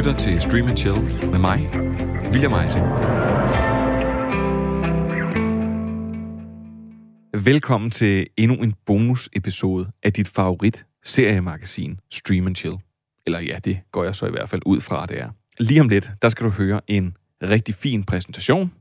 lytter 0.00 0.18
til 0.18 0.40
Stream 0.40 0.68
and 0.68 0.76
Chill 0.76 1.02
med 1.30 1.38
mig, 1.38 1.70
William 2.32 2.52
Eising. 2.52 2.86
Velkommen 7.44 7.90
til 7.90 8.26
endnu 8.36 8.56
en 8.56 8.74
bonus-episode 8.86 9.90
af 10.02 10.12
dit 10.12 10.28
favorit 10.28 10.86
seriemagasin 11.04 12.00
Stream 12.10 12.46
and 12.46 12.56
Chill. 12.56 12.76
Eller 13.26 13.40
ja, 13.40 13.58
det 13.64 13.80
går 13.92 14.04
jeg 14.04 14.16
så 14.16 14.26
i 14.26 14.30
hvert 14.30 14.48
fald 14.48 14.62
ud 14.66 14.80
fra, 14.80 15.06
det 15.06 15.20
er. 15.20 15.30
Lige 15.58 15.80
om 15.80 15.88
lidt, 15.88 16.10
der 16.22 16.28
skal 16.28 16.46
du 16.46 16.50
høre 16.50 16.80
en 16.86 17.16
rigtig 17.42 17.74
fin 17.74 18.04
præsentation, 18.04 18.72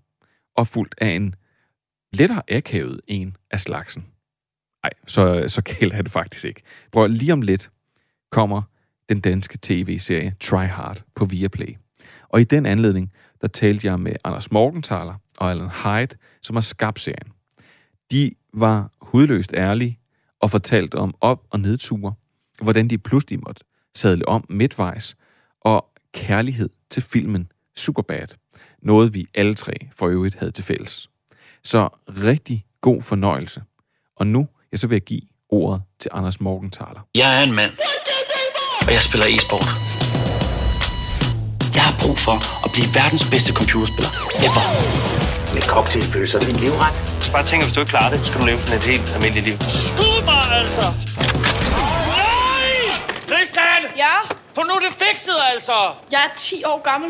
og 0.56 0.68
fuldt 0.68 0.96
af 0.98 1.10
en 1.10 1.36
lettere 2.14 2.42
akavet 2.52 3.02
en 3.08 3.36
af 3.52 3.60
slagsen. 3.60 4.06
Nej, 4.84 4.92
så, 5.08 5.44
så 5.48 5.62
galt 5.62 5.94
er 5.94 6.02
det 6.02 6.12
faktisk 6.12 6.46
ikke. 6.46 6.62
Prøv 6.92 7.08
lige 7.08 7.34
om 7.34 7.42
lidt 7.42 7.70
kommer 8.32 8.62
den 9.10 9.22
danske 9.22 9.58
tv-serie 9.62 10.36
Try 10.40 10.66
Hard 10.66 11.02
på 11.16 11.26
Viaplay. 11.26 11.78
Og 12.30 12.42
i 12.42 12.44
den 12.44 12.66
anledning, 12.66 13.12
der 13.42 13.48
talte 13.48 13.88
jeg 13.88 14.00
med 14.00 14.12
Anders 14.24 14.52
Morgenthaler 14.52 15.16
og 15.38 15.52
Alan 15.52 15.70
Hyde, 15.70 16.18
som 16.42 16.56
har 16.56 16.62
skabt 16.62 17.00
serien. 17.00 17.32
De 18.12 18.32
var 18.54 18.92
hudløst 19.02 19.54
ærlige 19.54 20.00
og 20.40 20.52
fortalte 20.52 20.96
om 20.96 21.16
op- 21.22 21.48
og 21.50 21.60
nedture, 21.60 22.14
hvordan 22.62 22.88
de 22.88 22.98
pludselig 22.98 23.40
måtte 23.40 23.64
sadle 23.96 24.28
om 24.28 24.46
midtvejs, 24.50 25.16
og 25.62 25.86
kærlighed 26.14 26.70
til 26.90 27.04
filmen 27.04 27.52
Superbad. 27.76 28.28
Noget 28.82 29.14
vi 29.14 29.28
alle 29.34 29.56
tre 29.56 29.74
for 29.96 30.08
øvrigt 30.08 30.36
havde 30.36 30.52
til 30.52 30.64
fælles. 30.64 31.10
Så 31.64 31.90
rigtig 32.08 32.66
god 32.82 33.02
fornøjelse. 33.02 33.64
Og 34.16 34.28
nu, 34.28 34.48
ja, 34.72 34.78
så 34.78 34.88
vil 34.88 34.96
jeg 34.96 35.02
give 35.02 35.22
ordet 35.50 35.82
til 36.00 36.12
Anders 36.14 36.40
Morgenthaler. 36.42 37.08
Jeg 37.16 37.40
er 37.40 37.48
en 37.48 37.56
mand, 37.56 37.72
og 38.88 38.94
jeg 38.94 39.04
spiller 39.04 39.28
e-sport. 39.28 39.68
Jeg 41.76 41.84
har 41.84 41.96
brug 42.00 42.18
for 42.20 42.66
at 42.66 42.72
blive 42.72 42.88
verdens 42.94 43.26
bedste 43.34 43.54
computerspiller. 43.54 44.10
Ever. 44.46 44.64
Med 45.54 45.62
cocktailpølser 45.62 46.40
til 46.40 46.50
en 46.50 46.56
livret. 46.56 46.94
Så 47.20 47.32
bare 47.32 47.46
tænk, 47.46 47.62
at 47.62 47.66
hvis 47.68 47.74
du 47.76 47.80
ikke 47.80 47.90
klarer 47.90 48.10
det, 48.10 48.20
så 48.20 48.26
skal 48.26 48.42
du 48.42 48.46
leve 48.46 48.62
sådan 48.62 48.78
et 48.78 48.84
helt 48.84 49.10
almindeligt 49.16 49.46
liv. 49.46 49.58
Skud 49.70 50.24
mig, 50.26 50.44
altså! 50.52 50.82
Nej! 52.18 53.00
Christian! 53.28 53.82
Ja, 53.98 54.16
Få 54.56 54.62
nu 54.62 54.74
det 54.86 54.94
fikset, 55.08 55.34
altså! 55.54 55.74
jeg 56.12 56.20
er 56.20 56.36
10 56.38 56.64
år 56.66 56.82
gammel. 56.84 57.10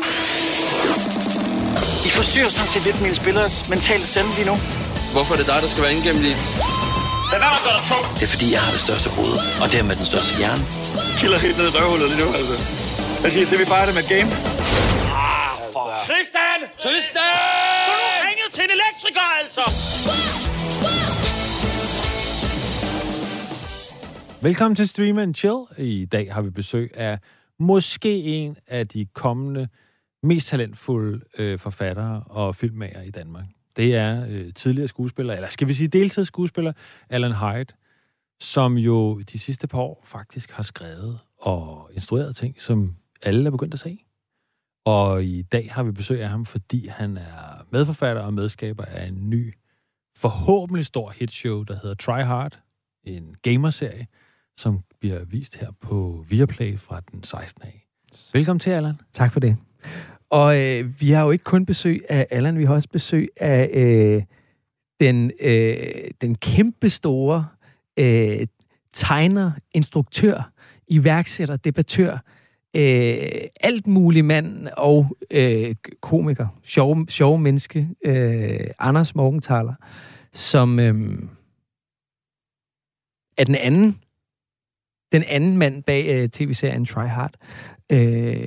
I 2.06 2.08
forstyrrer 2.08 2.48
sådan 2.50 2.68
set 2.68 2.82
lidt 2.84 3.00
mine 3.00 3.14
spillers 3.14 3.68
mentale 3.68 4.02
selv 4.06 4.28
lige 4.36 4.46
nu. 4.50 4.56
Hvorfor 5.12 5.34
er 5.34 5.38
det 5.38 5.46
dig, 5.46 5.62
der 5.62 5.68
skal 5.68 5.82
være 5.82 5.92
indgemmelig? 5.94 6.36
Lad 7.32 7.38
være 7.44 7.52
med 7.54 7.60
at 7.62 7.66
gøre 7.68 7.76
dig 7.80 7.86
tung! 7.92 8.04
Det 8.18 8.24
er 8.28 8.32
fordi, 8.34 8.46
jeg 8.56 8.62
har 8.66 8.72
det 8.76 8.82
største 8.88 9.08
hoved, 9.16 9.36
og 9.62 9.66
dermed 9.74 9.94
den 10.00 10.06
største 10.12 10.32
hjerne. 10.40 10.62
Kilder 11.20 11.40
helt 11.46 11.56
ned 11.60 11.66
i 11.70 11.72
røvhullet 11.76 12.06
lige 12.12 12.20
nu, 12.24 12.28
altså. 12.40 12.56
Hvad 13.20 13.30
siger 13.32 13.44
I 13.46 13.48
til, 13.50 13.58
vi 13.62 13.66
fejrer 13.72 13.86
det 13.88 13.94
med 13.98 14.02
et 14.06 14.10
game? 14.14 14.28
Christian! 16.08 16.60
Tristan! 16.84 17.34
Få 17.88 17.94
nu 18.00 18.08
ringet 18.26 18.48
til 18.56 18.62
en 18.66 18.72
elektriker, 18.78 19.26
altså! 19.40 19.64
Velkommen 24.46 24.76
til 24.80 24.86
Stream 24.88 25.18
and 25.24 25.34
Chill. 25.40 25.60
I 25.78 26.04
dag 26.14 26.34
har 26.34 26.42
vi 26.46 26.50
besøg 26.50 26.86
af 27.08 27.14
måske 27.58 28.12
en 28.22 28.56
af 28.66 28.88
de 28.88 29.06
kommende 29.22 29.68
mest 30.22 30.46
talentfulde 30.48 31.20
øh, 31.38 31.58
forfattere 31.58 32.22
og 32.26 32.56
filmmager 32.56 33.02
i 33.02 33.10
Danmark. 33.10 33.44
Det 33.76 33.96
er 33.96 34.26
øh, 34.28 34.54
tidligere 34.54 34.88
skuespiller, 34.88 35.34
eller 35.34 35.48
skal 35.48 35.68
vi 35.68 35.74
sige 35.74 35.88
deltidsskuespiller, 35.88 36.72
Alan 37.08 37.32
Hyde, 37.32 37.74
som 38.40 38.78
jo 38.78 39.20
de 39.20 39.38
sidste 39.38 39.68
par 39.68 39.78
år 39.78 40.02
faktisk 40.04 40.50
har 40.50 40.62
skrevet 40.62 41.18
og 41.38 41.90
instrueret 41.94 42.36
ting, 42.36 42.62
som 42.62 42.96
alle 43.22 43.46
er 43.46 43.50
begyndt 43.50 43.74
at 43.74 43.80
se. 43.80 44.04
Og 44.84 45.24
i 45.24 45.42
dag 45.42 45.72
har 45.72 45.82
vi 45.82 45.92
besøg 45.92 46.22
af 46.22 46.28
ham, 46.28 46.46
fordi 46.46 46.86
han 46.86 47.16
er 47.16 47.66
medforfatter 47.72 48.22
og 48.22 48.34
medskaber 48.34 48.84
af 48.84 49.06
en 49.06 49.30
ny, 49.30 49.54
forhåbentlig 50.16 50.86
stor 50.86 51.10
hitshow, 51.10 51.62
der 51.62 51.74
hedder 51.74 51.94
Try 51.94 52.22
Hard, 52.22 52.58
en 53.04 53.36
gamerserie, 53.42 54.06
som 54.56 54.80
bliver 55.00 55.24
vist 55.24 55.56
her 55.56 55.70
på 55.80 56.24
Viaplay 56.28 56.78
fra 56.78 57.00
den 57.12 57.22
16. 57.22 57.62
af. 57.62 57.86
Velkommen 58.32 58.60
til, 58.60 58.70
Allan. 58.70 59.00
Tak 59.12 59.32
for 59.32 59.40
det. 59.40 59.56
Og 60.30 60.60
øh, 60.60 61.00
vi 61.00 61.10
har 61.10 61.24
jo 61.24 61.30
ikke 61.30 61.44
kun 61.44 61.66
besøg 61.66 62.00
af 62.08 62.26
Allan, 62.30 62.58
vi 62.58 62.64
har 62.64 62.74
også 62.74 62.88
besøg 62.88 63.28
af 63.36 63.70
øh, 63.74 64.22
den, 65.00 65.32
øh, 65.40 66.10
den 66.20 66.34
kæmpestore 66.34 67.46
øh, 67.96 68.46
tegner, 68.92 69.52
instruktør, 69.72 70.52
iværksætter, 70.88 71.56
debattør, 71.56 72.12
øh, 72.76 73.40
alt 73.60 73.86
mulig 73.86 74.24
mand 74.24 74.68
og 74.76 75.16
øh, 75.30 75.74
komiker, 76.00 76.48
sjove, 76.64 77.06
sjove 77.08 77.38
menneske, 77.38 77.88
øh, 78.04 78.70
Anders 78.78 79.14
Morgenthaler, 79.14 79.74
som 80.32 80.78
øh, 80.80 81.18
er 83.38 83.44
den 83.44 83.54
anden 83.54 84.00
den 85.12 85.24
anden 85.28 85.56
mand 85.56 85.82
bag 85.82 86.06
øh, 86.08 86.28
tv-serien 86.28 86.86
Try 86.86 87.06
Hard. 87.06 87.34
Øh, 87.92 88.46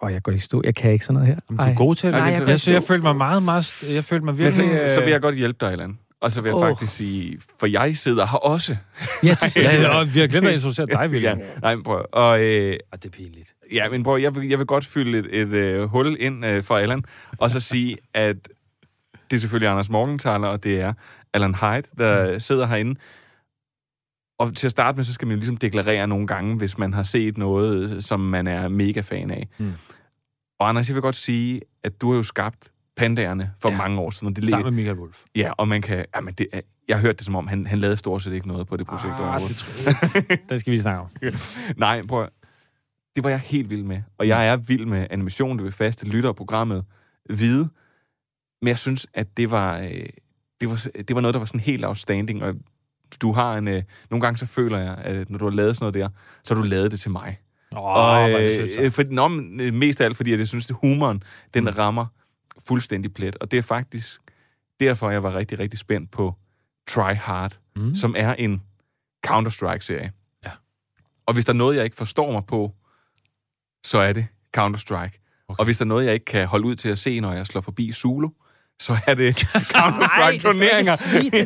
og 0.00 0.12
jeg 0.12 0.22
går 0.22 0.32
ikke 0.32 0.44
stå. 0.44 0.62
Jeg 0.64 0.74
kan 0.74 0.92
ikke 0.92 1.04
sådan 1.04 1.14
noget 1.14 1.28
her. 1.28 1.36
Jamen, 1.50 1.64
du 1.66 1.70
er 1.72 1.74
god 1.76 1.94
til 1.94 2.06
det. 2.06 2.12
Nej, 2.18 2.28
jeg 2.28 2.40
jeg, 2.40 2.48
jeg, 2.48 2.74
jeg, 2.74 2.82
følte 2.82 3.02
mig 3.02 3.16
meget, 3.16 3.42
meget... 3.42 3.82
Jeg 3.94 4.04
følte 4.04 4.24
mig 4.24 4.34
Men 4.34 4.38
virkelig... 4.38 4.70
så, 4.70 4.82
øh, 4.82 4.88
så 4.88 5.00
vil 5.00 5.10
jeg 5.10 5.20
godt 5.20 5.36
hjælpe 5.36 5.66
dig, 5.66 5.72
Alan. 5.72 5.98
Og 6.20 6.32
så 6.32 6.40
vil 6.40 6.48
jeg 6.48 6.56
Åh. 6.56 6.68
faktisk 6.68 6.96
sige, 6.96 7.38
for 7.60 7.66
jeg 7.66 7.96
sidder 7.96 8.26
her 8.26 8.38
også. 8.38 8.76
Ja, 9.22 9.36
du 9.44 9.50
siger, 9.50 9.72
Ja, 9.72 9.98
og 9.98 10.14
vi 10.14 10.20
har 10.20 10.26
glemt 10.26 10.46
at 10.46 10.52
introducere 10.54 10.86
dig, 10.86 10.94
Ja, 11.02 11.06
William. 11.08 11.40
nej, 11.62 11.74
men 11.74 11.84
prøv. 11.84 12.04
Og, 12.12 12.44
øh, 12.44 12.76
Og 12.92 13.02
det 13.02 13.08
er 13.08 13.12
pinligt. 13.12 13.52
ja, 13.72 13.88
men 13.90 14.02
prøv, 14.02 14.18
jeg 14.18 14.34
vil, 14.34 14.48
jeg 14.48 14.58
vil 14.58 14.66
godt 14.66 14.84
fylde 14.86 15.18
et, 15.18 15.40
et 15.40 15.52
øh, 15.52 15.84
hul 15.84 16.16
ind 16.20 16.46
øh, 16.46 16.62
for 16.62 16.76
Allan, 16.76 17.04
og 17.38 17.50
så 17.50 17.60
sige, 17.60 17.96
at 18.14 18.36
det 19.30 19.36
er 19.36 19.40
selvfølgelig 19.40 19.68
Anders 19.70 19.90
Morgenthaler, 19.90 20.48
og 20.48 20.64
det 20.64 20.80
er 20.80 20.92
Alan 21.34 21.54
Hyde, 21.54 21.82
der 21.98 22.38
sidder 22.38 22.66
herinde. 22.66 23.00
Og 24.38 24.54
til 24.54 24.66
at 24.66 24.70
starte 24.70 24.96
med, 24.96 25.04
så 25.04 25.12
skal 25.12 25.28
man 25.28 25.32
jo 25.34 25.38
ligesom 25.38 25.56
deklarere 25.56 26.06
nogle 26.06 26.26
gange, 26.26 26.56
hvis 26.56 26.78
man 26.78 26.94
har 26.94 27.02
set 27.02 27.38
noget, 27.38 28.04
som 28.04 28.20
man 28.20 28.46
er 28.46 28.68
mega 28.68 29.00
fan 29.00 29.30
af. 29.30 29.48
Mm. 29.58 29.72
Og 30.60 30.68
Anders, 30.68 30.88
jeg 30.88 30.94
vil 30.94 31.02
godt 31.02 31.14
sige, 31.14 31.60
at 31.82 32.00
du 32.00 32.10
har 32.10 32.16
jo 32.16 32.22
skabt 32.22 32.72
pandaerne 32.96 33.50
for 33.60 33.68
Ja. 33.68 33.74
ja. 33.74 33.82
mange 33.82 34.00
år 34.00 34.10
siden. 34.10 34.26
Og 34.28 34.36
det 34.36 34.44
Sammen 34.44 34.56
ligger, 34.58 34.70
med 34.70 34.76
Michael 34.76 34.98
Wolf. 34.98 35.22
ja, 35.36 35.50
og 35.56 35.68
man 35.68 35.82
kan... 35.82 36.04
Jamen 36.16 36.34
det, 36.34 36.46
er- 36.52 36.60
jeg 36.88 36.96
har 36.96 37.02
hørt 37.02 37.18
det 37.18 37.26
som 37.26 37.36
om, 37.36 37.46
han, 37.46 37.66
han 37.66 37.78
lavede 37.78 37.96
stort 37.96 38.22
set 38.22 38.32
ikke 38.32 38.48
noget 38.48 38.66
på 38.66 38.76
det 38.76 38.86
projekt 38.86 39.14
Ah, 39.14 39.20
overhovedet. 39.20 39.48
det 39.48 39.56
tror 39.56 39.90
jeg 40.14 40.30
ikke. 40.30 40.44
Den 40.48 40.60
skal 40.60 40.72
vi 40.72 40.78
snakke 40.80 41.00
om. 41.00 41.08
Nej, 41.76 42.02
prøv 42.06 42.22
at- 42.22 42.28
Det 43.16 43.24
var 43.24 43.30
jeg 43.30 43.38
helt 43.40 43.70
vild 43.70 43.82
med. 43.82 44.02
Og 44.18 44.28
jeg 44.28 44.48
er 44.48 44.56
vild 44.56 44.86
med 44.86 45.06
animation, 45.10 45.56
det 45.58 45.64
vil 45.64 45.72
faste 45.72 46.06
lytter 46.06 46.32
programmet 46.32 46.84
vide. 47.30 47.68
Men 48.62 48.68
jeg 48.68 48.78
synes, 48.78 49.06
at 49.14 49.36
det 49.36 49.50
var, 49.50 49.78
øh, 49.78 49.90
det 50.60 50.70
var, 50.70 50.86
det 51.08 51.14
var 51.14 51.20
noget, 51.20 51.34
der 51.34 51.38
var 51.38 51.46
sådan 51.46 51.60
helt 51.60 51.84
outstanding. 51.84 52.42
Og 52.42 52.54
du 53.22 53.32
har 53.32 53.58
en... 53.58 53.68
Øh, 53.68 53.82
nogle 54.10 54.20
gange 54.20 54.38
så 54.38 54.46
føler 54.46 54.78
jeg, 54.78 54.94
at 54.98 55.30
når 55.30 55.38
du 55.38 55.44
har 55.44 55.52
lavet 55.52 55.76
sådan 55.76 55.92
noget 55.92 55.94
der, 55.94 56.18
så 56.44 56.54
har 56.54 56.62
du 56.62 56.68
lavet 56.68 56.90
det 56.90 57.00
til 57.00 57.10
mig. 57.10 57.38
Åh, 57.72 57.82
og, 57.82 58.28
så. 58.30 58.68
øh, 58.80 58.90
for, 58.90 59.02
nå, 59.10 59.42
øh, 59.64 59.74
mest 59.74 60.00
af 60.00 60.04
alt, 60.04 60.16
fordi 60.16 60.36
jeg 60.36 60.48
synes, 60.48 60.70
at 60.70 60.76
humoren, 60.80 61.22
den 61.54 61.64
Mm. 61.64 61.70
rammer 61.78 62.06
fuldstændig 62.66 63.14
plet. 63.14 63.36
Og 63.36 63.50
det 63.50 63.58
er 63.58 63.62
faktisk 63.62 64.20
derfor, 64.80 65.10
jeg 65.10 65.22
var 65.22 65.34
rigtig, 65.34 65.58
rigtig 65.58 65.78
spændt 65.78 66.10
på 66.10 66.34
Try 66.88 67.14
Hard, 67.14 67.58
Mm. 67.76 67.82
mm. 67.82 67.94
som 67.94 68.14
er 68.18 68.34
en 68.34 68.62
Counter-Strike-serie. 69.26 70.12
Ja. 70.44 70.50
Og 71.26 71.34
hvis 71.34 71.44
der 71.44 71.52
er 71.52 71.56
noget, 71.56 71.76
jeg 71.76 71.84
ikke 71.84 71.96
forstår 71.96 72.32
mig 72.32 72.42
på, 72.46 72.72
så 73.86 73.98
er 73.98 74.12
det 74.12 74.26
Counter-Strike. 74.56 75.44
Okay. 75.48 75.58
Og 75.58 75.64
hvis 75.64 75.78
der 75.78 75.84
er 75.84 75.88
noget, 75.88 76.04
jeg 76.06 76.14
ikke 76.14 76.24
kan 76.24 76.46
holde 76.46 76.66
ud 76.66 76.74
til 76.74 76.88
at 76.88 76.98
se, 76.98 77.20
når 77.20 77.32
jeg 77.32 77.46
slår 77.46 77.60
forbi 77.60 77.92
Zulu, 77.92 78.28
så 78.82 78.96
er 79.06 79.14
det 79.14 79.36
Counter-Strike-turneringer. 79.74 80.96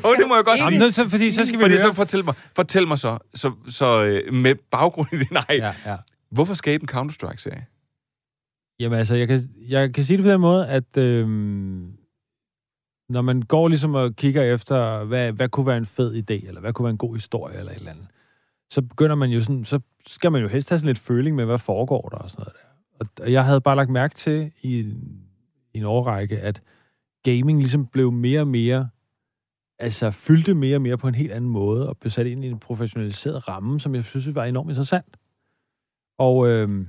jo, 0.09 0.15
det 0.19 0.28
må 0.28 0.34
jeg 0.34 0.44
godt 0.44 0.59
Jamen, 0.59 0.70
sige. 0.72 0.78
nu, 0.81 0.93
så, 0.93 1.09
fordi 1.09 1.32
så 1.32 1.47
skal 1.47 1.59
vi 1.59 1.62
Fordi 1.62 1.75
høre... 1.75 1.82
så 1.82 1.93
fortæl 1.93 2.25
mig, 2.25 2.34
fortæl 2.56 2.87
mig 2.88 2.98
så, 2.98 3.19
så, 3.34 3.53
så 3.69 4.03
øh, 4.03 4.34
med 4.34 4.54
baggrund 4.70 5.09
i 5.12 5.16
det, 5.19 5.31
nej, 5.31 5.44
ja. 5.50 5.72
Ja, 5.87 5.96
hvorfor 6.31 6.55
skabe 6.55 6.82
en 6.82 6.88
Counter-Strike-serie? 6.88 7.67
Jamen 8.81 8.99
altså, 8.99 9.14
jeg 9.14 9.29
kan, 9.29 9.49
jeg 9.69 9.94
kan 9.94 10.05
sige 10.05 10.17
det 10.17 10.25
på 10.25 10.31
den 10.31 10.40
måde, 10.40 10.67
at 10.69 10.96
øhm, 10.96 11.93
når 13.08 13.23
man 13.23 13.43
går 13.43 13.69
ligesom 13.69 13.94
og 13.94 14.17
kigger 14.17 14.43
efter, 14.43 15.05
hvad, 15.05 15.32
hvad 15.32 15.49
kunne 15.49 15.67
være 15.67 15.76
en 15.76 15.87
fed 15.87 16.14
idé, 16.14 16.49
eller 16.49 16.61
hvad 16.61 16.73
kunne 16.73 16.84
være 16.84 16.90
en 16.90 16.99
god 16.99 17.14
historie, 17.14 17.58
eller 17.58 17.73
et 17.73 17.79
eller 17.79 17.90
andet, 17.90 18.06
så 18.70 18.82
begynder 18.82 19.14
man 19.17 19.31
jo 19.31 19.40
sådan, 19.40 19.64
så 19.64 19.81
skal 20.06 20.32
man 20.32 20.43
jo 20.43 20.49
helst 20.49 20.69
have 20.69 20.79
sådan 20.79 20.87
lidt 20.87 20.99
føling 20.99 21.37
med, 21.37 21.44
hvad 21.44 21.58
foregår 21.58 22.08
der 22.08 22.17
og 22.17 22.31
sådan 22.31 22.43
noget 22.44 22.55
der. 22.55 23.25
Og- 23.25 23.32
jeg 23.32 23.44
havde 23.44 23.61
bare 23.61 23.76
lagt 23.76 23.90
mærke 23.90 24.14
til 24.14 24.52
i, 24.62 24.81
en- 24.81 25.19
i 25.75 25.79
en 25.79 25.84
årrække, 25.84 26.38
at 26.40 26.62
gaming 27.22 27.58
ligesom 27.58 27.86
blev 27.86 28.12
mere 28.12 28.40
og 28.40 28.48
mere, 28.48 28.88
altså 29.78 30.10
fyldte 30.10 30.54
mere 30.54 30.76
og 30.76 30.82
mere 30.82 30.98
på 30.98 31.08
en 31.08 31.14
helt 31.14 31.32
anden 31.32 31.50
måde, 31.50 31.88
og 31.88 31.96
blev 31.98 32.10
sat 32.10 32.26
ind 32.26 32.44
i 32.44 32.48
en 32.48 32.58
professionaliseret 32.58 33.48
ramme, 33.48 33.80
som 33.80 33.94
jeg 33.94 34.04
synes 34.04 34.34
var 34.34 34.44
enormt 34.44 34.70
interessant. 34.70 35.16
Og 36.19 36.48
øh, 36.48 36.86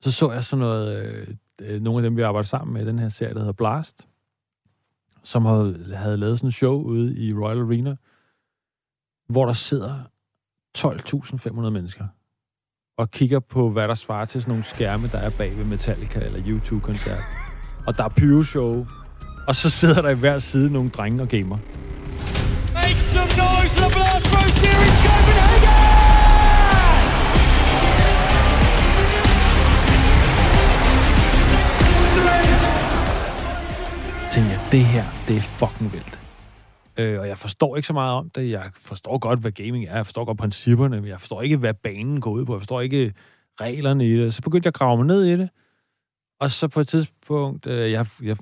så 0.00 0.12
så 0.12 0.32
jeg 0.32 0.44
sådan 0.44 0.60
noget, 0.60 1.02
øh, 1.02 1.34
øh 1.60 1.80
nogle 1.80 1.98
af 1.98 2.02
dem, 2.02 2.16
vi 2.16 2.22
arbejder 2.22 2.46
sammen 2.46 2.74
med 2.74 2.82
i 2.82 2.86
den 2.86 2.98
her 2.98 3.08
serie, 3.08 3.34
der 3.34 3.40
hedder 3.40 3.52
Blast, 3.52 4.08
som 5.22 5.44
havde, 5.44 5.94
havde 5.94 6.16
lavet 6.16 6.38
sådan 6.38 6.48
en 6.48 6.52
show 6.52 6.82
ude 6.82 7.16
i 7.16 7.34
Royal 7.34 7.58
Arena, 7.58 7.96
hvor 9.28 9.46
der 9.46 9.52
sidder 9.52 10.02
12.500 10.78 11.70
mennesker 11.70 12.06
og 12.96 13.10
kigger 13.10 13.40
på, 13.40 13.70
hvad 13.70 13.88
der 13.88 13.94
svarer 13.94 14.24
til 14.24 14.42
sådan 14.42 14.50
nogle 14.50 14.64
skærme, 14.64 15.08
der 15.08 15.18
er 15.18 15.30
bag 15.38 15.56
ved 15.56 15.64
Metallica 15.64 16.20
eller 16.20 16.42
YouTube-koncert. 16.46 17.47
Og 17.88 17.96
der 17.96 18.04
er 18.04 18.08
pyro-show. 18.08 18.86
Og 19.46 19.54
så 19.54 19.70
sidder 19.70 20.02
der 20.02 20.08
i 20.08 20.14
hver 20.14 20.38
side 20.38 20.72
nogle 20.72 20.90
drenge 20.90 21.22
og 21.22 21.28
gamer. 21.28 21.58
Make 22.74 23.00
some 23.00 23.32
noise 23.42 23.74
for 23.78 23.88
the 23.88 23.90
Blast 23.94 24.26
Pro 24.32 24.40
Series 24.60 24.96
Copenhagen! 25.04 25.74
tænkte 34.32 34.52
jeg, 34.52 34.60
det 34.72 34.84
her, 34.84 35.04
det 35.28 35.36
er 35.36 35.40
fucking 35.40 35.92
vildt. 35.92 36.18
Øh, 36.96 37.20
og 37.20 37.28
jeg 37.28 37.38
forstår 37.38 37.76
ikke 37.76 37.86
så 37.86 37.92
meget 37.92 38.14
om 38.14 38.30
det. 38.30 38.50
Jeg 38.50 38.70
forstår 38.76 39.18
godt, 39.18 39.40
hvad 39.40 39.50
gaming 39.50 39.84
er. 39.84 39.96
Jeg 39.96 40.06
forstår 40.06 40.24
godt 40.24 40.38
principperne, 40.38 41.00
men 41.00 41.10
jeg 41.10 41.20
forstår 41.20 41.42
ikke, 41.42 41.56
hvad 41.56 41.74
banen 41.74 42.20
går 42.20 42.30
ud 42.30 42.44
på. 42.44 42.54
Jeg 42.54 42.60
forstår 42.60 42.80
ikke 42.80 43.14
reglerne 43.60 44.06
i 44.06 44.16
det. 44.16 44.34
Så 44.34 44.42
begyndte 44.42 44.66
jeg 44.66 44.70
at 44.70 44.74
grave 44.74 44.96
mig 44.96 45.06
ned 45.06 45.24
i 45.24 45.36
det. 45.36 45.48
Og 46.40 46.50
så 46.50 46.68
på 46.68 46.80
et 46.80 46.88
tidspunkt, 46.88 47.66
øh, 47.66 47.92
jeg, 47.92 48.06
jeg 48.22 48.36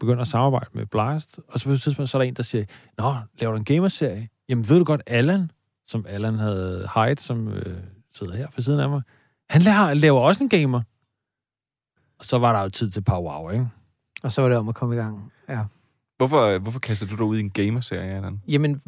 begynder 0.00 0.20
at 0.20 0.28
samarbejde 0.28 0.70
med 0.72 0.86
Blast, 0.86 1.40
og 1.48 1.60
så 1.60 1.64
på 1.64 1.72
et 1.72 1.82
tidspunkt, 1.82 2.10
så 2.10 2.18
er 2.18 2.22
der 2.22 2.28
en, 2.28 2.34
der 2.34 2.42
siger, 2.42 2.64
Nå, 2.98 3.14
laver 3.40 3.52
du 3.52 3.58
en 3.58 3.64
gamerserie? 3.64 4.28
Jamen, 4.48 4.68
ved 4.68 4.78
du 4.78 4.84
godt, 4.84 5.02
Allan, 5.06 5.50
som 5.86 6.06
Allan 6.08 6.38
havde 6.38 6.88
Hyde, 6.94 7.20
som 7.20 7.48
øh, 7.48 7.76
sidder 8.14 8.36
her 8.36 8.50
for 8.50 8.60
siden 8.60 8.80
af 8.80 8.88
mig, 8.88 9.02
han 9.50 9.62
laver, 9.62 9.94
laver 9.94 10.20
også 10.20 10.44
en 10.44 10.48
gamer. 10.48 10.82
Og 12.18 12.24
så 12.24 12.38
var 12.38 12.52
der 12.52 12.62
jo 12.62 12.68
tid 12.68 12.90
til 12.90 13.00
powwow, 13.02 13.50
ikke? 13.50 13.68
Og 14.22 14.32
så 14.32 14.42
var 14.42 14.48
det 14.48 14.58
om 14.58 14.68
at 14.68 14.74
komme 14.74 14.94
i 14.94 14.98
gang. 14.98 15.32
Ja. 15.48 15.64
Hvorfor, 16.16 16.58
hvorfor 16.58 16.80
kaster 16.80 17.06
du 17.06 17.16
dig 17.16 17.24
ud 17.24 17.36
i 17.36 17.40
en 17.40 17.50
gamerserie, 17.50 18.16
Allan? 18.16 18.40
Jamen, 18.48 18.80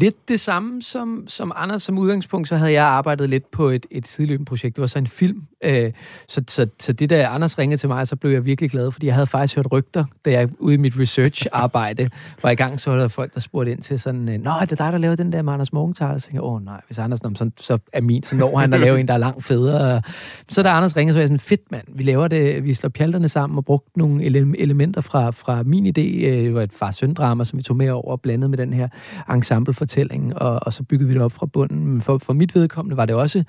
lidt 0.00 0.28
det 0.28 0.40
samme 0.40 0.82
som, 0.82 1.24
som 1.28 1.52
Anders. 1.56 1.82
Som 1.82 1.98
udgangspunkt, 1.98 2.48
så 2.48 2.56
havde 2.56 2.72
jeg 2.72 2.84
arbejdet 2.84 3.30
lidt 3.30 3.50
på 3.50 3.68
et, 3.68 3.86
et 3.90 4.08
sideløbende 4.08 4.48
projekt. 4.48 4.76
Det 4.76 4.80
var 4.80 4.86
så 4.86 4.98
en 4.98 5.06
film. 5.06 5.42
Øh, 5.64 5.92
så, 6.28 6.42
så, 6.48 6.66
så 6.80 6.92
det, 6.92 7.10
der 7.10 7.28
Anders 7.28 7.58
ringede 7.58 7.80
til 7.80 7.88
mig, 7.88 8.08
så 8.08 8.16
blev 8.16 8.32
jeg 8.32 8.44
virkelig 8.44 8.70
glad, 8.70 8.92
fordi 8.92 9.06
jeg 9.06 9.14
havde 9.14 9.26
faktisk 9.26 9.56
hørt 9.56 9.72
rygter, 9.72 10.04
da 10.24 10.30
jeg 10.30 10.48
ude 10.58 10.74
i 10.74 10.76
mit 10.76 10.94
research-arbejde 10.98 12.10
var 12.42 12.50
i 12.50 12.54
gang, 12.54 12.80
så 12.80 12.90
var 12.90 12.98
der 12.98 13.08
folk, 13.08 13.34
der 13.34 13.40
spurgte 13.40 13.72
ind 13.72 13.82
til 13.82 13.98
sådan, 13.98 14.40
Nå, 14.40 14.50
er 14.50 14.64
det 14.64 14.78
dig, 14.78 14.92
der 14.92 14.98
laver 14.98 15.16
den 15.16 15.32
der 15.32 15.42
med 15.42 15.52
Anders 15.52 15.72
Morgenthaler? 15.72 16.18
Så 16.18 16.26
tænkte 16.26 16.34
jeg, 16.34 16.42
åh 16.42 16.64
nej, 16.64 16.80
hvis 16.86 16.98
Anders, 16.98 17.20
så, 17.20 17.50
så 17.56 17.78
er 17.92 18.00
min, 18.00 18.22
så 18.22 18.36
når 18.36 18.58
han 18.58 18.72
at 18.72 18.80
lave 18.80 19.00
en, 19.00 19.08
der 19.08 19.14
er 19.14 19.18
langt 19.18 19.44
federe. 19.44 20.02
Så 20.48 20.62
da 20.62 20.68
Anders 20.68 20.96
ringede, 20.96 21.12
så 21.12 21.16
var 21.16 21.22
jeg 21.22 21.28
sådan, 21.28 21.38
fedt 21.38 21.70
mand, 21.70 21.86
vi 21.88 22.02
laver 22.02 22.28
det, 22.28 22.64
vi 22.64 22.74
slår 22.74 22.88
pjalterne 22.88 23.28
sammen 23.28 23.58
og 23.58 23.64
brugte 23.64 23.98
nogle 23.98 24.24
ele- 24.24 24.54
elementer 24.58 25.00
fra, 25.00 25.30
fra 25.30 25.62
min 25.62 25.86
idé, 25.86 26.15
Øh, 26.24 26.44
det 26.44 26.54
var 26.54 26.62
et 26.62 26.72
far-søn-drama, 26.72 27.44
som 27.44 27.56
vi 27.56 27.62
tog 27.62 27.76
med 27.76 27.90
over 27.90 28.12
og 28.12 28.20
blandede 28.20 28.48
med 28.48 28.58
den 28.58 28.72
her 28.72 28.88
ensemble-fortælling, 29.30 30.36
og, 30.36 30.60
og 30.62 30.72
så 30.72 30.82
byggede 30.82 31.08
vi 31.08 31.14
det 31.14 31.22
op 31.22 31.32
fra 31.32 31.46
bunden. 31.46 31.86
Men 31.86 32.02
for, 32.02 32.18
for 32.18 32.32
mit 32.32 32.54
vedkommende 32.54 32.96
var 32.96 33.06
det 33.06 33.14
også 33.14 33.44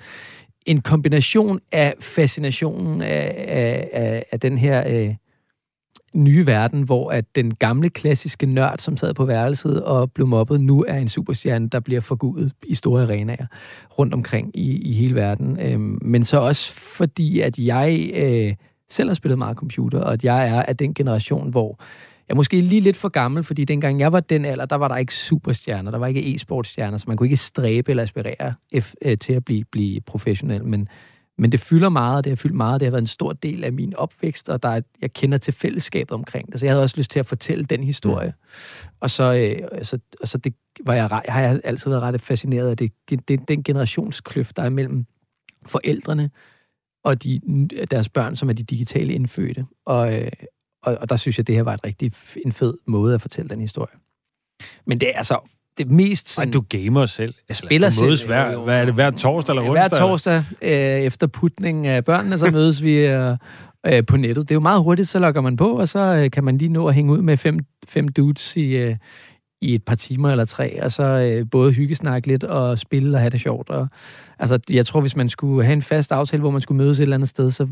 en 0.66 0.81
kombination 0.81 1.60
af 1.72 1.94
fascinationen 2.00 3.02
af, 3.02 3.36
af, 3.48 3.90
af, 3.94 4.25
af 4.31 4.40
den 4.40 4.58
her 4.58 4.84
øh, 4.88 5.16
nye 6.14 6.46
verden, 6.46 6.81
hvor 6.81 7.12
at 7.12 7.36
den 7.36 7.56
gamle 7.56 7.90
klassiske 7.90 8.46
nørd, 8.46 8.80
som 8.80 8.98
sad 8.98 9.14
på 9.14 9.25
værelset 9.25 9.84
og 9.84 10.12
blev 10.12 10.28
mobbet, 10.28 10.62
nu 10.62 10.86
er 10.88 10.98
en 10.98 11.08
superstjerne, 11.08 11.69
der 11.69 11.80
bliver 11.80 12.02
forgudet 12.02 12.52
i 12.68 12.75
store 12.75 13.04
arenaer 13.04 13.46
rundt 14.00 14.14
omkring 14.14 14.52
i, 14.54 14.81
i 14.81 14.94
hele 14.94 15.16
verden. 15.16 15.60
Øhm, 15.60 16.00
men 16.02 16.24
så 16.24 16.40
også 16.40 16.74
fordi, 16.74 17.40
at 17.40 17.60
jeg 17.60 18.12
øh, 18.14 18.54
selv 18.90 19.10
har 19.10 19.14
spillet 19.14 19.38
meget 19.38 19.58
computer, 19.58 20.00
og 20.00 20.14
at 20.14 20.24
jeg 20.24 20.50
er 20.50 20.62
af 20.62 20.78
den 20.78 20.94
generation, 20.94 21.50
hvor 21.50 21.80
jeg 22.27 22.33
er 22.33 22.35
måske 22.35 22.62
lige 22.62 22.81
lidt 22.81 22.97
for 22.97 23.09
gammel, 23.09 23.44
fordi 23.44 23.65
dengang 23.65 24.00
jeg 24.00 24.12
var 24.12 24.19
den 24.19 24.45
alder, 24.45 24.65
der 24.65 24.75
var 24.75 24.88
der 24.88 24.97
ikke 24.97 25.13
superstjerner, 25.13 25.91
der 25.91 25.97
var 25.97 26.07
ikke 26.07 26.35
e-sportstjerner, 26.35 26.97
så 26.97 27.06
man 27.07 27.18
kunne 27.18 27.27
ikke 27.27 27.38
stræbe 27.38 27.91
eller 27.91 28.03
aspirere 28.03 28.53
øh, 29.01 29.18
til 29.18 29.33
at 29.33 29.45
blive, 29.45 29.63
blive 29.63 30.01
professionel, 30.01 30.65
men, 30.65 30.88
men 31.38 31.51
det 31.51 31.59
fylder 31.59 31.89
meget, 31.89 32.18
og 32.18 32.24
det 32.24 32.31
har 32.31 32.35
fyldt 32.35 32.56
meget, 32.56 32.79
det 32.79 32.85
har 32.85 32.91
været 32.91 33.01
en 33.01 33.07
stor 33.07 33.33
del 33.33 33.63
af 33.63 33.74
min 33.74 33.95
opvækst, 33.95 34.50
og 34.50 34.63
der 34.63 34.69
er, 34.69 34.81
jeg 35.01 35.13
kender 35.13 35.38
til 35.38 35.53
fællesskabet 35.53 36.12
omkring 36.12 36.51
det, 36.51 36.59
så 36.59 36.65
jeg 36.65 36.74
havde 36.74 36.83
også 36.83 36.97
lyst 36.97 37.12
til 37.12 37.19
at 37.19 37.25
fortælle 37.25 37.65
den 37.65 37.83
historie. 37.83 38.33
Mm. 38.38 38.88
Og 39.00 39.09
så, 39.09 39.33
øh, 39.33 39.85
så, 39.85 40.00
og 40.21 40.27
så 40.27 40.38
det 40.38 40.53
var 40.85 40.94
jeg, 40.94 41.21
har 41.27 41.41
jeg 41.41 41.62
altid 41.63 41.89
været 41.89 42.03
ret 42.03 42.21
fascineret 42.21 42.69
af 42.69 42.77
det, 42.77 42.91
det, 43.09 43.47
den 43.47 43.63
generationskløft, 43.63 44.57
der 44.57 44.63
er 44.63 44.69
mellem 44.69 45.06
forældrene 45.65 46.30
og 47.03 47.23
de, 47.23 47.39
deres 47.91 48.09
børn, 48.09 48.35
som 48.35 48.50
er 48.50 48.53
de 48.53 48.63
digitale 48.63 49.13
indfødte. 49.13 49.65
Og, 49.85 50.13
øh, 50.13 50.31
og, 50.88 50.98
og 51.01 51.10
der 51.10 51.18
synes 51.18 51.38
jeg, 51.38 51.48
det 51.48 51.56
her 51.56 51.63
var 51.63 51.74
et 51.74 51.84
rigtig 51.86 52.12
en 52.45 52.51
fed 52.51 52.74
måde 52.88 53.16
at 53.16 53.22
fortælle 53.22 53.50
den 53.50 53.62
historie. 53.62 53.94
Men 54.86 55.00
det 55.00 55.10
er 55.10 55.18
altså 55.18 55.39
det 55.78 55.92
mest 55.92 56.30
sådan... 56.30 56.48
Ej, 56.48 56.51
du 56.51 56.63
gamer 56.69 57.06
selv. 57.06 57.34
Jeg 57.48 57.56
spiller 57.56 57.89
selv. 57.89 58.06
Mødes 58.06 58.24
hver, 58.24 58.57
hvad 58.57 58.81
er 58.81 58.86
det, 58.86 58.94
hver 58.94 59.12
torsdag 59.12 59.54
eller 59.54 59.69
onsdag? 59.69 59.89
Hver 59.89 60.00
torsdag 60.00 60.44
øh, 60.62 61.01
efter 61.01 61.28
putning 61.28 61.88
af 61.88 62.06
børnene, 62.06 62.38
så 62.38 62.51
mødes 62.51 62.84
vi 62.84 62.92
øh, 62.92 63.38
øh, 63.88 64.06
på 64.06 64.18
nettet. 64.18 64.50
Det 64.50 64.51
er 64.51 64.56
jo 64.56 64.60
meget 64.60 64.84
hurtigt, 64.84 65.07
så 65.07 65.19
logger 65.19 65.42
man 65.42 65.56
på, 65.56 65.80
og 65.80 65.88
så 65.88 66.00
øh, 66.00 66.31
kan 66.31 66.44
man 66.44 66.57
lige 66.57 66.69
nå 66.69 66.88
at 66.88 66.95
hænge 66.95 67.13
ud 67.13 67.22
med 67.22 67.38
fem, 67.38 67.60
fem 67.88 68.07
dudes 68.07 68.57
i, 68.57 68.66
øh, 68.66 68.95
i 69.62 69.74
et 69.74 69.83
par 69.83 69.95
timer 69.95 70.31
eller 70.31 70.45
tre, 70.45 70.83
og 70.83 70.92
så 70.92 71.04
øh, 71.04 71.45
både 71.51 71.71
hyggesnakke 71.71 72.27
lidt 72.27 72.44
og 72.44 72.80
spille 72.80 73.18
og 73.18 73.21
have 73.21 73.30
det 73.30 73.42
sjovt. 73.42 73.69
Og, 73.69 73.88
altså, 74.39 74.59
jeg 74.69 74.86
tror, 74.86 75.01
hvis 75.01 75.15
man 75.15 75.30
skulle 75.30 75.65
have 75.65 75.74
en 75.74 75.81
fast 75.81 76.12
aftale, 76.12 76.39
hvor 76.39 76.51
man 76.51 76.62
skulle 76.62 76.77
mødes 76.77 77.00
et 77.00 77.04
eller 77.04 77.15
andet 77.15 77.30
sted, 77.30 77.51
så 77.51 77.68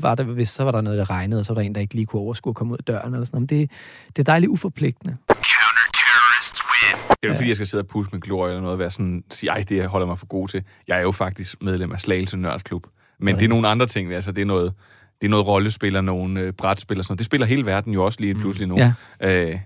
var 0.00 0.14
der, 0.14 0.24
hvis, 0.24 0.48
så 0.48 0.64
var 0.64 0.70
der 0.70 0.80
noget, 0.80 0.98
der 0.98 1.10
regnede, 1.10 1.38
og 1.38 1.44
så 1.44 1.54
var 1.54 1.60
der 1.60 1.66
en, 1.66 1.74
der 1.74 1.80
ikke 1.80 1.94
lige 1.94 2.06
kunne 2.06 2.22
overskue 2.22 2.50
at 2.50 2.56
komme 2.56 2.72
ud 2.72 2.78
af 2.78 2.84
døren. 2.84 3.14
Eller 3.14 3.26
sådan. 3.26 3.40
Men 3.40 3.46
det, 3.46 3.70
det 4.08 4.18
er 4.18 4.24
dejligt 4.24 4.50
uforpligtende. 4.50 5.16
Det 5.28 7.16
er 7.22 7.28
jo 7.28 7.34
fordi, 7.34 7.48
jeg 7.48 7.56
skal 7.56 7.66
sidde 7.66 7.82
og 7.82 7.86
pusse 7.86 8.10
med 8.12 8.20
glorie 8.20 8.50
eller 8.50 8.60
noget, 8.60 8.72
og 8.72 8.78
være 8.78 8.90
sådan, 8.90 9.24
sige, 9.30 9.50
ej, 9.50 9.64
det 9.68 9.86
holder 9.86 10.06
mig 10.06 10.18
for 10.18 10.26
god 10.26 10.48
til. 10.48 10.62
Jeg 10.88 10.98
er 10.98 11.02
jo 11.02 11.12
faktisk 11.12 11.62
medlem 11.62 11.92
af 11.92 12.00
Slagelse 12.00 12.36
Nørdklub. 12.36 12.86
Men 13.18 13.34
okay. 13.34 13.40
det 13.40 13.44
er 13.44 13.48
nogle 13.48 13.68
andre 13.68 13.86
ting, 13.86 14.12
altså 14.12 14.32
det 14.32 14.42
er 14.42 14.46
noget, 14.46 14.72
det 15.20 15.26
er 15.26 15.30
noget 15.30 15.46
rollespil 15.46 15.96
og 15.96 16.04
nogle 16.04 16.40
øh, 16.40 16.52
brætspil 16.52 16.98
og 16.98 17.04
sådan 17.04 17.12
noget. 17.12 17.18
Det 17.18 17.26
spiller 17.26 17.46
hele 17.46 17.66
verden 17.66 17.92
jo 17.92 18.04
også 18.04 18.20
lige 18.20 18.34
pludselig 18.34 18.68
nu. 18.68 18.76
Ja. 18.78 18.92
Øh, 19.20 19.58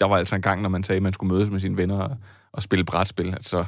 der 0.00 0.06
var 0.06 0.16
altså 0.16 0.34
en 0.34 0.42
gang, 0.42 0.62
når 0.62 0.68
man 0.68 0.84
sagde, 0.84 0.96
at 0.96 1.02
man 1.02 1.12
skulle 1.12 1.34
mødes 1.34 1.50
med 1.50 1.60
sine 1.60 1.76
venner 1.76 1.98
og, 1.98 2.16
og 2.52 2.62
spille 2.62 2.84
brætspil, 2.84 3.34
at 3.34 3.46
så 3.46 3.64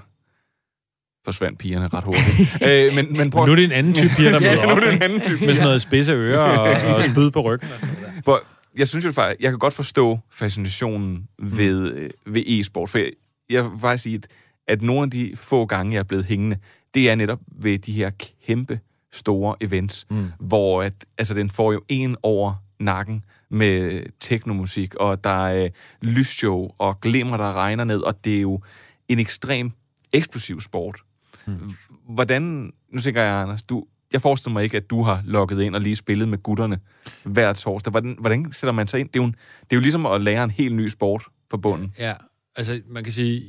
forsvandt 1.24 1.58
pigerne 1.58 1.88
ret 1.88 2.04
hurtigt. 2.04 2.62
øh, 2.68 2.94
men, 2.94 3.16
men 3.16 3.30
prøv... 3.30 3.46
Nu 3.46 3.52
er 3.52 3.56
det 3.56 3.64
en 3.64 3.72
anden 3.72 3.94
type 3.94 4.12
piger, 4.16 4.30
der 4.30 4.40
ja, 4.46 4.54
møder 4.54 4.66
nu 4.66 4.70
op, 4.70 4.78
er 4.78 4.80
det 4.80 4.94
en 4.94 5.02
anden 5.02 5.20
type 5.20 5.46
Med 5.46 5.54
sådan 5.54 5.66
noget 5.66 5.82
spidse 5.82 6.12
ører 6.12 6.38
og, 6.38 6.96
og 6.96 7.04
spyd 7.12 7.30
på 7.30 7.40
ryggen. 7.40 7.68
Og 7.72 7.78
sådan 7.78 7.94
noget 7.94 8.14
der. 8.14 8.22
Hvor, 8.22 8.42
jeg 8.78 8.88
synes 8.88 9.04
jo 9.04 9.12
faktisk, 9.12 9.42
jeg 9.42 9.50
kan 9.50 9.58
godt 9.58 9.74
forstå 9.74 10.18
fascinationen 10.30 11.28
ved, 11.38 11.92
øh, 11.92 12.10
ved 12.26 12.42
e-sport, 12.46 12.90
for 12.90 12.98
jeg, 12.98 13.10
jeg 13.50 13.64
vil 13.64 13.80
faktisk 13.80 14.02
sige, 14.02 14.16
at, 14.16 14.26
at 14.68 14.82
nogle 14.82 15.02
af 15.02 15.10
de 15.10 15.32
få 15.34 15.66
gange, 15.66 15.92
jeg 15.92 15.98
er 15.98 16.04
blevet 16.04 16.24
hængende, 16.24 16.56
det 16.94 17.10
er 17.10 17.14
netop 17.14 17.38
ved 17.62 17.78
de 17.78 17.92
her 17.92 18.10
kæmpe 18.46 18.80
store 19.12 19.56
events, 19.60 20.06
mm. 20.10 20.32
hvor 20.40 20.82
at, 20.82 20.92
altså, 21.18 21.34
den 21.34 21.50
får 21.50 21.72
jo 21.72 21.82
en 21.88 22.16
over 22.22 22.54
nakken 22.80 23.24
med 23.50 24.02
teknomusik, 24.20 24.94
og 24.94 25.24
der 25.24 25.46
er 25.46 25.64
øh, 25.64 25.70
lysshow 26.02 26.70
og 26.78 27.00
glimmer, 27.00 27.36
der 27.36 27.52
regner 27.52 27.84
ned, 27.84 28.00
og 28.00 28.24
det 28.24 28.36
er 28.36 28.40
jo 28.40 28.60
en 29.08 29.18
ekstrem 29.18 29.72
eksplosiv 30.14 30.60
sport. 30.60 31.00
Mm. 31.46 31.74
Hvordan, 32.08 32.72
nu 32.92 33.00
tænker 33.00 33.22
jeg, 33.22 33.34
Anders, 33.34 33.62
du, 33.62 33.86
jeg 34.12 34.22
forestiller 34.22 34.52
mig 34.52 34.64
ikke, 34.64 34.76
at 34.76 34.90
du 34.90 35.02
har 35.02 35.22
logget 35.24 35.62
ind 35.62 35.74
og 35.74 35.80
lige 35.80 35.96
spillet 35.96 36.28
med 36.28 36.38
gutterne 36.38 36.78
hver 37.24 37.52
torsdag. 37.52 37.90
Hvordan, 37.90 38.16
hvordan 38.20 38.52
sætter 38.52 38.72
man 38.72 38.88
sig 38.88 39.00
ind? 39.00 39.08
Det 39.08 39.16
er, 39.16 39.22
jo 39.22 39.26
en, 39.26 39.32
det 39.60 39.72
er 39.72 39.76
jo 39.76 39.80
ligesom 39.80 40.06
at 40.06 40.20
lære 40.20 40.44
en 40.44 40.50
helt 40.50 40.74
ny 40.74 40.88
sport 40.88 41.24
for 41.50 41.56
bunden. 41.56 41.94
Ja, 41.98 42.14
altså 42.56 42.80
man 42.88 43.04
kan 43.04 43.12
sige, 43.12 43.42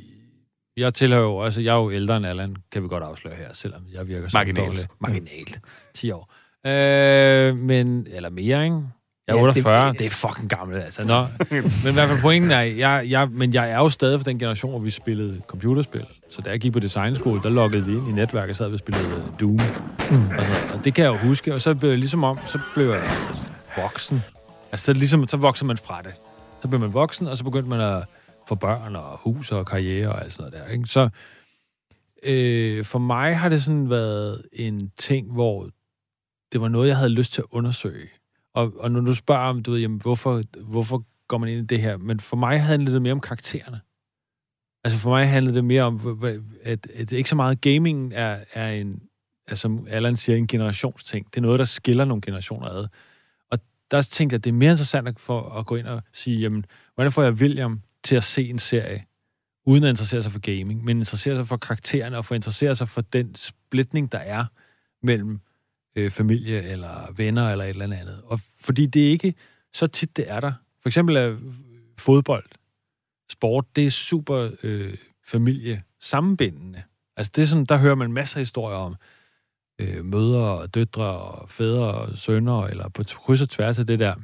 jeg 0.77 0.93
tilhører 0.93 1.21
jo, 1.21 1.41
altså 1.41 1.61
jeg 1.61 1.71
er 1.71 1.79
jo 1.79 1.91
ældre 1.91 2.17
end 2.17 2.25
Allan, 2.25 2.55
kan 2.71 2.83
vi 2.83 2.87
godt 2.87 3.03
afsløre 3.03 3.35
her, 3.35 3.53
selvom 3.53 3.81
jeg 3.93 4.07
virker 4.07 4.29
som 4.29 4.37
Marginalt. 4.37 4.67
dårlig. 4.67 4.87
Marginalt. 4.99 5.59
10 5.93 6.11
år. 6.11 6.33
Øh, 6.67 7.57
men, 7.57 8.07
eller 8.09 8.29
mere, 8.29 8.63
ikke? 8.63 8.81
Ja, 9.35 9.41
48, 9.41 9.85
det- 9.87 9.91
det, 9.93 9.99
det 9.99 10.05
er 10.05 10.09
fucking 10.09 10.49
gammelt, 10.49 10.83
altså. 10.83 11.03
Nå. 11.03 11.25
men 11.83 11.89
i 11.89 11.93
hvert 11.93 12.09
fald 12.09 12.21
pointen 12.21 12.51
er, 12.51 12.61
jeg, 12.61 13.05
jeg, 13.09 13.27
men 13.29 13.53
jeg 13.53 13.71
er 13.71 13.77
jo 13.77 13.89
stadig 13.89 14.19
for 14.19 14.23
den 14.23 14.39
generation, 14.39 14.71
hvor 14.71 14.79
vi 14.79 14.89
spillede 14.89 15.41
computerspil. 15.47 16.05
Så 16.29 16.41
da 16.41 16.49
jeg 16.49 16.59
gik 16.59 16.73
på 16.73 16.79
designskole, 16.79 17.41
der 17.43 17.49
loggede 17.49 17.85
vi 17.85 17.91
ind 17.91 18.09
i 18.09 18.11
netværket, 18.11 18.57
så 18.57 18.63
havde 18.63 18.71
vi 18.71 18.77
spillet 18.77 19.23
Doom. 19.39 19.51
Mm. 20.11 20.29
Og, 20.37 20.45
så, 20.45 20.51
og 20.73 20.83
det 20.85 20.93
kan 20.93 21.05
jeg 21.05 21.11
jo 21.11 21.17
huske, 21.17 21.53
og 21.53 21.61
så 21.61 21.75
blev 21.75 21.89
jeg 21.89 21.99
ligesom 21.99 22.23
om, 22.23 22.39
så 22.47 22.59
blev 22.73 22.89
jeg 22.89 23.03
voksen. 23.77 24.21
Altså, 24.71 24.85
så, 24.85 24.93
ligesom, 24.93 25.27
så 25.27 25.37
vokser 25.37 25.65
man 25.65 25.77
fra 25.77 26.01
det. 26.01 26.13
Så 26.61 26.67
blev 26.67 26.79
man 26.79 26.93
voksen, 26.93 27.27
og 27.27 27.37
så 27.37 27.43
begyndte 27.43 27.69
man 27.69 27.79
at 27.81 28.03
få 28.47 28.55
børn 28.55 28.95
og 28.95 29.17
hus 29.23 29.51
og 29.51 29.65
karriere 29.65 30.09
og 30.09 30.23
alt 30.23 30.33
sådan 30.33 30.51
noget 30.51 30.67
der. 30.67 30.73
Ikke? 30.73 30.85
Så 30.87 31.09
øh, 32.23 32.85
for 32.85 32.99
mig 32.99 33.37
har 33.37 33.49
det 33.49 33.63
sådan 33.63 33.89
været 33.89 34.41
en 34.53 34.91
ting, 34.99 35.31
hvor 35.33 35.69
det 36.51 36.61
var 36.61 36.67
noget, 36.67 36.87
jeg 36.87 36.97
havde 36.97 37.09
lyst 37.09 37.33
til 37.33 37.41
at 37.41 37.45
undersøge. 37.51 38.07
Og, 38.53 38.73
og 38.79 38.91
når 38.91 39.01
du 39.01 39.15
spørger 39.15 39.49
om, 39.49 39.63
du 39.63 39.71
ved, 39.71 39.79
jamen, 39.79 40.01
hvorfor, 40.01 40.43
hvorfor 40.61 41.05
går 41.27 41.37
man 41.37 41.49
ind 41.49 41.63
i 41.63 41.75
det 41.75 41.81
her? 41.81 41.97
Men 41.97 42.19
for 42.19 42.37
mig 42.37 42.61
handlede 42.61 42.93
det 42.93 43.01
mere 43.01 43.13
om 43.13 43.19
karaktererne. 43.19 43.81
Altså 44.83 44.99
for 44.99 45.09
mig 45.09 45.29
handlede 45.29 45.55
det 45.55 45.65
mere 45.65 45.83
om, 45.83 46.23
at, 46.63 46.87
at 46.93 47.11
ikke 47.11 47.29
så 47.29 47.35
meget 47.35 47.61
gaming 47.61 48.13
er, 48.13 48.43
er 48.53 48.71
en, 48.71 49.01
er, 49.47 49.55
som 49.55 49.87
Allan 49.89 50.17
siger, 50.17 50.35
en 50.35 50.47
generationsting. 50.47 51.25
Det 51.25 51.37
er 51.37 51.41
noget, 51.41 51.59
der 51.59 51.65
skiller 51.65 52.05
nogle 52.05 52.21
generationer 52.21 52.67
ad. 52.67 52.87
Og 53.51 53.59
der 53.91 54.01
tænkte 54.01 54.33
jeg, 54.33 54.39
at 54.39 54.43
det 54.43 54.49
er 54.49 54.53
mere 54.53 54.71
interessant 54.71 55.07
at, 55.07 55.19
for, 55.19 55.41
at 55.49 55.65
gå 55.65 55.75
ind 55.75 55.87
og 55.87 56.01
sige, 56.13 56.39
jamen, 56.39 56.65
hvordan 56.95 57.11
får 57.11 57.23
jeg 57.23 57.33
William 57.33 57.81
til 58.03 58.15
at 58.15 58.23
se 58.23 58.49
en 58.49 58.59
serie, 58.59 59.05
uden 59.65 59.83
at 59.83 59.89
interessere 59.89 60.23
sig 60.23 60.31
for 60.31 60.39
gaming, 60.39 60.83
men 60.83 60.97
interessere 60.97 61.35
sig 61.35 61.47
for 61.47 61.57
karaktererne 61.57 62.17
og 62.17 62.25
for 62.25 62.35
at 62.35 62.37
interessere 62.37 62.75
sig 62.75 62.89
for 62.89 63.01
den 63.01 63.35
splitning, 63.35 64.11
der 64.11 64.17
er 64.17 64.45
mellem 65.03 65.39
øh, 65.95 66.11
familie 66.11 66.63
eller 66.63 67.13
venner 67.15 67.49
eller 67.51 67.65
et 67.65 67.69
eller 67.69 67.97
andet. 67.97 68.21
Og 68.25 68.39
fordi 68.59 68.85
det 68.85 69.05
er 69.07 69.09
ikke 69.09 69.33
så 69.73 69.87
tit, 69.87 70.17
det 70.17 70.31
er 70.31 70.39
der. 70.39 70.53
For 70.81 70.89
eksempel 70.89 71.15
er 71.15 71.37
fodbold, 71.97 72.45
sport, 73.31 73.75
det 73.75 73.85
er 73.85 73.91
super 73.91 74.49
øh, 74.63 74.97
familie 75.25 75.83
sammenbindende. 75.99 76.83
Altså 77.17 77.31
det 77.35 77.41
er 77.41 77.45
sådan, 77.45 77.65
der 77.65 77.77
hører 77.77 77.95
man 77.95 78.13
masser 78.13 78.37
af 78.37 78.41
historier 78.41 78.77
om 78.77 78.95
øh, 79.79 80.05
mødre 80.05 80.59
og 80.59 80.73
døtre 80.73 81.03
og 81.03 81.49
fædre 81.49 81.93
og 81.93 82.17
sønner, 82.17 82.63
eller 82.63 82.89
på 82.89 83.03
kryds 83.03 83.41
og 83.41 83.49
tværs 83.49 83.79
af 83.79 83.87
det 83.87 83.99
der, 83.99 84.15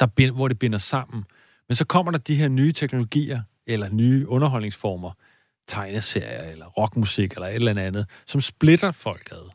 der 0.00 0.06
bind, 0.06 0.34
hvor 0.34 0.48
det 0.48 0.58
binder 0.58 0.78
sammen. 0.78 1.24
Men 1.68 1.76
så 1.76 1.84
kommer 1.84 2.12
der 2.12 2.18
de 2.18 2.34
her 2.34 2.48
nye 2.48 2.72
teknologier, 2.72 3.42
eller 3.66 3.88
nye 3.88 4.28
underholdningsformer, 4.28 5.12
tegneserier, 5.66 6.50
eller 6.50 6.66
rockmusik, 6.66 7.32
eller 7.32 7.46
et 7.46 7.54
eller 7.54 7.82
andet, 7.82 8.06
som 8.26 8.40
splitter 8.40 8.90
folk 8.90 9.32
ad. 9.32 9.50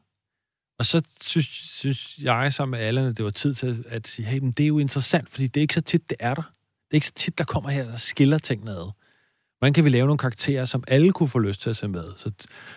Og 0.79 0.85
så 0.85 1.01
synes, 1.21 1.45
synes 1.45 2.19
jeg 2.21 2.53
sammen 2.53 2.71
med 2.71 2.87
alle, 2.87 3.01
at 3.01 3.17
det 3.17 3.25
var 3.25 3.31
tid 3.31 3.53
til 3.53 3.85
at 3.87 4.07
sige, 4.07 4.25
hey, 4.25 4.39
men 4.39 4.51
det 4.51 4.63
er 4.63 4.67
jo 4.67 4.79
interessant, 4.79 5.29
fordi 5.29 5.47
det 5.47 5.59
er 5.59 5.61
ikke 5.61 5.73
så 5.73 5.81
tit, 5.81 6.09
det 6.09 6.17
er 6.19 6.33
der. 6.33 6.41
Det 6.41 6.91
er 6.91 6.95
ikke 6.95 7.07
så 7.07 7.13
tit, 7.15 7.37
der 7.37 7.43
kommer 7.43 7.69
her, 7.69 7.83
der 7.83 7.95
skiller 7.95 8.37
tingene 8.37 8.71
ad. 8.71 8.91
Hvordan 9.59 9.73
kan 9.73 9.85
vi 9.85 9.89
lave 9.89 10.05
nogle 10.05 10.17
karakterer, 10.17 10.65
som 10.65 10.83
alle 10.87 11.11
kunne 11.11 11.29
få 11.29 11.39
lyst 11.39 11.61
til 11.61 11.69
at 11.69 11.77
se 11.77 11.87
med? 11.87 12.03
Så 12.17 12.31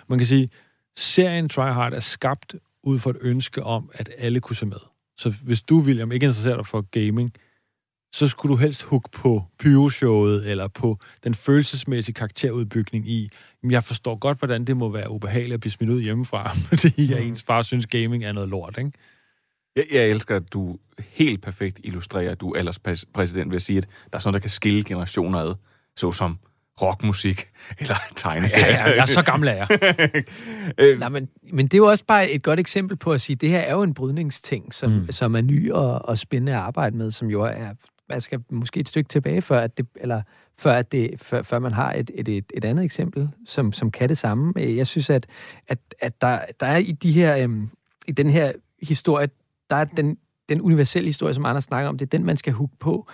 man 0.09 0.19
kan 0.19 0.27
sige, 0.27 0.51
serien 0.97 1.49
Try 1.49 1.71
Hard 1.73 1.93
er 1.93 2.01
skabt 2.01 2.55
ud 2.83 2.99
fra 2.99 3.11
et 3.11 3.17
ønske 3.21 3.63
om, 3.63 3.91
at 3.95 4.11
alle 4.19 4.41
kunne 4.41 4.57
se 4.57 4.67
med. 4.67 4.81
Så 5.19 5.31
hvis 5.31 5.63
du, 5.63 5.81
William, 5.81 6.13
ikke 6.13 6.25
interesserer 6.25 6.57
dig 6.57 6.67
for 6.67 6.81
gaming, 6.81 7.33
så 8.13 8.29
skulle 8.29 8.53
du 8.53 8.57
helst 8.57 8.83
hugge 8.83 9.09
på 9.13 9.45
pyroshowet 9.59 10.51
eller 10.51 10.69
på 10.69 10.99
den 11.25 11.35
følelsesmæssige 11.35 12.15
karakterudbygning 12.15 13.09
i, 13.09 13.31
jeg 13.71 13.85
forstår 13.85 14.17
godt, 14.17 14.39
hvordan 14.39 14.65
det 14.65 14.77
må 14.77 14.89
være 14.89 15.11
ubehageligt 15.11 15.55
at 15.55 15.61
blive 15.61 15.73
smidt 15.73 15.91
ud 15.91 16.03
hjemmefra, 16.03 16.53
fordi 16.71 17.15
mm. 17.15 17.23
ens 17.23 17.43
far 17.43 17.63
synes, 17.63 17.87
gaming 17.87 18.25
er 18.25 18.33
noget 18.33 18.49
lort, 18.49 18.79
ikke? 18.79 18.93
Jeg, 19.77 19.85
jeg 19.93 20.09
elsker, 20.09 20.37
at 20.37 20.53
du 20.53 20.79
helt 21.09 21.43
perfekt 21.43 21.81
illustrerer, 21.85 22.31
at 22.31 22.41
du 22.41 22.51
er 22.51 22.59
alderspræsident 22.59 23.51
ved 23.51 23.57
at 23.57 23.63
sige, 23.63 23.79
at 23.79 23.89
der 24.11 24.17
er 24.17 24.19
sådan, 24.19 24.35
der 24.35 24.41
kan 24.41 24.51
skille 24.51 24.85
generationer 24.85 25.39
ad, 25.39 25.55
såsom 25.97 26.39
rockmusik 26.83 27.45
eller 27.81 27.95
tegneserier. 28.17 28.67
Ja, 28.67 28.89
ja, 28.89 28.95
jeg 28.95 29.03
er 29.03 29.07
så 29.07 29.23
gammel 29.23 29.49
af 29.49 29.57
jer. 29.57 29.67
øh, 30.79 30.99
Nej, 30.99 31.09
men, 31.09 31.29
men 31.53 31.67
det 31.67 31.75
er 31.75 31.79
jo 31.79 31.87
også 31.87 32.05
bare 32.05 32.31
et 32.31 32.43
godt 32.43 32.61
eksempel 32.61 32.97
på 32.97 33.13
at 33.13 33.21
sige, 33.21 33.35
at 33.35 33.41
det 33.41 33.49
her 33.49 33.61
er 33.61 33.73
jo 33.73 33.83
en 33.83 33.95
brydningsting, 33.95 34.75
som, 34.75 34.91
mm. 34.93 35.13
som 35.13 35.37
er 35.37 35.41
ny 35.41 35.73
og, 35.73 36.05
og 36.05 36.19
spændende 36.19 36.53
at 36.53 36.59
arbejde 36.59 36.97
med, 36.97 37.11
som 37.11 37.29
jo 37.29 37.43
er, 37.43 37.75
man 38.13 38.21
skal 38.21 38.41
måske 38.51 38.81
et 38.81 38.89
stykke 38.89 39.09
tilbage, 39.09 39.43
før, 39.43 39.61
at 39.61 39.79
det, 39.79 39.87
eller 39.97 40.23
før, 40.59 40.73
at 40.73 40.93
det, 40.93 41.21
før, 41.21 41.43
før 41.43 41.59
man 41.59 41.73
har 41.73 41.93
et, 41.93 42.11
et, 42.15 42.29
et, 42.29 42.53
et 42.55 42.65
andet 42.65 42.85
eksempel, 42.85 43.31
som, 43.47 43.73
som 43.73 43.91
kan 43.91 44.09
det 44.09 44.19
samme. 44.19 44.53
Øh, 44.57 44.77
jeg 44.77 44.87
synes, 44.87 45.11
at, 45.11 45.27
at, 45.69 45.79
at 46.01 46.21
der, 46.21 46.41
der 46.61 46.67
er 46.67 46.77
i 46.77 46.93
de 46.93 47.13
her, 47.13 47.37
øhm, 47.37 47.69
i 48.07 48.13
den 48.13 48.31
her 48.31 48.53
historie, 48.83 49.29
der 49.71 49.77
er 49.77 49.85
den, 49.85 50.19
den 50.49 50.61
universelle 50.61 51.09
historie, 51.09 51.35
som 51.35 51.47
Anders 51.47 51.65
snakker 51.65 51.89
om, 51.89 51.99
det 51.99 52.07
er 52.07 52.19
den, 52.19 52.27
man 52.27 52.37
skal 52.37 52.53
hugge 52.53 52.77
på 52.81 53.09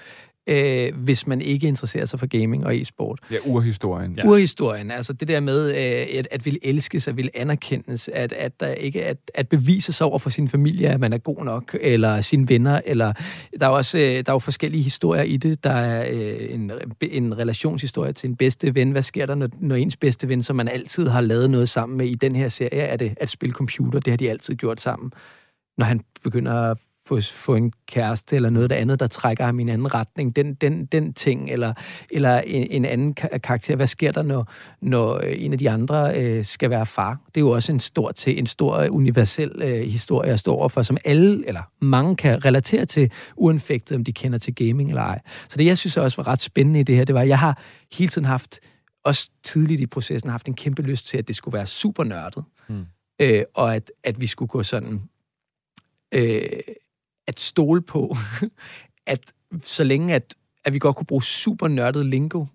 øh, 0.49 0.95
hvis 0.95 1.27
man 1.27 1.41
ikke 1.41 1.69
interesserer 1.69 2.05
sig 2.05 2.19
for 2.19 2.27
gaming 2.27 2.67
og 2.67 2.81
e-sport. 2.81 3.21
Ja, 3.31 3.37
urhistorien. 3.47 4.15
Ja. 4.17 4.27
Urhistorien, 4.27 4.91
altså 4.91 5.13
det 5.13 5.29
der 5.29 5.41
med 5.41 5.71
øh, 5.71 6.19
at, 6.19 6.29
at 6.31 6.45
ville 6.45 6.67
elskes, 6.67 7.09
at 7.09 7.17
ville 7.17 7.31
anerkendes, 7.35 8.09
at, 8.13 8.33
at, 8.33 8.61
der 8.61 8.69
ikke, 8.69 9.05
at, 9.05 9.17
at 9.35 9.49
bevise 9.49 9.93
sig 9.93 10.07
over 10.07 10.19
for 10.19 10.31
sin 10.31 10.49
familie, 10.49 10.89
at 10.89 11.01
man 11.01 11.13
er 11.13 11.19
god 11.19 11.45
nok, 11.45 11.77
eller 11.81 12.21
sine 12.21 12.49
venner, 12.49 12.81
eller 12.87 13.13
der 13.61 13.67
er 13.67 13.71
også 13.71 13.99
øh, 13.99 14.05
der 14.05 14.23
er 14.27 14.33
jo 14.33 14.39
forskellige 14.39 14.83
historier 14.83 15.23
i 15.23 15.37
det. 15.37 15.65
Der 15.65 15.71
er 15.71 16.09
øh, 16.11 16.55
en, 16.55 16.73
en 17.01 17.39
relationshistorie 17.39 18.13
til 18.13 18.31
en 18.31 18.37
bedste 18.37 18.75
ven. 18.75 18.91
Hvad 18.91 19.03
sker 19.03 19.27
der, 19.27 19.35
når, 19.35 19.49
når 19.61 19.77
ens 19.77 19.97
bedste 19.97 20.29
ven, 20.29 20.43
som 20.43 20.57
man 20.57 20.69
altid 20.69 21.09
har 21.09 21.21
lavet 21.21 21.51
noget 21.51 21.69
sammen 21.69 21.99
med 21.99 22.07
i 22.07 22.15
den 22.15 22.37
her 22.37 22.49
serie, 22.49 22.81
er 22.81 22.97
det 22.97 23.15
at 23.17 23.29
spille 23.29 23.53
computer. 23.53 24.01
Det 24.01 24.11
har 24.13 24.17
de 24.17 24.31
altid 24.31 24.55
gjort 24.55 24.81
sammen. 24.81 25.13
Når 25.79 25.85
han 25.85 26.01
begynder 26.23 26.53
at 26.53 26.79
få, 27.09 27.21
få 27.21 27.55
en 27.55 27.73
kæreste 27.87 28.37
eller 28.37 28.51
noget 28.51 28.73
andet, 28.73 29.01
der 29.01 29.07
trækker 29.07 29.45
ham 29.45 29.59
i 29.59 29.63
en 29.63 29.69
anden 29.69 29.95
retning. 29.95 30.37
Den, 30.37 30.55
den, 30.55 30.87
den 30.87 31.13
ting, 31.13 31.51
eller, 31.51 31.73
eller 32.11 32.41
en, 32.41 32.67
en 32.71 32.85
anden 32.85 33.15
karakter. 33.15 33.77
Hvad 33.77 33.87
sker 33.87 34.13
der, 34.13 34.23
når, 34.23 34.53
når 34.81 35.19
en 35.19 35.53
af 35.53 35.59
de 35.59 35.71
andre 35.71 36.21
øh, 36.21 36.45
skal 36.45 36.71
være 36.71 36.87
far? 36.87 37.21
Det 37.27 37.37
er 37.37 37.41
jo 37.41 37.51
også 37.51 37.73
en 37.73 37.81
stor, 37.81 38.13
til, 38.13 38.39
en 38.39 38.47
stor 38.47 38.77
øh, 38.77 38.95
universel 38.95 39.63
øh, 39.63 39.83
historie 39.87 40.33
at 40.33 40.41
stå 40.41 40.55
overfor, 40.55 40.83
som 40.83 40.97
alle, 41.05 41.49
eller 41.49 41.63
mange 41.81 42.17
kan 42.17 42.45
relatere 42.45 42.85
til, 42.85 43.13
uanfægtet 43.37 43.97
om 43.97 44.05
de 44.05 44.13
kender 44.13 44.39
til 44.39 44.55
gaming 44.55 44.89
eller 44.89 45.03
ej. 45.03 45.21
Så 45.49 45.59
det, 45.59 45.67
jeg 45.67 45.79
synes 45.79 45.97
også 45.97 46.17
var 46.17 46.29
ret 46.29 46.41
spændende 46.41 46.81
i 46.81 46.83
det 46.83 46.97
her, 46.97 47.05
det 47.05 47.15
var, 47.15 47.21
at 47.21 47.29
jeg 47.29 47.39
har 47.39 47.63
hele 47.93 48.09
tiden 48.09 48.25
haft, 48.25 48.61
også 49.05 49.31
tidligt 49.43 49.81
i 49.81 49.87
processen, 49.87 50.31
haft 50.31 50.47
en 50.47 50.55
kæmpe 50.55 50.83
lyst 50.83 51.09
til, 51.09 51.19
at 51.19 51.29
det 51.29 51.37
skulle 51.37 51.57
være 51.57 51.67
super 51.67 52.05
nørdet. 52.05 52.45
Mm. 52.69 52.85
Øh, 53.21 53.43
og 53.55 53.77
at, 53.77 53.93
at 54.05 54.21
vi 54.21 54.27
skulle 54.27 54.49
gå 54.49 54.63
sådan... 54.63 55.01
Øh, 56.15 56.41
at 57.29 57.41
stole 57.41 57.83
på, 57.83 58.17
at 59.07 59.33
så 59.63 59.85
længe, 59.85 60.15
at, 60.15 60.35
at 60.65 60.73
vi 60.73 60.79
godt 60.79 60.97
kunne 60.97 61.07
bruge 61.07 61.23
super 61.23 61.69
nørdet 61.69 62.07
lingo, 62.07 62.47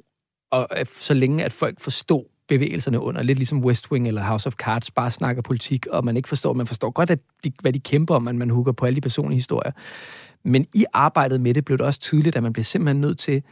og 0.51 0.77
at, 0.77 0.87
så 0.87 1.13
længe, 1.13 1.43
at 1.43 1.53
folk 1.53 1.79
forstod 1.79 2.23
bevægelserne 2.47 2.99
under, 2.99 3.23
lidt 3.23 3.37
ligesom 3.37 3.63
West 3.63 3.91
Wing 3.91 4.07
eller 4.07 4.23
House 4.23 4.47
of 4.47 4.53
Cards, 4.53 4.91
bare 4.91 5.11
snakker 5.11 5.41
politik, 5.41 5.87
og 5.87 6.05
man 6.05 6.17
ikke 6.17 6.29
forstår, 6.29 6.53
man 6.53 6.67
forstår 6.67 6.91
godt, 6.91 7.09
at 7.09 7.19
de, 7.43 7.51
hvad 7.61 7.73
de 7.73 7.79
kæmper 7.79 8.15
om, 8.15 8.27
at 8.27 8.35
man 8.35 8.49
hugger 8.49 8.71
på 8.71 8.85
alle 8.85 8.95
de 8.95 9.01
personlige 9.01 9.37
historier. 9.37 9.71
Men 10.43 10.67
i 10.73 10.85
arbejdet 10.93 11.41
med 11.41 11.53
det 11.53 11.65
blev 11.65 11.77
det 11.77 11.85
også 11.85 11.99
tydeligt, 11.99 12.35
at 12.35 12.43
man 12.43 12.53
bliver 12.53 12.63
simpelthen 12.63 13.01
nødt 13.01 13.19
til 13.19 13.43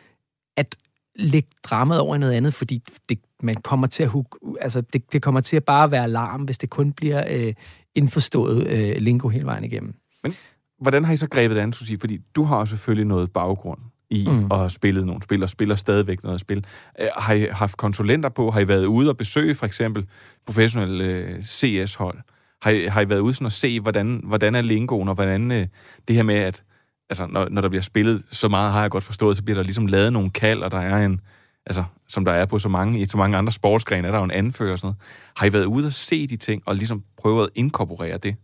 at 0.57 0.75
lægge 1.15 1.49
dramaet 1.63 2.01
over 2.01 2.15
i 2.15 2.19
noget 2.19 2.33
andet, 2.33 2.53
fordi 2.53 2.83
det, 3.09 3.19
man 3.43 3.55
kommer 3.55 3.87
til 3.87 4.03
at 4.03 4.09
hugge, 4.09 4.39
altså 4.61 4.81
det, 4.81 5.13
det 5.13 5.21
kommer 5.21 5.41
til 5.41 5.55
at 5.55 5.63
bare 5.63 5.91
være 5.91 6.09
larm, 6.09 6.41
hvis 6.41 6.57
det 6.57 6.69
kun 6.69 6.93
bliver 6.93 7.23
øh, 7.29 7.53
indforstået 7.95 8.67
øh, 8.67 8.95
lingo 8.97 9.27
hele 9.27 9.45
vejen 9.45 9.63
igennem. 9.63 9.95
Men 10.23 10.33
hvordan 10.81 11.05
har 11.05 11.13
I 11.13 11.17
så 11.17 11.27
grebet 11.27 11.55
det 11.55 11.61
an, 11.61 11.73
Susie? 11.73 11.97
Fordi 11.97 12.19
du 12.35 12.43
har 12.43 12.59
jo 12.59 12.65
selvfølgelig 12.65 13.05
noget 13.05 13.31
baggrund 13.31 13.79
i 14.09 14.27
mm. 14.29 14.51
at 14.51 14.57
have 14.57 14.69
spillet 14.69 15.05
nogle 15.05 15.21
spil, 15.21 15.43
og 15.43 15.49
spiller 15.49 15.75
stadigvæk 15.75 16.23
noget 16.23 16.41
spil. 16.41 16.65
Øh, 17.01 17.07
har 17.17 17.33
I 17.33 17.47
haft 17.51 17.77
konsulenter 17.77 18.29
på? 18.29 18.51
Har 18.51 18.59
I 18.59 18.67
været 18.67 18.85
ude 18.85 19.09
og 19.09 19.17
besøge 19.17 19.55
for 19.55 19.65
eksempel 19.65 20.07
professionelle 20.45 21.03
øh, 21.03 21.41
CS-hold? 21.43 22.17
Har 22.61 22.71
I, 22.71 22.85
har 22.85 23.01
I 23.01 23.09
været 23.09 23.19
ude 23.19 23.33
sådan 23.33 23.45
at 23.45 23.53
se, 23.53 23.79
hvordan, 23.79 24.21
hvordan 24.23 24.55
er 24.55 24.61
lingoen, 24.61 25.07
og 25.07 25.15
hvordan 25.15 25.51
øh, 25.51 25.67
det 26.07 26.15
her 26.15 26.23
med, 26.23 26.35
at 26.35 26.63
altså, 27.09 27.27
når, 27.27 27.47
når 27.49 27.61
der 27.61 27.69
bliver 27.69 27.81
spillet 27.81 28.23
så 28.31 28.47
meget, 28.47 28.71
har 28.71 28.81
jeg 28.81 28.91
godt 28.91 29.03
forstået, 29.03 29.37
så 29.37 29.43
bliver 29.43 29.57
der 29.57 29.63
ligesom 29.63 29.87
lavet 29.87 30.13
nogle 30.13 30.29
kald, 30.29 30.63
og 30.63 30.71
der 30.71 30.79
er 30.79 31.05
en, 31.05 31.21
altså, 31.65 31.83
som 32.07 32.25
der 32.25 32.31
er 32.31 32.45
på 32.45 32.59
så 32.59 32.69
mange, 32.69 32.99
i 32.99 33.05
så 33.05 33.17
mange 33.17 33.37
andre 33.37 33.51
sportsgrene, 33.51 34.07
er 34.07 34.11
der 34.11 34.17
jo 34.17 34.23
en 34.23 34.31
anfører 34.31 34.71
og 34.71 34.79
sådan 34.79 34.87
noget. 34.87 34.97
Har 35.37 35.45
I 35.45 35.53
været 35.53 35.65
ude 35.65 35.85
og 35.85 35.93
se 35.93 36.27
de 36.27 36.35
ting, 36.35 36.63
og 36.65 36.75
ligesom 36.75 37.03
prøvet 37.17 37.43
at 37.43 37.49
inkorporere 37.55 38.17
det? 38.17 38.35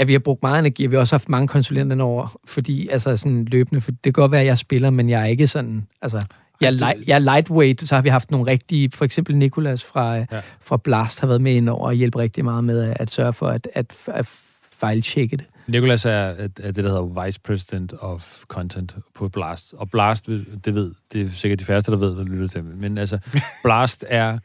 At 0.00 0.06
vi 0.06 0.12
har 0.12 0.18
brugt 0.18 0.42
meget 0.42 0.58
energi, 0.58 0.84
og 0.84 0.90
vi 0.90 0.96
har 0.96 1.00
også 1.00 1.14
haft 1.14 1.28
mange 1.28 1.48
konsulenter 1.48 2.02
over, 2.02 2.40
fordi, 2.44 2.88
altså 2.88 3.16
sådan 3.16 3.44
løbende, 3.44 3.80
for 3.80 3.90
det 3.90 4.02
kan 4.02 4.12
godt 4.12 4.32
være, 4.32 4.40
at 4.40 4.46
jeg 4.46 4.58
spiller, 4.58 4.90
men 4.90 5.08
jeg 5.08 5.22
er 5.22 5.26
ikke 5.26 5.46
sådan, 5.46 5.86
altså, 6.02 6.22
jeg 6.60 6.66
er, 6.66 6.70
light, 6.70 7.08
jeg 7.08 7.14
er 7.14 7.18
lightweight, 7.18 7.88
så 7.88 7.94
har 7.94 8.02
vi 8.02 8.08
haft 8.08 8.30
nogle 8.30 8.46
rigtige, 8.46 8.90
for 8.94 9.04
eksempel 9.04 9.36
Nikolas 9.36 9.84
fra, 9.84 10.16
ja. 10.16 10.24
fra 10.60 10.76
Blast 10.76 11.20
har 11.20 11.26
været 11.26 11.40
med 11.40 11.54
ind 11.54 11.68
over 11.68 11.86
og 11.86 11.94
hjælpe 11.94 12.18
rigtig 12.18 12.44
meget 12.44 12.64
med 12.64 12.80
at, 12.80 12.96
at 13.00 13.10
sørge 13.10 13.32
for 13.32 13.48
at, 13.48 13.68
at, 13.74 13.94
at 14.06 14.26
fejltjekke 14.72 15.36
det. 15.36 15.46
Nikolas 15.66 16.04
er, 16.04 16.10
er 16.10 16.48
det, 16.48 16.76
der 16.76 16.82
hedder 16.82 17.24
Vice 17.24 17.40
President 17.40 17.92
of 18.00 18.42
Content 18.48 18.94
på 19.14 19.28
Blast. 19.28 19.74
Og 19.74 19.90
Blast, 19.90 20.26
det 20.64 20.74
ved, 20.74 20.94
det 21.12 21.20
er 21.20 21.28
sikkert 21.28 21.58
de 21.58 21.64
færreste, 21.64 21.92
der 21.92 21.98
ved, 21.98 22.16
der 22.16 22.24
lytter 22.24 22.48
til 22.48 22.64
Men 22.64 22.98
altså, 22.98 23.18
Blast 23.64 24.04
er 24.08 24.38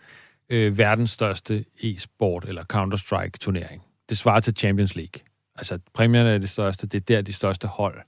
øh, 0.50 0.78
verdens 0.78 1.12
største 1.12 1.66
e-sport, 1.84 2.46
eller 2.48 2.64
Counter-Strike-turnering. 2.64 3.82
Det 4.10 4.18
svarer 4.18 4.40
til 4.40 4.56
Champions 4.58 4.96
League. 4.96 5.22
Altså, 5.56 5.80
præmierne 5.94 6.30
er 6.30 6.38
det 6.38 6.50
største. 6.50 6.88
Det 6.88 6.98
er 6.98 7.16
der, 7.16 7.22
de 7.22 7.34
største 7.34 7.68
hold. 7.68 8.02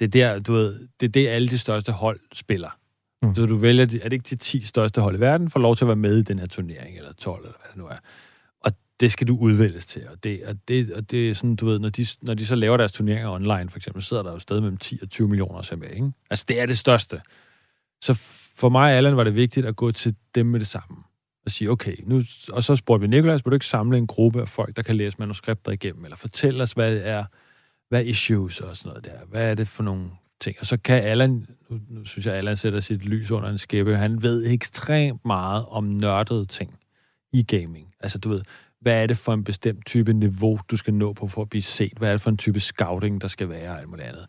Det 0.00 0.04
er 0.04 0.08
der, 0.08 0.40
du 0.40 0.52
ved, 0.52 0.88
det 1.00 1.06
er 1.06 1.10
det, 1.10 1.28
alle 1.28 1.48
de 1.48 1.58
største 1.58 1.92
hold 1.92 2.20
spiller. 2.32 2.78
Mm. 3.22 3.34
Så 3.34 3.46
du 3.46 3.56
vælger, 3.56 3.82
er 3.82 3.86
det 3.86 4.12
ikke 4.12 4.26
de 4.30 4.36
10 4.36 4.62
største 4.62 5.00
hold 5.00 5.16
i 5.16 5.20
verden, 5.20 5.50
får 5.50 5.60
lov 5.60 5.76
til 5.76 5.84
at 5.84 5.88
være 5.88 5.96
med 5.96 6.18
i 6.18 6.22
den 6.22 6.38
her 6.38 6.46
turnering, 6.46 6.96
eller 6.98 7.12
12, 7.12 7.44
eller 7.44 7.58
hvad 7.58 7.68
det 7.68 7.76
nu 7.76 7.86
er. 7.86 7.96
Og 8.60 8.72
det 9.00 9.12
skal 9.12 9.28
du 9.28 9.36
udvælges 9.36 9.86
til. 9.86 10.08
Og 10.08 10.24
det, 10.24 10.44
og 10.44 10.56
det, 10.68 10.92
og 10.92 11.10
det 11.10 11.30
er 11.30 11.34
sådan, 11.34 11.56
du 11.56 11.66
ved, 11.66 11.78
når 11.78 11.88
de, 11.88 12.06
når 12.22 12.34
de 12.34 12.46
så 12.46 12.54
laver 12.54 12.76
deres 12.76 12.92
turneringer 12.92 13.30
online, 13.30 13.70
for 13.70 13.76
eksempel, 13.76 14.02
sidder 14.02 14.22
der 14.22 14.32
jo 14.32 14.38
stadig 14.38 14.62
mellem 14.62 14.76
10 14.76 14.98
og 15.02 15.10
20 15.10 15.28
millioner 15.28 15.72
at 15.72 15.78
med, 15.78 15.90
ikke? 15.90 16.12
Altså, 16.30 16.44
det 16.48 16.60
er 16.60 16.66
det 16.66 16.78
største. 16.78 17.20
Så 18.00 18.14
for 18.56 18.68
mig 18.68 18.92
og 18.92 18.96
Allan 18.96 19.16
var 19.16 19.24
det 19.24 19.34
vigtigt 19.34 19.66
at 19.66 19.76
gå 19.76 19.92
til 19.92 20.16
dem 20.34 20.46
med 20.46 20.60
det 20.60 20.68
samme 20.68 20.96
og 21.46 21.52
sige, 21.52 21.70
okay, 21.70 21.96
nu, 22.04 22.22
og 22.52 22.64
så 22.64 22.76
spurgte 22.76 23.00
vi 23.00 23.08
Nikolas, 23.08 23.44
vil 23.44 23.50
du 23.50 23.54
ikke 23.54 23.66
samle 23.66 23.98
en 23.98 24.06
gruppe 24.06 24.40
af 24.40 24.48
folk, 24.48 24.76
der 24.76 24.82
kan 24.82 24.94
læse 24.94 25.16
manuskripter 25.18 25.72
igennem, 25.72 26.04
eller 26.04 26.16
fortælle 26.16 26.62
os, 26.62 26.72
hvad 26.72 26.92
det 26.92 27.08
er, 27.08 27.24
hvad 27.88 28.04
issues 28.04 28.60
og 28.60 28.76
sådan 28.76 28.88
noget 28.88 29.04
der, 29.04 29.26
hvad 29.30 29.50
er 29.50 29.54
det 29.54 29.68
for 29.68 29.82
nogle 29.82 30.10
ting. 30.40 30.56
Og 30.60 30.66
så 30.66 30.76
kan 30.76 31.02
Allan, 31.02 31.46
nu, 31.70 31.80
nu 31.88 32.04
synes 32.04 32.26
jeg, 32.26 32.34
Allan 32.34 32.56
sætter 32.56 32.80
sit 32.80 33.04
lys 33.04 33.30
under 33.30 33.48
en 33.48 33.58
skæbe, 33.58 33.96
han 33.96 34.22
ved 34.22 34.52
ekstremt 34.52 35.24
meget 35.24 35.64
om 35.70 35.84
nørdede 35.84 36.44
ting 36.44 36.78
i 37.32 37.42
gaming. 37.42 37.86
Altså, 38.00 38.18
du 38.18 38.28
ved, 38.28 38.42
hvad 38.80 39.02
er 39.02 39.06
det 39.06 39.18
for 39.18 39.34
en 39.34 39.44
bestemt 39.44 39.86
type 39.86 40.12
niveau, 40.12 40.58
du 40.70 40.76
skal 40.76 40.94
nå 40.94 41.12
på 41.12 41.28
for 41.28 41.42
at 41.42 41.48
blive 41.48 41.62
set? 41.62 41.92
Hvad 41.98 42.08
er 42.08 42.12
det 42.12 42.20
for 42.20 42.30
en 42.30 42.36
type 42.36 42.60
scouting, 42.60 43.20
der 43.20 43.28
skal 43.28 43.48
være, 43.48 43.70
og 43.70 43.78
alt 43.78 43.88
muligt 43.88 44.08
andet. 44.08 44.26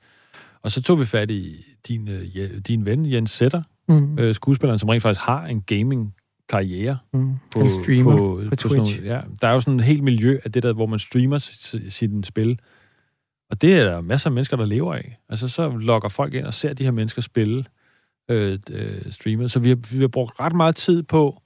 Og 0.61 0.71
så 0.71 0.81
tog 0.81 0.99
vi 0.99 1.05
fat 1.05 1.31
i 1.31 1.65
din, 1.87 2.07
uh, 2.07 2.57
din 2.67 2.85
ven, 2.85 3.11
Jens 3.11 3.31
Sætter, 3.31 3.63
mm. 3.89 4.19
øh, 4.19 4.35
skuespilleren, 4.35 4.79
som 4.79 4.89
rent 4.89 5.03
faktisk 5.03 5.25
har 5.25 5.45
en 5.45 5.61
gaming 5.61 6.13
karriere 6.49 6.97
Mm. 7.13 7.35
på, 7.51 7.59
Han 7.59 7.69
streamer 7.83 8.17
på, 8.17 8.17
på 8.17 8.43
sådan 8.43 8.57
Twitch. 8.57 8.75
Nogle, 8.75 9.13
ja, 9.15 9.21
der 9.41 9.47
er 9.47 9.53
jo 9.53 9.59
sådan 9.59 9.79
et 9.79 9.85
helt 9.85 10.03
miljø 10.03 10.39
af 10.45 10.51
det 10.51 10.63
der, 10.63 10.73
hvor 10.73 10.85
man 10.85 10.99
streamer 10.99 11.37
sit, 11.37 11.93
sit 11.93 12.25
spil. 12.25 12.59
Og 13.49 13.61
det 13.61 13.73
er 13.73 13.83
der 13.83 14.01
masser 14.01 14.29
af 14.29 14.31
mennesker, 14.33 14.57
der 14.57 14.65
lever 14.65 14.95
af. 14.95 15.19
Altså, 15.29 15.47
så 15.49 15.69
lokker 15.69 16.09
folk 16.09 16.33
ind 16.33 16.45
og 16.45 16.53
ser 16.53 16.73
de 16.73 16.83
her 16.83 16.91
mennesker 16.91 17.21
spille 17.21 17.65
øh, 18.29 18.59
øh, 18.71 19.11
streamet. 19.11 19.51
Så 19.51 19.59
vi 19.59 19.69
har, 19.69 19.95
vi 19.95 20.01
har 20.01 20.07
brugt 20.07 20.39
ret 20.39 20.53
meget 20.55 20.75
tid 20.75 21.03
på, 21.03 21.41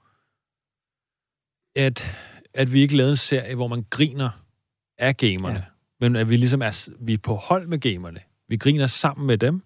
at, 1.76 2.16
at 2.54 2.72
vi 2.72 2.80
ikke 2.80 2.96
lavede 2.96 3.10
en 3.10 3.16
serie, 3.16 3.54
hvor 3.54 3.68
man 3.68 3.84
griner 3.90 4.30
af 4.98 5.16
gamerne. 5.16 5.54
Ja. 5.58 5.62
Men 6.00 6.16
at 6.16 6.30
vi 6.30 6.36
ligesom 6.36 6.62
er, 6.62 6.88
vi 7.00 7.12
er 7.12 7.18
på 7.18 7.34
hold 7.34 7.66
med 7.66 7.78
gamerne. 7.78 8.20
Vi 8.48 8.56
griner 8.56 8.86
sammen 8.86 9.26
med 9.26 9.38
dem. 9.38 9.62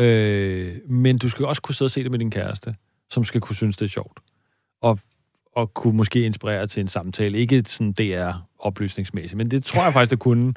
Øh, 0.00 0.90
men 0.90 1.18
du 1.18 1.28
skal 1.28 1.46
også 1.46 1.62
kunne 1.62 1.74
sidde 1.74 1.86
og 1.86 1.90
se 1.90 2.02
det 2.02 2.10
med 2.10 2.18
din 2.18 2.30
kæreste, 2.30 2.76
som 3.10 3.24
skal 3.24 3.40
kunne 3.40 3.56
synes, 3.56 3.76
det 3.76 3.84
er 3.84 3.88
sjovt. 3.88 4.20
Og, 4.84 4.98
og 5.56 5.74
kunne 5.74 5.96
måske 5.96 6.24
inspirere 6.24 6.66
til 6.66 6.80
en 6.80 6.88
samtale. 6.88 7.38
Ikke 7.38 7.64
sådan 7.66 7.92
DR-oplysningsmæssigt, 7.92 9.36
men 9.36 9.50
det 9.50 9.64
tror 9.64 9.84
jeg 9.84 9.92
faktisk, 9.92 10.10
det 10.10 10.18
kunne. 10.18 10.54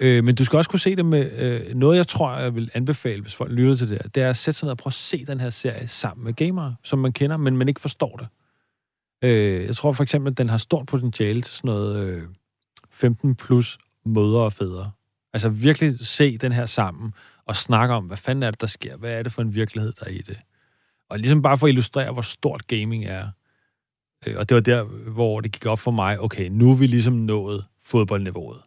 Øh, 0.00 0.24
men 0.24 0.34
du 0.34 0.44
skal 0.44 0.56
også 0.56 0.70
kunne 0.70 0.80
se 0.80 0.96
det 0.96 1.04
med... 1.04 1.30
Øh, 1.38 1.74
noget, 1.74 1.96
jeg 1.96 2.06
tror, 2.06 2.36
jeg 2.36 2.54
vil 2.54 2.70
anbefale, 2.74 3.22
hvis 3.22 3.34
folk 3.34 3.52
lytter 3.52 3.76
til 3.76 3.88
det 3.88 3.98
her, 4.02 4.08
det 4.08 4.22
er 4.22 4.30
at 4.30 4.36
sætte 4.36 4.60
sig 4.60 4.66
ned 4.66 4.70
og 4.70 4.78
prøve 4.78 4.90
at 4.90 4.94
se 4.94 5.24
den 5.24 5.40
her 5.40 5.50
serie 5.50 5.88
sammen 5.88 6.24
med 6.24 6.32
gamere, 6.32 6.76
som 6.82 6.98
man 6.98 7.12
kender, 7.12 7.36
men 7.36 7.56
man 7.56 7.68
ikke 7.68 7.80
forstår 7.80 8.16
det. 8.16 8.28
Øh, 9.22 9.64
jeg 9.64 9.76
tror 9.76 9.92
for 9.92 10.02
eksempel, 10.02 10.30
at 10.30 10.38
den 10.38 10.48
har 10.48 10.58
stort 10.58 10.86
potentiale 10.86 11.42
til 11.42 11.54
sådan 11.54 11.68
noget 11.68 12.08
øh, 12.08 12.22
15 12.90 13.34
plus 13.34 13.78
mødre 14.04 14.40
og 14.40 14.52
fædre. 14.52 14.90
Altså 15.32 15.48
virkelig 15.48 16.06
se 16.06 16.38
den 16.38 16.52
her 16.52 16.66
sammen 16.66 17.14
og 17.46 17.56
snakke 17.56 17.94
om, 17.94 18.04
hvad 18.04 18.16
fanden 18.16 18.42
er 18.42 18.50
det, 18.50 18.60
der 18.60 18.66
sker? 18.66 18.96
Hvad 18.96 19.12
er 19.12 19.22
det 19.22 19.32
for 19.32 19.42
en 19.42 19.54
virkelighed, 19.54 19.92
der 19.92 20.06
er 20.06 20.10
i 20.10 20.22
det? 20.26 20.38
Og 21.10 21.18
ligesom 21.18 21.42
bare 21.42 21.58
for 21.58 21.66
at 21.66 21.70
illustrere, 21.70 22.12
hvor 22.12 22.22
stort 22.22 22.66
gaming 22.66 23.04
er. 23.04 23.28
Øh, 24.26 24.34
og 24.38 24.48
det 24.48 24.54
var 24.54 24.60
der, 24.60 24.82
hvor 25.10 25.40
det 25.40 25.52
gik 25.52 25.66
op 25.66 25.78
for 25.78 25.90
mig, 25.90 26.20
okay, 26.20 26.48
nu 26.48 26.70
er 26.70 26.74
vi 26.76 26.86
ligesom 26.86 27.12
nået 27.12 27.64
fodboldniveauet. 27.82 28.60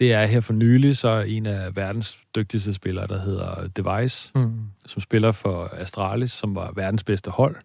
Det 0.00 0.12
er 0.12 0.26
her 0.26 0.40
for 0.40 0.52
nylig, 0.52 0.96
så 0.96 1.20
en 1.28 1.46
af 1.46 1.76
verdens 1.76 2.18
dygtigste 2.34 2.74
spillere, 2.74 3.06
der 3.06 3.18
hedder 3.20 3.68
Device, 3.68 4.32
Mm. 4.34 4.60
som 4.86 5.02
spiller 5.02 5.32
for 5.32 5.68
Astralis, 5.72 6.30
som 6.32 6.54
var 6.54 6.72
verdens 6.72 7.04
bedste 7.04 7.30
hold. 7.30 7.56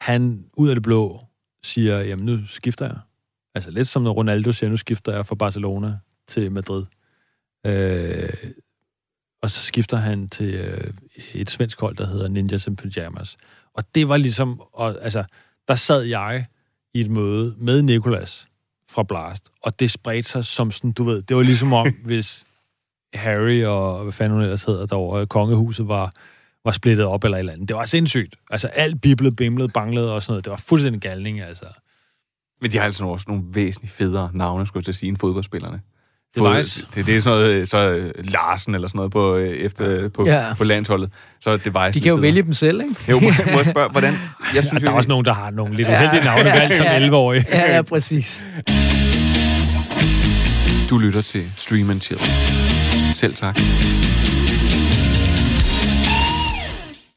Han 0.00 0.44
ud 0.56 0.68
af 0.68 0.74
det 0.74 0.82
blå 0.82 1.20
siger, 1.64 2.00
jamen 2.00 2.26
nu 2.26 2.46
skifter 2.46 2.86
jeg. 2.86 2.98
Altså 3.54 3.70
lidt 3.70 3.88
som 3.88 4.02
når 4.02 4.12
Ronaldo 4.12 4.52
siger, 4.52 4.70
nu 4.70 4.76
skifter 4.76 5.12
jeg 5.14 5.26
fra 5.26 5.34
Barcelona 5.34 5.98
til 6.28 6.52
Madrid. 6.52 6.86
Øh, 7.66 8.50
og 9.42 9.50
så 9.50 9.62
skifter 9.62 9.96
han 9.96 10.28
til 10.28 10.54
øh, 10.54 10.92
et 11.34 11.50
svensk 11.50 11.80
hold, 11.80 11.96
der 11.96 12.06
hedder 12.06 12.28
Ninjas 12.28 12.66
in 12.66 12.76
Pyjamas. 12.76 13.36
Og 13.74 13.84
det 13.94 14.08
var 14.08 14.16
ligesom, 14.16 14.60
og, 14.72 14.96
altså, 15.02 15.24
der 15.68 15.74
sad 15.74 16.02
jeg 16.02 16.46
i 16.94 17.00
et 17.00 17.10
møde 17.10 17.54
med 17.58 17.82
Nikolas 17.82 18.46
fra 18.90 19.02
Blast, 19.02 19.48
og 19.62 19.80
det 19.80 19.90
spredte 19.90 20.28
sig 20.30 20.44
som 20.44 20.70
sådan, 20.70 20.92
du 20.92 21.04
ved, 21.04 21.22
det 21.22 21.36
var 21.36 21.42
ligesom 21.42 21.72
om, 21.72 21.86
hvis 22.04 22.44
Harry 23.14 23.64
og 23.64 24.02
hvad 24.02 24.12
fanden 24.12 24.32
hun 24.32 24.42
ellers 24.42 24.64
hedder 24.64 24.86
derovre, 24.86 25.26
kongehuset 25.26 25.88
var, 25.88 26.12
var 26.64 26.72
splittet 26.72 27.06
op 27.06 27.24
eller 27.24 27.36
et 27.36 27.40
eller 27.40 27.52
andet. 27.52 27.68
Det 27.68 27.76
var 27.76 27.86
sindssygt. 27.86 28.36
Altså 28.50 28.68
alt 28.68 29.00
biblet, 29.00 29.36
bimlet, 29.36 29.72
banglede 29.72 30.14
og 30.14 30.22
sådan 30.22 30.32
noget. 30.32 30.44
Det 30.44 30.50
var 30.50 30.56
fuldstændig 30.56 31.00
galning, 31.00 31.40
altså. 31.40 31.64
Men 32.60 32.70
de 32.70 32.78
har 32.78 32.84
altså 32.84 33.04
også 33.04 33.24
nogle 33.28 33.44
væsentligt 33.52 33.94
federe 33.94 34.30
navne, 34.34 34.66
skulle 34.66 34.80
jeg 34.80 34.84
til 34.84 34.92
at 34.92 34.96
sige, 34.96 35.08
end 35.08 35.16
fodboldspillerne. 35.16 35.80
Device. 36.38 36.86
Det, 36.94 37.06
det 37.06 37.16
er 37.16 37.20
sådan 37.20 37.38
noget, 37.38 37.68
så 37.68 37.90
øh, 37.90 38.10
Larsen 38.24 38.74
eller 38.74 38.88
sådan 38.88 38.98
noget 38.98 39.12
på, 39.12 39.36
øh, 39.36 39.48
efter, 39.48 40.08
på, 40.08 40.26
Ja. 40.26 40.54
på 40.58 40.64
landsholdet. 40.64 41.10
Så 41.40 41.56
Device 41.56 41.92
De 41.94 42.00
kan 42.00 42.08
jo 42.08 42.14
vælge 42.14 42.42
dem 42.42 42.52
selv, 42.52 42.80
ikke? 42.80 42.94
Jo, 43.10 43.20
må, 43.20 43.30
må 43.46 43.56
jeg 43.56 43.66
spørge, 43.66 43.90
hvordan... 43.90 44.14
Jeg 44.54 44.64
synes, 44.64 44.82
Ja, 44.82 44.86
der 44.86 44.92
er 44.92 44.96
også 44.96 45.08
nogen, 45.08 45.24
der 45.24 45.32
har 45.34 45.50
nogle 45.50 45.76
lidt 45.76 45.88
uheldige 45.88 46.24
navne 46.24 46.44
valgt 46.44 46.74
som 46.74 46.86
11-årige. 46.86 47.44
Ja, 47.48 47.74
ja, 47.74 47.82
præcis. 47.82 48.42
du 50.90 50.98
lytter 50.98 51.20
til 51.20 51.52
Stream 51.56 51.90
and 51.90 52.00
Chill. 52.00 52.20
Selv 53.12 53.34
tak. 53.34 53.58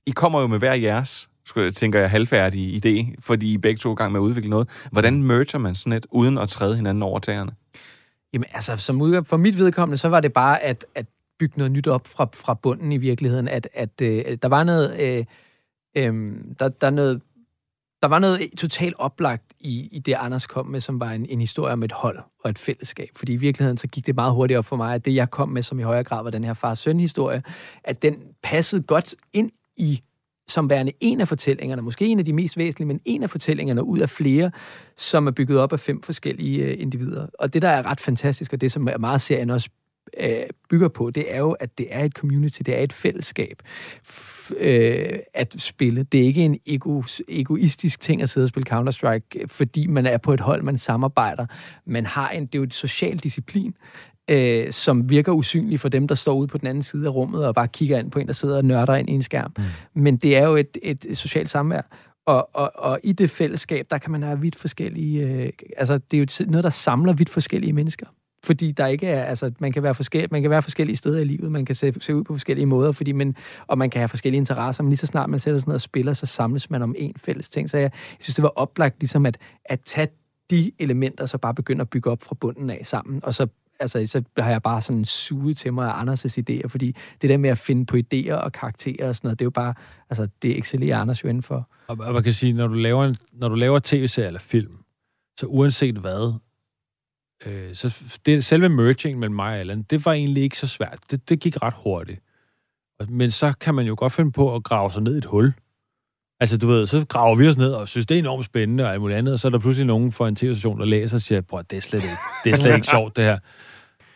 I 0.08 0.12
kommer 0.12 0.42
jo 0.42 0.48
med 0.48 0.60
hver 0.60 0.74
jeres, 0.74 1.28
skulle 1.46 1.66
jeg 1.66 1.74
tænker 1.74 2.00
jeg, 2.00 2.10
halvfærdige 2.10 2.82
idé, 2.86 3.16
fordi 3.20 3.54
I 3.54 3.58
begge 3.58 3.78
to 3.80 3.90
er 3.90 3.94
i 3.94 3.96
gang 3.96 4.12
med 4.12 4.20
at 4.20 4.24
udvikle 4.24 4.50
noget. 4.50 4.70
Hvordan 4.92 5.24
merger 5.24 5.58
man 5.58 5.76
sådan 5.76 5.94
et, 5.94 6.06
uden 6.12 6.38
at 6.38 6.50
træde 6.50 6.76
hinanden 6.76 7.04
over 7.04 7.20
tæerne? 7.20 7.52
Jamen 8.34 8.48
altså, 8.54 8.78
som 8.78 9.02
udgang, 9.02 9.28
for 9.28 9.38
mit 9.38 9.58
vedkommende, 9.58 9.98
så 9.98 10.10
var 10.10 10.20
det 10.20 10.34
bare 10.34 10.62
at, 10.62 10.86
at 10.96 11.06
bygge 11.40 11.58
noget 11.58 11.72
nyt 11.72 11.88
op 11.88 12.08
fra, 12.08 12.28
fra 12.34 12.54
bunden 12.54 12.92
i 12.92 12.98
virkeligheden. 12.98 13.48
At, 13.48 13.68
at 13.74 14.02
øh, 14.02 14.38
der 14.42 14.48
var 14.48 14.64
noget... 14.64 15.00
Øh, 15.00 15.26
øh, 15.96 16.36
der, 16.60 16.70
der, 16.70 16.88
er 16.88 16.92
noget 16.92 17.22
der 18.04 18.08
var 18.08 18.20
noget 18.20 18.52
totalt 18.58 18.96
oplagt 18.98 19.54
i, 19.60 19.88
i 19.92 20.00
det, 20.00 20.14
Anders 20.14 20.48
kom 20.48 20.68
med, 20.68 20.80
som 20.80 21.00
var 21.00 21.12
en, 21.12 21.26
en 21.26 21.40
historie 21.40 21.74
om 21.74 21.84
et 21.84 21.92
hold 21.92 22.20
og 22.44 22.50
et 22.50 22.60
fællesskab. 22.60 23.10
Fordi 23.16 23.34
i 23.34 23.36
virkeligheden 23.36 23.78
så 23.78 23.88
gik 23.88 24.06
det 24.06 24.16
meget 24.16 24.34
hurtigt 24.34 24.58
op 24.58 24.66
for 24.66 24.76
mig, 24.76 24.96
at 24.96 25.06
det, 25.06 25.16
jeg 25.16 25.32
kom 25.32 25.50
med, 25.50 25.62
som 25.62 25.80
i 25.80 25.84
højere 25.84 26.04
grad 26.04 26.24
var 26.24 26.30
den 26.30 26.44
her 26.44 26.54
far-søn-historie, 26.54 27.44
at 27.84 28.02
den 28.02 28.16
passede 28.44 28.84
godt 28.84 29.16
ind 29.34 29.52
i 29.78 30.02
som 30.54 30.70
værende 30.70 30.92
en 31.00 31.22
af 31.22 31.28
fortællingerne, 31.28 31.82
måske 31.82 32.06
en 32.06 32.20
af 32.20 32.26
de 32.26 32.34
mest 32.34 32.58
væsentlige, 32.58 32.88
men 32.88 33.00
en 33.06 33.24
af 33.24 33.30
fortællingerne 33.30 33.84
ud 33.84 34.00
af 34.00 34.10
flere, 34.10 34.52
som 34.98 35.28
er 35.28 35.32
bygget 35.32 35.60
op 35.60 35.74
af 35.74 35.80
fem 35.80 36.02
forskellige 36.04 36.64
øh, 36.64 36.82
individer. 36.82 37.28
Og 37.40 37.54
det, 37.54 37.62
der 37.62 37.70
er 37.70 37.86
ret 37.86 38.00
fantastisk, 38.00 38.54
og 38.54 38.62
det, 38.62 38.72
som 38.72 38.88
er 38.88 38.98
meget 38.98 39.22
serien 39.22 39.50
også 39.50 39.70
øh, 40.20 40.44
bygger 40.70 40.88
på, 40.88 41.10
det 41.10 41.36
er 41.36 41.40
jo, 41.40 41.52
at 41.52 41.78
det 41.78 41.88
er 41.90 42.04
et 42.04 42.12
community, 42.12 42.62
det 42.66 42.78
er 42.78 42.84
et 42.84 42.94
fællesskab 42.94 43.62
f- 44.10 44.54
øh, 44.58 45.20
at 45.34 45.56
spille. 45.58 46.04
Det 46.04 46.20
er 46.20 46.24
ikke 46.26 46.46
en 46.46 46.60
ego, 46.66 47.04
egoistisk 47.30 48.00
ting 48.00 48.22
at 48.22 48.30
sidde 48.30 48.46
og 48.46 48.50
spille 48.50 48.72
Counter-Strike, 48.74 49.48
fordi 49.48 49.88
man 49.88 50.06
er 50.06 50.18
på 50.18 50.34
et 50.34 50.40
hold, 50.40 50.64
man 50.64 50.78
samarbejder. 50.78 51.46
Man 51.86 52.06
har 52.06 52.30
en, 52.30 52.46
det 52.46 52.56
er 52.56 52.60
jo 52.60 52.64
et 52.64 52.74
social 52.74 53.18
disciplin, 53.18 53.76
øh, 54.30 54.72
som 54.72 55.10
virker 55.10 55.32
usynlig 55.32 55.80
for 55.80 55.90
dem, 55.90 56.08
der 56.08 56.16
står 56.16 56.34
ude 56.34 56.48
på 56.48 56.58
den 56.58 56.68
anden 56.68 56.84
side 56.84 57.06
af 57.08 57.14
rummet 57.14 57.46
og 57.46 57.56
bare 57.56 57.68
kigger 57.68 58.00
ind 58.00 58.12
på 58.12 58.20
en, 58.20 58.28
der 58.28 58.34
sidder 58.34 58.58
og 58.58 58.66
nørder 58.66 58.96
ind 58.96 59.10
i 59.10 59.14
en 59.14 59.24
skærm. 59.24 59.54
Mm. 59.58 59.64
Men 60.02 60.18
det 60.18 60.38
er 60.38 60.48
jo 60.48 60.56
et, 60.56 60.78
et 60.82 61.08
socialt 61.14 61.50
samvær. 61.50 61.82
Og, 62.26 62.50
og, 62.54 62.72
og 62.76 63.00
i 63.04 63.12
det 63.12 63.30
fællesskab, 63.30 63.88
der 63.90 63.98
kan 63.98 64.12
man 64.12 64.24
have 64.24 64.40
vidt 64.40 64.56
forskellige... 64.56 65.28
Øh, 65.28 65.50
altså, 65.78 65.94
det 65.98 66.14
er 66.14 66.18
jo 66.18 66.24
et- 66.24 66.42
noget, 66.48 66.64
der 66.64 66.70
samler 66.70 67.14
vidt 67.14 67.30
forskellige 67.30 67.74
mennesker. 67.74 68.06
Fordi 68.46 68.72
der 68.72 68.88
ikke 68.88 69.08
er, 69.08 69.24
altså, 69.24 69.52
man 69.60 69.72
kan 69.72 69.84
være 69.84 69.96
forskellige, 69.96 70.30
man 70.32 70.42
kan 70.42 70.52
være 70.52 70.62
forskellige 70.62 70.96
steder 70.96 71.20
i 71.20 71.24
livet, 71.24 71.52
man 71.52 71.66
kan 71.66 71.76
se, 71.76 71.94
se 72.00 72.16
ud 72.16 72.24
på 72.24 72.34
forskellige 72.34 72.66
måder, 72.66 72.92
fordi 72.92 73.12
man, 73.12 73.36
og 73.68 73.78
man 73.78 73.90
kan 73.90 74.00
have 74.00 74.10
forskellige 74.10 74.40
interesser, 74.40 74.84
men 74.84 74.90
lige 74.90 74.98
så 74.98 75.06
snart 75.08 75.30
man 75.30 75.40
sætter 75.40 75.60
sig 75.60 75.68
ned 75.68 75.76
og 75.76 75.82
spiller, 75.82 76.14
så 76.14 76.26
samles 76.26 76.70
man 76.70 76.82
om 76.82 76.96
en 76.98 77.12
fælles 77.18 77.50
ting. 77.50 77.70
Så 77.70 77.78
jeg, 77.78 77.84
jeg 77.94 78.18
synes, 78.20 78.36
det 78.36 78.44
var 78.44 78.54
oplagt 78.56 79.00
ligesom 79.00 79.26
at, 79.26 79.38
at 79.66 79.80
tage 79.86 80.08
de 80.50 80.72
elementer, 80.80 81.26
så 81.26 81.38
bare 81.38 81.54
begynde 81.54 81.82
at 81.82 81.90
bygge 81.90 82.12
op 82.12 82.22
fra 82.22 82.36
bunden 82.40 82.70
af 82.70 82.80
sammen, 82.84 83.20
og 83.24 83.34
så 83.34 83.48
altså, 83.84 84.08
så 84.08 84.42
har 84.44 84.52
jeg 84.52 84.62
bare 84.62 84.82
sådan 84.82 85.06
suget 85.06 85.58
til 85.58 85.74
mig 85.74 85.88
af 85.88 86.04
Anders' 86.04 86.38
idéer, 86.40 86.68
fordi 86.68 86.96
det 87.22 87.30
der 87.30 87.38
med 87.38 87.50
at 87.50 87.58
finde 87.58 87.86
på 87.86 87.98
idéer 87.98 88.34
og 88.34 88.52
karakterer 88.52 89.08
og 89.08 89.16
sådan 89.16 89.28
noget, 89.28 89.40
det 89.40 89.44
er 89.44 89.48
jo 89.48 89.50
bare, 89.50 89.74
altså, 90.10 90.28
det 90.42 90.58
excellerer 90.58 90.98
Anders 90.98 91.24
jo 91.24 91.30
inden 91.30 91.44
for. 91.44 91.70
Og, 91.88 91.98
og 92.00 92.14
man 92.14 92.24
kan 92.24 92.34
sige, 92.34 92.54
når 92.54 92.68
du 92.68 92.74
laver, 92.74 93.06
en, 93.06 93.16
når 93.34 93.50
du 93.50 93.56
laver 93.56 93.80
tv-serie 93.84 94.28
eller 94.28 94.40
film, 94.40 94.78
så 95.40 95.46
uanset 95.46 95.96
hvad, 95.96 96.34
øh, 97.46 97.76
så 97.76 98.04
det, 98.26 98.46
selve 98.46 98.70
merging 98.70 99.20
mellem 99.20 99.36
mig 99.36 99.54
og 99.54 99.60
Allan, 99.60 99.82
det 99.82 100.06
var 100.06 100.14
egentlig 100.14 100.44
ikke 100.44 100.58
så 100.58 100.68
svært. 100.68 101.00
Det, 101.12 101.30
det 101.30 101.40
gik 101.40 101.62
ret 101.62 101.74
hurtigt. 101.84 102.20
Men 103.10 103.32
så 103.32 103.54
kan 103.60 103.76
man 103.76 103.86
jo 103.86 103.96
godt 103.98 104.14
finde 104.14 104.32
på 104.32 104.56
at 104.56 104.64
grave 104.64 104.92
sig 104.92 105.02
ned 105.02 105.16
i 105.16 105.18
et 105.18 105.26
hul. 105.26 105.54
Altså, 106.40 106.58
du 106.58 106.68
ved, 106.68 106.88
så 106.88 107.06
graver 107.10 107.36
vi 107.36 107.48
os 107.48 107.58
ned 107.58 107.72
og 107.72 107.88
synes, 107.88 108.06
det 108.06 108.16
er 108.16 108.20
enormt 108.20 108.46
spændende 108.46 108.84
og 108.84 108.92
alt 108.92 109.02
muligt 109.02 109.18
andet, 109.18 109.34
og 109.34 109.40
så 109.40 109.48
er 109.48 109.50
der 109.50 109.60
pludselig 109.60 109.88
nogen 109.88 110.12
fra 110.12 110.28
en 110.28 110.36
tv-station, 110.36 110.80
der 110.80 110.86
læser 110.86 111.18
og 111.18 111.22
siger, 111.22 111.42
bror, 111.42 111.62
det 111.62 111.78
er 111.78 111.82
slet 111.82 112.04
ikke, 112.04 112.16
det 112.44 112.52
er 112.52 112.56
slet 112.56 112.76
ikke 112.76 112.88
sjovt, 112.96 113.16
det 113.16 113.24
her. 113.24 113.38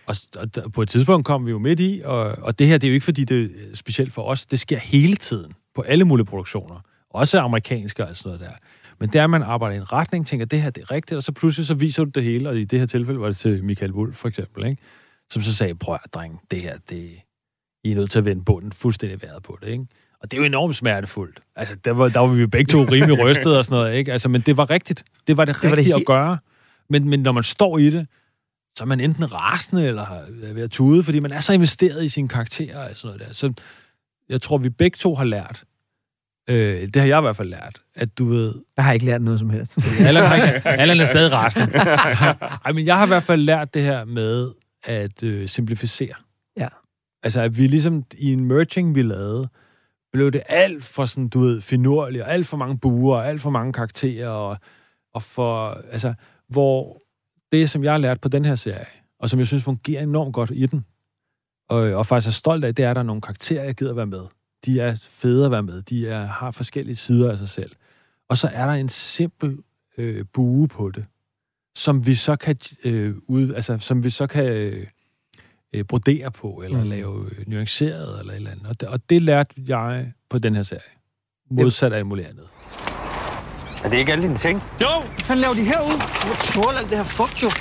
Og, 0.07 0.15
og 0.37 0.71
på 0.71 0.81
et 0.81 0.89
tidspunkt 0.89 1.25
kom 1.25 1.45
vi 1.45 1.51
jo 1.51 1.59
midt 1.59 1.79
i, 1.79 2.01
og, 2.05 2.37
og 2.41 2.59
det 2.59 2.67
her, 2.67 2.77
det 2.77 2.87
er 2.87 2.91
jo 2.91 2.93
ikke, 2.93 3.03
fordi 3.03 3.23
det 3.23 3.43
er 3.43 3.75
specielt 3.75 4.13
for 4.13 4.21
os. 4.21 4.45
Det 4.45 4.59
sker 4.59 4.77
hele 4.77 5.15
tiden 5.15 5.53
på 5.75 5.81
alle 5.81 6.05
mulige 6.05 6.25
produktioner. 6.25 6.79
Også 7.09 7.39
amerikanske 7.39 8.05
og 8.07 8.15
sådan 8.15 8.29
noget 8.29 8.39
der. 8.41 8.55
Men 8.99 9.09
der, 9.09 9.27
man 9.27 9.43
arbejder 9.43 9.75
i 9.75 9.77
en 9.77 9.91
retning, 9.93 10.27
tænker, 10.27 10.45
det 10.45 10.61
her 10.61 10.69
det 10.69 10.81
er 10.81 10.91
rigtigt, 10.91 11.17
og 11.17 11.23
så 11.23 11.31
pludselig 11.31 11.67
så 11.67 11.73
viser 11.73 12.03
du 12.03 12.09
det 12.09 12.23
hele, 12.23 12.49
og 12.49 12.57
i 12.57 12.63
det 12.63 12.79
her 12.79 12.85
tilfælde 12.85 13.19
var 13.19 13.27
det 13.27 13.37
til 13.37 13.63
Michael 13.63 13.91
Wolf 13.91 14.15
for 14.15 14.27
eksempel, 14.27 14.65
ikke? 14.65 14.81
som 15.31 15.41
så 15.41 15.55
sagde, 15.55 15.75
prøv 15.75 15.97
at 16.03 16.13
dreng, 16.13 16.41
det 16.51 16.61
her, 16.61 16.77
det, 16.89 17.09
I 17.83 17.91
er 17.91 17.95
nødt 17.95 18.11
til 18.11 18.19
at 18.19 18.25
vende 18.25 18.43
bunden 18.45 18.71
fuldstændig 18.71 19.21
været 19.21 19.43
på 19.43 19.57
det, 19.61 19.67
ikke? 19.67 19.85
Og 20.21 20.31
det 20.31 20.37
er 20.37 20.41
jo 20.41 20.45
enormt 20.45 20.75
smertefuldt. 20.75 21.39
Altså, 21.55 21.75
der 21.85 21.91
var, 21.91 22.09
der 22.09 22.19
var 22.19 22.27
vi 22.27 22.41
jo 22.41 22.47
begge 22.47 22.71
to 22.71 22.83
rimelig 22.83 23.19
rystet 23.19 23.57
og 23.57 23.65
sådan 23.65 23.75
noget, 23.75 23.95
ikke? 23.95 24.13
Altså, 24.13 24.29
men 24.29 24.41
det 24.41 24.57
var 24.57 24.69
rigtigt. 24.69 25.03
Det 25.27 25.37
var 25.37 25.45
det, 25.45 25.55
Det 25.55 25.61
det 25.61 25.69
var 25.69 25.75
det 25.75 25.77
rigtige 25.79 25.95
he- 25.95 25.99
at 25.99 26.05
gøre. 26.05 26.37
Men, 26.89 27.09
men 27.09 27.19
når 27.19 27.31
man 27.31 27.43
står 27.43 27.77
i 27.77 27.89
det, 27.89 28.07
så 28.77 28.83
er 28.83 28.85
man 28.85 28.99
enten 28.99 29.33
rasende 29.33 29.87
eller 29.87 30.01
er 30.43 30.53
ved 30.53 30.63
at 30.63 30.71
tude, 30.71 31.03
fordi 31.03 31.19
man 31.19 31.31
er 31.31 31.39
så 31.39 31.53
investeret 31.53 32.03
i 32.03 32.09
sine 32.09 32.27
karakterer 32.27 32.89
og 32.89 32.95
sådan 32.95 33.15
noget 33.15 33.27
der. 33.27 33.33
Så 33.33 33.53
jeg 34.29 34.41
tror, 34.41 34.57
vi 34.57 34.69
begge 34.69 34.95
to 34.95 35.15
har 35.15 35.23
lært, 35.23 35.63
øh, 36.49 36.81
det 36.81 36.95
har 36.95 37.05
jeg 37.05 37.17
i 37.17 37.21
hvert 37.21 37.35
fald 37.35 37.49
lært, 37.49 37.81
at 37.95 38.17
du 38.17 38.25
ved, 38.25 38.53
Jeg 38.77 38.85
har 38.85 38.93
ikke 38.93 39.05
lært 39.05 39.21
noget 39.21 39.39
som 39.39 39.49
helst. 39.49 39.77
Allan, 39.99 40.23
har 40.23 40.35
ikke, 40.35 40.67
Allan 40.67 40.99
er 40.99 41.05
stadig 41.05 41.31
rasende. 41.31 41.73
Ej, 42.65 42.71
men 42.71 42.85
jeg 42.85 42.97
har 42.97 43.05
i 43.05 43.07
hvert 43.07 43.23
fald 43.23 43.41
lært 43.41 43.73
det 43.73 43.83
her 43.83 44.05
med 44.05 44.51
at 44.83 45.23
øh, 45.23 45.47
simplificere. 45.47 46.15
Ja. 46.57 46.67
Altså, 47.23 47.41
at 47.41 47.57
vi 47.57 47.67
ligesom 47.67 48.03
i 48.17 48.33
en 48.33 48.45
merging, 48.45 48.95
vi 48.95 49.01
lavede, 49.01 49.49
blev 50.13 50.31
det 50.31 50.41
alt 50.49 50.83
for 50.83 51.05
sådan, 51.05 51.27
du 51.27 51.39
ved, 51.39 51.61
finurligt, 51.61 52.23
og 52.23 52.31
alt 52.31 52.47
for 52.47 52.57
mange 52.57 52.77
buer, 52.77 53.17
og 53.17 53.27
alt 53.27 53.41
for 53.41 53.49
mange 53.49 53.73
karakterer, 53.73 54.29
og, 54.29 54.57
og 55.13 55.23
for, 55.23 55.81
altså, 55.91 56.13
hvor 56.49 57.01
det, 57.51 57.69
som 57.69 57.83
jeg 57.83 57.91
har 57.91 57.97
lært 57.97 58.21
på 58.21 58.27
den 58.27 58.45
her 58.45 58.55
serie, 58.55 58.85
og 59.19 59.29
som 59.29 59.39
jeg 59.39 59.47
synes 59.47 59.63
fungerer 59.63 60.03
enormt 60.03 60.33
godt 60.33 60.51
i 60.53 60.65
den, 60.65 60.85
og, 61.69 61.77
og 61.77 62.05
faktisk 62.05 62.27
er 62.27 62.31
stolt 62.31 62.63
af, 62.63 62.75
det 62.75 62.85
er, 62.85 62.89
at 62.89 62.95
der 62.95 63.01
er 63.01 63.05
nogle 63.05 63.21
karakterer, 63.21 63.63
jeg 63.63 63.75
gider 63.75 63.93
være 63.93 64.05
med. 64.05 64.25
De 64.65 64.79
er 64.79 64.95
fede 64.95 65.45
at 65.45 65.51
være 65.51 65.63
med. 65.63 65.81
De 65.81 66.07
er, 66.07 66.25
har 66.25 66.51
forskellige 66.51 66.95
sider 66.95 67.31
af 67.31 67.37
sig 67.37 67.49
selv. 67.49 67.71
Og 68.29 68.37
så 68.37 68.49
er 68.53 68.65
der 68.65 68.73
en 68.73 68.89
simpel 68.89 69.57
øh, 69.97 70.25
bue 70.33 70.67
på 70.67 70.91
det, 70.91 71.05
som 71.75 72.05
vi 72.05 72.15
så 72.15 72.35
kan 72.35 72.57
øh, 72.83 73.15
ud, 73.27 73.53
altså, 73.53 73.77
som 73.79 74.03
vi 74.03 74.09
så 74.09 74.27
kan 74.27 74.45
øh, 75.73 75.83
brodere 75.83 76.31
på, 76.31 76.61
eller 76.65 76.83
mm. 76.83 76.89
lave 76.89 77.29
øh, 77.31 77.47
nuanceret, 77.47 78.19
eller 78.19 78.33
et 78.33 78.37
eller 78.37 78.51
andet. 78.51 78.67
Og 78.67 78.79
det, 78.79 78.89
og 78.89 79.09
det 79.09 79.21
lærte 79.21 79.55
jeg 79.67 80.13
på 80.29 80.39
den 80.39 80.55
her 80.55 80.63
serie. 80.63 80.81
Modsat 81.51 81.93
af 81.93 81.97
alt 81.97 82.07
muligt 82.07 82.27
andet. 82.27 82.47
Er 83.83 83.89
det 83.89 83.97
ikke 83.97 84.11
alle 84.11 84.23
dine 84.23 84.37
ting? 84.37 84.63
Jo, 84.81 84.87
hvad 85.01 85.25
fanden 85.25 85.41
laver 85.41 85.53
de 85.53 85.61
herude? 85.63 85.93
Du 85.93 86.27
må 86.27 86.33
tåle 86.35 86.77
alt 86.77 86.89
det 86.89 86.97
her 86.97 87.03
fugt, 87.03 87.43
jo. 87.43 87.51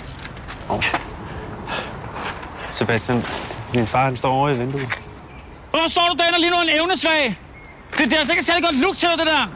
Sebastian, 2.73 3.25
min 3.75 3.87
far 3.87 4.05
han 4.05 4.17
står 4.17 4.33
over 4.33 4.49
i 4.49 4.59
vinduet. 4.59 4.89
Hvorfor 5.71 5.89
står 5.89 6.09
du 6.13 6.17
derinde 6.19 6.41
lige 6.41 6.51
nu 6.51 6.57
en 6.63 6.81
evnesvag? 6.81 7.39
Det, 7.91 8.05
det 8.05 8.13
er 8.13 8.19
altså 8.19 8.33
ikke 8.33 8.45
særlig 8.45 8.65
godt 8.65 8.81
look 8.81 8.97
til 8.97 9.09
dig, 9.09 9.19
det 9.19 9.27
der. 9.27 9.49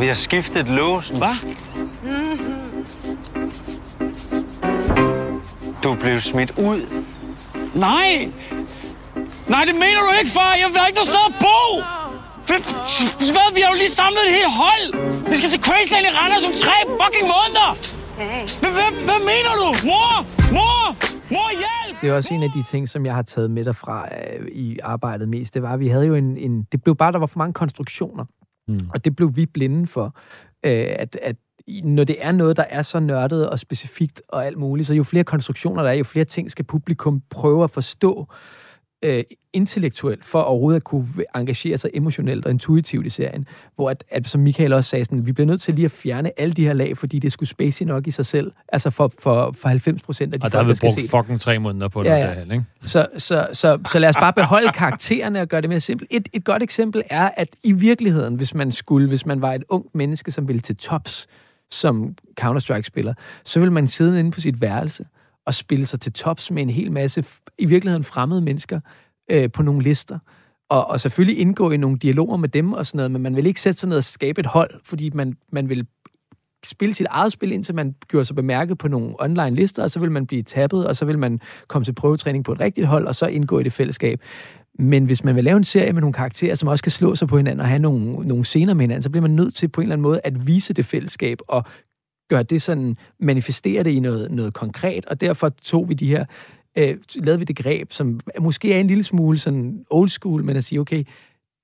Vi 0.00 0.06
har 0.06 0.14
skiftet 0.14 0.68
låsen. 0.68 1.16
Hvad? 1.16 1.36
Du 5.82 5.94
blev 5.94 6.20
smidt 6.20 6.50
ud. 6.58 7.04
Nej! 7.74 8.30
Nej, 9.46 9.64
det 9.64 9.74
mener 9.74 10.00
du 10.00 10.18
ikke, 10.18 10.30
far! 10.30 10.54
Jeg 10.54 10.68
vil 10.68 10.80
ikke 10.88 10.94
noget 10.94 11.08
sted 11.08 11.18
at 11.28 11.34
bo! 11.40 11.82
Hvad? 12.46 13.54
Vi 13.54 13.60
har 13.60 13.70
jo 13.72 13.78
lige 13.78 13.90
samlet 13.90 14.20
et 14.28 14.32
helt 14.32 14.50
hold! 14.50 15.05
Til 15.56 15.64
Crazyland 15.64 16.04
i 16.06 16.12
Randers 16.18 16.44
om 16.44 16.52
tre 16.64 16.76
fucking 17.00 17.26
måneder! 17.34 17.70
Hvad, 18.60 18.72
hvad, 18.76 18.90
hvad 19.08 19.20
mener 19.30 19.52
du? 19.62 19.68
Mor! 19.90 20.14
Mor! 20.56 20.84
Mor, 21.30 21.50
hjælp! 21.50 22.00
Det 22.00 22.10
er 22.10 22.14
også 22.14 22.34
en 22.34 22.42
af 22.42 22.50
de 22.56 22.62
ting, 22.62 22.88
som 22.88 23.06
jeg 23.06 23.14
har 23.14 23.22
taget 23.22 23.50
med 23.50 23.64
derfra 23.64 24.08
øh, 24.08 24.48
i 24.48 24.78
arbejdet 24.82 25.28
mest. 25.28 25.54
Det 25.54 25.62
var, 25.62 25.72
at 25.72 25.80
vi 25.80 25.88
havde 25.88 26.06
jo 26.06 26.14
en, 26.14 26.36
en... 26.36 26.62
Det 26.72 26.82
blev 26.82 26.96
bare, 26.96 27.12
der 27.12 27.18
var 27.18 27.26
for 27.26 27.38
mange 27.38 27.52
konstruktioner. 27.52 28.24
Mm. 28.68 28.90
Og 28.94 29.04
det 29.04 29.16
blev 29.16 29.36
vi 29.36 29.46
blinde 29.46 29.86
for. 29.86 30.16
Øh, 30.66 30.86
at, 30.98 31.18
at 31.22 31.36
når 31.84 32.04
det 32.04 32.16
er 32.20 32.32
noget, 32.32 32.56
der 32.56 32.64
er 32.70 32.82
så 32.82 33.00
nørdet 33.00 33.50
og 33.50 33.58
specifikt 33.58 34.22
og 34.28 34.46
alt 34.46 34.58
muligt, 34.58 34.88
så 34.88 34.94
jo 34.94 35.04
flere 35.04 35.24
konstruktioner 35.24 35.82
der 35.82 35.90
er, 35.90 35.94
jo 35.94 36.04
flere 36.04 36.24
ting 36.24 36.50
skal 36.50 36.64
publikum 36.64 37.22
prøve 37.30 37.64
at 37.64 37.70
forstå 37.70 38.26
øh, 39.02 39.24
intellektuelt, 39.52 40.24
for 40.24 40.40
overhovedet 40.40 40.76
at 40.76 40.84
kunne 40.84 41.08
engagere 41.34 41.78
sig 41.78 41.90
emotionelt 41.94 42.44
og 42.44 42.50
intuitivt 42.50 43.06
i 43.06 43.10
serien. 43.10 43.48
Hvor, 43.74 43.90
at, 43.90 44.04
at, 44.10 44.28
som 44.28 44.40
Michael 44.40 44.72
også 44.72 44.90
sagde, 44.90 45.04
sådan, 45.04 45.26
vi 45.26 45.32
bliver 45.32 45.46
nødt 45.46 45.60
til 45.60 45.74
lige 45.74 45.84
at 45.84 45.90
fjerne 45.90 46.40
alle 46.40 46.52
de 46.52 46.64
her 46.64 46.72
lag, 46.72 46.98
fordi 46.98 47.18
det 47.18 47.32
skulle 47.32 47.48
spacey 47.48 47.86
nok 47.86 48.06
i 48.06 48.10
sig 48.10 48.26
selv. 48.26 48.52
Altså 48.68 48.90
for, 48.90 49.12
for, 49.18 49.54
for 49.58 49.68
90 49.68 50.02
procent 50.02 50.34
af 50.34 50.40
de 50.40 50.44
Og 50.44 50.52
der 50.52 50.58
folk, 50.58 50.66
har 50.66 50.72
vi 50.72 50.76
skal 50.76 50.88
brugt 50.88 51.00
se 51.00 51.10
fucking 51.10 51.40
tre 51.40 51.58
måneder 51.58 51.88
på 51.88 52.02
det 52.02 52.08
Ja, 52.08 52.16
ja, 52.16 52.26
derhen, 52.26 52.50
ikke? 52.50 52.64
Så, 52.82 53.06
så, 53.18 53.48
så, 53.52 53.78
så 53.92 53.98
lad 53.98 54.08
os 54.08 54.16
bare 54.16 54.32
beholde 54.32 54.72
karaktererne 54.72 55.40
og 55.40 55.48
gøre 55.48 55.60
det 55.60 55.68
mere 55.68 55.80
simpelt. 55.80 56.10
Et, 56.12 56.28
et 56.32 56.44
godt 56.44 56.62
eksempel 56.62 57.02
er, 57.10 57.30
at 57.36 57.48
i 57.62 57.72
virkeligheden, 57.72 58.34
hvis 58.34 58.54
man 58.54 58.72
skulle, 58.72 59.08
hvis 59.08 59.26
man 59.26 59.42
var 59.42 59.52
et 59.52 59.64
ungt 59.68 59.94
menneske, 59.94 60.30
som 60.30 60.48
ville 60.48 60.60
til 60.60 60.76
tops 60.76 61.26
som 61.70 62.14
Counter-Strike-spiller, 62.40 63.14
så 63.44 63.60
ville 63.60 63.72
man 63.72 63.86
sidde 63.86 64.20
inde 64.20 64.30
på 64.30 64.40
sit 64.40 64.60
værelse 64.60 65.04
og 65.46 65.54
spille 65.54 65.86
sig 65.86 66.00
til 66.00 66.12
tops 66.12 66.50
med 66.50 66.62
en 66.62 66.70
hel 66.70 66.92
masse, 66.92 67.24
i 67.58 67.66
virkeligheden 67.66 68.04
fremmede 68.04 68.40
mennesker, 68.40 68.80
øh, 69.30 69.50
på 69.50 69.62
nogle 69.62 69.82
lister. 69.82 70.18
Og, 70.70 70.86
og 70.86 71.00
selvfølgelig 71.00 71.38
indgå 71.38 71.70
i 71.70 71.76
nogle 71.76 71.98
dialoger 71.98 72.36
med 72.36 72.48
dem 72.48 72.72
og 72.72 72.86
sådan 72.86 72.96
noget, 72.96 73.10
men 73.10 73.22
man 73.22 73.36
vil 73.36 73.46
ikke 73.46 73.60
sætte 73.60 73.80
sig 73.80 73.88
ned 73.88 73.96
og 73.96 74.04
skabe 74.04 74.40
et 74.40 74.46
hold, 74.46 74.70
fordi 74.84 75.10
man, 75.14 75.36
man 75.52 75.68
vil 75.68 75.86
spille 76.64 76.94
sit 76.94 77.06
eget 77.10 77.32
spil, 77.32 77.52
indtil 77.52 77.74
man 77.74 77.94
gjorde 78.08 78.24
sig 78.24 78.36
bemærket 78.36 78.78
på 78.78 78.88
nogle 78.88 79.14
online 79.18 79.50
lister, 79.50 79.82
og 79.82 79.90
så 79.90 80.00
vil 80.00 80.10
man 80.10 80.26
blive 80.26 80.42
tappet, 80.42 80.86
og 80.86 80.96
så 80.96 81.04
vil 81.04 81.18
man 81.18 81.40
komme 81.68 81.84
til 81.84 81.92
prøvetræning 81.92 82.44
på 82.44 82.52
et 82.52 82.60
rigtigt 82.60 82.86
hold, 82.86 83.06
og 83.06 83.14
så 83.14 83.26
indgå 83.26 83.58
i 83.58 83.62
det 83.62 83.72
fællesskab. 83.72 84.20
Men 84.78 85.04
hvis 85.04 85.24
man 85.24 85.36
vil 85.36 85.44
lave 85.44 85.56
en 85.56 85.64
serie 85.64 85.92
med 85.92 86.00
nogle 86.00 86.12
karakterer, 86.12 86.54
som 86.54 86.68
også 86.68 86.84
kan 86.84 86.92
slå 86.92 87.14
sig 87.14 87.28
på 87.28 87.36
hinanden 87.36 87.60
og 87.60 87.66
have 87.66 87.78
nogle, 87.78 88.12
nogle 88.12 88.44
scener 88.44 88.74
med 88.74 88.82
hinanden, 88.82 89.02
så 89.02 89.10
bliver 89.10 89.22
man 89.22 89.30
nødt 89.30 89.54
til 89.54 89.68
på 89.68 89.80
en 89.80 89.82
eller 89.82 89.94
anden 89.94 90.02
måde 90.02 90.20
at 90.24 90.46
vise 90.46 90.72
det 90.72 90.86
fællesskab 90.86 91.38
og 91.48 91.64
gøre 92.28 92.42
det 92.42 92.62
sådan, 92.62 92.96
manifestere 93.20 93.82
det 93.82 93.90
i 93.90 94.00
noget, 94.00 94.30
noget 94.30 94.54
konkret, 94.54 95.04
og 95.06 95.20
derfor 95.20 95.48
tog 95.48 95.88
vi 95.88 95.94
de 95.94 96.06
her, 96.06 96.24
øh, 96.78 96.96
lavede 97.14 97.38
vi 97.38 97.44
det 97.44 97.56
greb, 97.56 97.92
som 97.92 98.20
måske 98.40 98.74
er 98.74 98.80
en 98.80 98.86
lille 98.86 99.04
smule 99.04 99.38
sådan 99.38 99.84
old 99.90 100.08
school, 100.08 100.44
men 100.44 100.56
at 100.56 100.64
sige, 100.64 100.80
okay, 100.80 101.04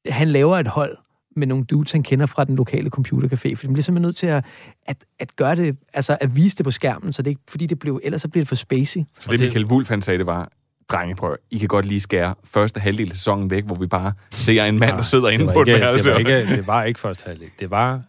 han 0.08 0.28
laver 0.28 0.58
et 0.58 0.66
hold 0.68 0.96
med 1.36 1.46
nogle 1.46 1.64
dudes, 1.64 1.92
han 1.92 2.02
kender 2.02 2.26
fra 2.26 2.44
den 2.44 2.56
lokale 2.56 2.90
computercafé, 2.98 3.54
for 3.54 3.66
man 3.66 3.72
bliver 3.72 3.82
simpelthen 3.82 4.02
nødt 4.02 4.16
til 4.16 4.26
at, 4.26 4.44
at, 4.86 4.96
at 5.18 5.36
gøre 5.36 5.56
det, 5.56 5.76
altså 5.92 6.16
at 6.20 6.36
vise 6.36 6.56
det 6.56 6.64
på 6.64 6.70
skærmen, 6.70 7.12
så 7.12 7.22
det 7.22 7.30
ikke, 7.30 7.40
fordi 7.48 7.66
det 7.66 7.78
blev, 7.78 8.00
ellers 8.04 8.22
så 8.22 8.28
bliver 8.28 8.42
det 8.42 8.48
for 8.48 8.54
spacey. 8.56 9.00
Så 9.18 9.32
det, 9.32 9.40
Michael 9.40 9.66
Wulff 9.66 9.88
han 9.90 10.02
sagde, 10.02 10.18
det 10.18 10.26
var, 10.26 10.52
drenge, 10.88 11.14
prøv, 11.16 11.36
I 11.50 11.58
kan 11.58 11.68
godt 11.68 11.86
lige 11.86 12.00
skære 12.00 12.34
første 12.44 12.80
halvdel 12.80 13.08
af 13.08 13.12
sæsonen 13.16 13.50
væk, 13.50 13.64
hvor 13.64 13.74
vi 13.76 13.86
bare 13.86 14.12
ser 14.32 14.64
en 14.64 14.78
mand, 14.78 14.96
der 14.96 15.02
sidder 15.02 15.28
inde 15.28 15.46
på 15.46 15.52
var 15.54 15.62
et 15.62 15.68
ikke, 15.68 15.80
værelse. 15.80 16.04
det 16.04 16.12
var, 16.12 16.18
ikke, 16.18 16.56
det 16.56 16.66
var 16.66 16.84
ikke 16.84 17.00
første 17.00 17.22
halvdel. 17.26 17.48
Det 17.60 17.70
var, 17.70 18.02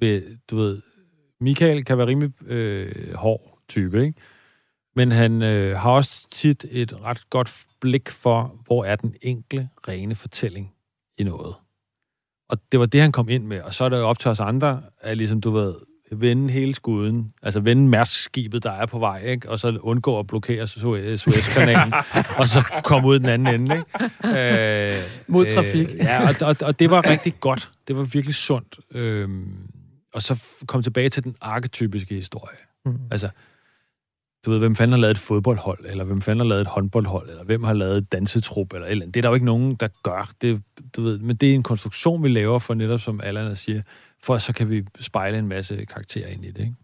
ved- 0.00 0.22
du 0.50 0.56
ved, 0.56 0.80
Michael 1.40 1.84
kan 1.84 1.98
være 1.98 2.06
rimelig 2.06 2.30
øh, 2.46 3.14
hård 3.14 3.58
type, 3.68 4.02
ikke? 4.04 4.20
Men 4.96 5.12
han 5.12 5.42
øh, 5.42 5.76
har 5.78 5.90
også 5.90 6.26
tit 6.30 6.66
et 6.70 7.02
ret 7.02 7.30
godt 7.30 7.64
blik 7.80 8.08
for, 8.08 8.54
hvor 8.66 8.84
er 8.84 8.96
den 8.96 9.14
enkle, 9.22 9.68
rene 9.88 10.14
fortælling 10.14 10.72
i 11.18 11.24
noget. 11.24 11.54
Og 12.48 12.58
det 12.72 12.80
var 12.80 12.86
det, 12.86 13.00
han 13.00 13.12
kom 13.12 13.28
ind 13.28 13.44
med. 13.44 13.60
Og 13.60 13.74
så 13.74 13.84
er 13.84 13.88
det 13.88 13.98
jo 13.98 14.08
op 14.08 14.18
til 14.18 14.30
os 14.30 14.40
andre, 14.40 14.82
at 15.00 15.16
ligesom, 15.16 15.40
du 15.40 15.50
ved, 15.50 15.74
vende 16.12 16.52
hele 16.52 16.74
skuden, 16.74 17.32
altså 17.42 17.60
vende 17.60 17.88
Mærsk-skibet, 17.88 18.62
der 18.62 18.72
er 18.72 18.86
på 18.86 18.98
vej, 18.98 19.22
ikke? 19.24 19.50
og 19.50 19.58
så 19.58 19.78
undgå 19.80 20.18
at 20.18 20.26
blokere 20.26 20.64
Suez- 20.64 21.16
Suezkanalen, 21.16 21.94
og 22.38 22.48
så 22.48 22.64
komme 22.84 23.08
ud 23.08 23.18
den 23.18 23.28
anden 23.28 23.54
ende. 23.54 23.74
Ikke? 23.74 24.96
Øh, 24.96 25.02
Mod 25.28 25.46
trafik. 25.54 25.88
Øh, 25.88 25.96
ja, 25.96 26.28
og, 26.28 26.34
og, 26.40 26.56
og 26.62 26.78
det 26.78 26.90
var 26.90 27.10
rigtig 27.10 27.40
godt. 27.40 27.70
Det 27.88 27.96
var 27.96 28.02
virkelig 28.02 28.34
sundt. 28.34 28.78
Øhm, 28.90 29.70
og 30.14 30.22
så 30.22 30.42
kom 30.66 30.82
tilbage 30.82 31.08
til 31.08 31.24
den 31.24 31.36
arketypiske 31.40 32.14
historie. 32.14 32.56
Mm. 32.84 32.98
Altså, 33.10 33.28
du 34.46 34.50
ved, 34.50 34.58
hvem 34.58 34.76
fanden 34.76 34.92
har 34.92 34.98
lavet 34.98 35.10
et 35.10 35.18
fodboldhold, 35.18 35.78
eller 35.86 36.04
hvem 36.04 36.20
fanden 36.22 36.40
har 36.40 36.46
lavet 36.48 36.60
et 36.60 36.66
håndboldhold, 36.66 37.28
eller 37.30 37.44
hvem 37.44 37.64
har 37.64 37.72
lavet 37.72 37.98
et 37.98 38.12
dansetrup, 38.12 38.72
eller 38.72 38.86
et 38.86 38.90
eller 38.90 39.02
andet. 39.04 39.14
Det 39.14 39.20
er 39.20 39.22
der 39.22 39.28
jo 39.28 39.34
ikke 39.34 39.46
nogen, 39.46 39.74
der 39.74 39.88
gør. 40.02 40.30
Det, 40.40 40.62
du 40.96 41.02
ved, 41.02 41.18
men 41.18 41.36
det 41.36 41.50
er 41.50 41.54
en 41.54 41.62
konstruktion, 41.62 42.22
vi 42.22 42.28
laver 42.28 42.58
for 42.58 42.74
netop, 42.74 43.00
som 43.00 43.20
Allan 43.20 43.56
siger, 43.56 43.82
for 44.22 44.38
så 44.38 44.52
kan 44.52 44.70
vi 44.70 44.84
spejle 45.00 45.38
en 45.38 45.48
masse 45.48 45.84
karakterer 45.84 46.28
ind 46.28 46.44
i 46.44 46.50
det, 46.50 46.60
ikke? 46.60 46.74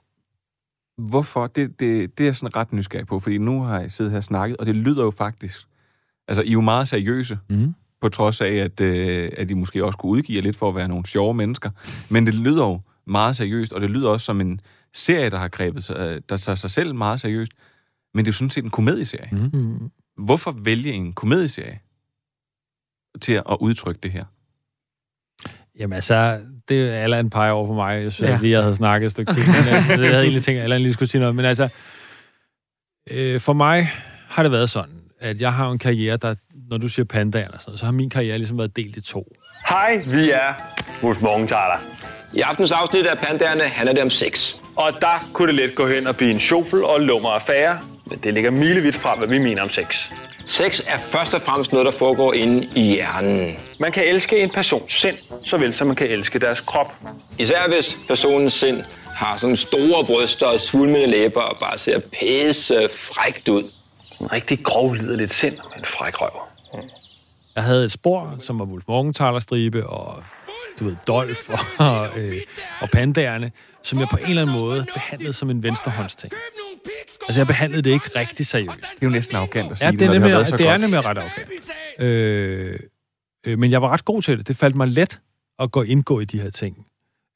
Hvorfor? 0.98 1.46
Det, 1.46 1.80
det, 1.80 2.18
det 2.18 2.24
er 2.24 2.28
jeg 2.28 2.36
sådan 2.36 2.56
ret 2.56 2.72
nysgerrig 2.72 3.06
på, 3.06 3.20
fordi 3.20 3.38
nu 3.38 3.62
har 3.62 3.80
jeg 3.80 3.92
siddet 3.92 4.12
her 4.12 4.16
og 4.18 4.24
snakket, 4.24 4.56
og 4.56 4.66
det 4.66 4.76
lyder 4.76 5.04
jo 5.04 5.10
faktisk... 5.10 5.66
Altså, 6.28 6.42
I 6.42 6.48
er 6.48 6.52
jo 6.52 6.60
meget 6.60 6.88
seriøse, 6.88 7.38
Mm. 7.48 7.74
på 8.00 8.08
trods 8.08 8.40
af, 8.40 8.52
at, 8.52 8.80
øh, 8.80 9.30
at 9.36 9.50
I 9.50 9.54
måske 9.54 9.84
også 9.84 9.98
kunne 9.98 10.12
udgive 10.12 10.36
jer 10.36 10.42
lidt 10.42 10.56
for 10.56 10.68
at 10.68 10.74
være 10.74 10.88
nogle 10.88 11.06
sjove 11.06 11.34
mennesker. 11.34 11.70
Men 12.08 12.26
det 12.26 12.34
lyder 12.34 12.64
jo 12.66 12.80
meget 13.06 13.36
seriøst, 13.36 13.72
og 13.72 13.80
det 13.80 13.90
lyder 13.90 14.08
også 14.08 14.24
som 14.24 14.40
en 14.40 14.60
serie, 14.94 15.30
der 15.30 15.38
har 15.38 15.48
grebet 15.48 15.84
sig, 15.84 15.96
øh, 15.98 16.20
der 16.28 16.36
tager 16.36 16.56
sig 16.56 16.70
selv 16.70 16.94
meget 16.94 17.20
seriøst. 17.20 17.52
Men 18.14 18.24
det 18.24 18.28
er 18.28 18.32
jo 18.32 18.36
sådan 18.36 18.50
set 18.50 18.64
en 18.64 18.70
komedieserie. 18.70 19.28
Mm. 19.32 19.50
Mm. 19.52 19.90
Hvorfor 20.24 20.50
vælge 20.50 20.92
en 20.92 21.12
komedieserie 21.12 21.78
til 23.20 23.32
at 23.32 23.56
udtrykke 23.60 24.00
det 24.02 24.10
her? 24.12 24.24
Jamen 25.78 25.92
altså, 25.92 26.40
det 26.68 26.88
er 26.88 26.94
Allan 26.98 27.30
peger 27.30 27.50
over 27.52 27.66
for 27.66 27.74
mig. 27.74 28.02
Jeg 28.02 28.12
synes, 28.12 28.26
Ja. 28.26 28.30
ja. 28.30 28.34
at 28.36 28.40
lige 28.42 28.52
jeg 28.52 28.62
havde 28.62 28.74
snakket 28.74 29.06
et 29.06 29.12
stykke 29.12 29.32
tid. 29.32 29.42
Men 29.46 29.54
jeg, 29.54 29.84
jeg 29.88 30.10
havde 30.10 30.22
egentlig 30.22 30.44
tænkt, 30.44 30.58
at 30.58 30.64
Allan 30.64 30.82
lige 30.82 30.92
skulle 30.92 31.08
sige 31.10 31.20
noget. 31.20 31.34
Men 31.36 31.44
altså, 31.44 31.68
øh, 33.10 33.40
for 33.40 33.52
mig 33.52 33.88
har 34.28 34.42
det 34.42 34.52
været 34.52 34.70
sådan, 34.70 35.00
at 35.18 35.40
jeg 35.40 35.54
har 35.54 35.70
en 35.70 35.78
karriere, 35.78 36.16
der, 36.16 36.34
når 36.70 36.78
du 36.78 36.88
siger 36.88 37.06
pandaer 37.06 37.48
og 37.48 37.60
sådan 37.60 37.70
noget, 37.70 37.80
så 37.80 37.84
har 37.86 37.92
min 37.92 38.10
karriere 38.10 38.38
ligesom 38.38 38.58
været 38.58 38.76
delt 38.76 38.96
i 38.96 39.00
to. 39.00 39.32
Hej, 39.64 39.96
vi 40.06 40.30
er 40.30 40.54
Wolf 41.02 41.20
Morgenthaler. 41.20 41.80
I 42.32 42.40
aftens 42.40 42.72
afsnit 42.72 43.06
af 43.06 43.18
Pandaerne 43.18 43.62
handler 43.62 43.92
det 43.94 44.02
om 44.02 44.10
sex. 44.10 44.54
Og 44.76 44.92
der 45.00 45.28
kunne 45.32 45.46
det 45.46 45.54
let 45.54 45.74
gå 45.74 45.88
hen 45.88 46.06
og 46.06 46.16
blive 46.16 46.30
en 46.30 46.40
sjofel 46.40 46.84
og 46.84 47.00
lummer 47.00 47.30
affære, 47.30 47.78
men 48.06 48.18
det 48.18 48.34
ligger 48.34 48.50
milevidt 48.50 48.96
fra, 48.96 49.14
hvad 49.14 49.28
vi 49.28 49.38
mener 49.38 49.62
om 49.62 49.68
sex. 49.70 50.10
Sex 50.46 50.80
er 50.86 50.98
først 50.98 51.34
og 51.34 51.42
fremmest 51.42 51.72
noget, 51.72 51.86
der 51.86 51.92
foregår 51.92 52.32
inde 52.32 52.68
i 52.74 52.80
hjernen. 52.80 53.56
Man 53.80 53.92
kan 53.92 54.04
elske 54.04 54.38
en 54.38 54.50
persons 54.50 54.92
sind, 55.00 55.16
såvel 55.44 55.74
som 55.74 55.86
man 55.86 55.96
kan 55.96 56.06
elske 56.06 56.38
deres 56.38 56.60
krop. 56.60 56.96
Især 57.38 57.68
hvis 57.68 57.96
personens 58.08 58.52
sind 58.52 58.84
har 59.14 59.36
sådan 59.36 59.56
store 59.56 60.04
bryster 60.04 60.46
og 60.46 60.60
svulmende 60.60 61.06
læber 61.06 61.40
og 61.40 61.56
bare 61.60 61.78
ser 61.78 61.98
pisse 61.98 62.88
frækt 62.96 63.48
ud. 63.48 63.62
En 64.20 64.32
rigtig 64.32 64.64
grov 64.64 64.94
liderligt 64.94 65.34
sind 65.34 65.54
med 65.54 65.78
en 65.78 65.84
fræk 65.84 66.20
røv. 66.20 66.30
Jeg 67.56 67.64
havde 67.64 67.84
et 67.84 67.92
spor, 67.92 68.36
som 68.40 68.58
var 68.58 68.64
Wolf 68.64 68.84
Morgenthaler 68.88 69.38
stribe 69.38 69.86
og 69.86 70.24
du 70.80 70.84
ved, 70.84 70.96
Dolf 71.06 71.50
og, 71.78 72.08
øh, 72.18 72.32
og 72.80 72.88
pandaerne, 72.90 73.52
som 73.82 73.98
jeg 73.98 74.08
på 74.08 74.16
en 74.16 74.28
eller 74.28 74.42
anden 74.42 74.56
måde 74.56 74.86
behandlede 74.94 75.32
som 75.32 75.50
en 75.50 75.62
venstrehåndsting. 75.62 76.32
Altså, 77.28 77.40
jeg 77.40 77.46
behandlede 77.46 77.82
det 77.82 77.90
ikke 77.90 78.10
rigtig 78.16 78.46
seriøst. 78.46 78.76
Det 78.76 79.02
er 79.02 79.06
jo 79.06 79.10
næsten 79.10 79.36
arrogant 79.36 79.72
at 79.72 79.78
sige 79.78 79.86
Ja, 79.86 79.92
det 79.92 80.02
er 80.02 80.06
når 80.06 80.12
nemlig, 80.12 80.46
så 80.46 80.56
det 80.56 80.68
er 80.68 80.76
nemlig 80.76 81.04
ret 81.04 81.18
okay. 81.18 81.42
Øh, 81.98 82.78
Øh, 83.46 83.58
men 83.58 83.70
jeg 83.70 83.82
var 83.82 83.88
ret 83.88 84.04
god 84.04 84.22
til 84.22 84.38
det. 84.38 84.48
Det 84.48 84.56
faldt 84.56 84.76
mig 84.76 84.88
let 84.88 85.20
at 85.58 85.70
gå 85.70 85.82
indgå 85.82 86.20
i 86.20 86.24
de 86.24 86.40
her 86.40 86.50
ting. 86.50 86.86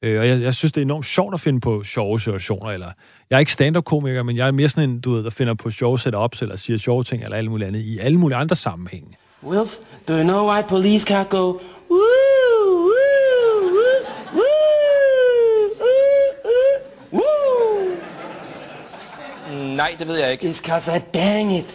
Øh, 0.03 0.19
og 0.19 0.27
jeg, 0.27 0.41
jeg 0.41 0.55
synes, 0.55 0.71
det 0.71 0.81
er 0.81 0.85
enormt 0.85 1.05
sjovt 1.05 1.33
at 1.33 1.39
finde 1.39 1.59
på 1.59 1.83
sjove 1.83 2.19
situationer. 2.19 2.71
Eller, 2.71 2.91
jeg 3.29 3.35
er 3.35 3.39
ikke 3.39 3.51
stand-up-komiker, 3.51 4.23
men 4.23 4.37
jeg 4.37 4.47
er 4.47 4.51
mere 4.51 4.69
sådan 4.69 4.89
en, 4.89 5.01
du 5.01 5.11
ved, 5.11 5.23
der 5.23 5.29
finder 5.29 5.53
på 5.53 5.71
sjove 5.71 5.99
setups, 5.99 6.41
eller 6.41 6.55
siger 6.55 6.77
sjove 6.77 7.03
ting, 7.03 7.23
eller 7.23 7.37
alt 7.37 7.49
muligt 7.49 7.67
andet, 7.67 7.79
i 7.79 7.97
alle 7.97 8.17
mulige 8.17 8.37
andre 8.37 8.55
sammenhænge. 8.55 9.17
Wilf, 9.43 9.79
do 10.05 10.17
you 10.17 10.23
know 10.23 10.45
why 10.45 10.61
police 10.61 11.03
can't 11.03 11.27
go 11.29 11.59
woo, 11.89 11.97
woo, 11.97 13.73
woo, 13.73 13.97
woo, 14.33 15.69
woo, 15.81 17.19
woo? 17.19 17.97
Nej, 19.75 19.95
det 19.99 20.07
ved 20.07 20.17
jeg 20.19 20.31
ikke. 20.31 20.49
It's 20.49 20.61
cause 20.61 20.97
I 20.97 20.99
dang 21.13 21.51
it. 21.51 21.65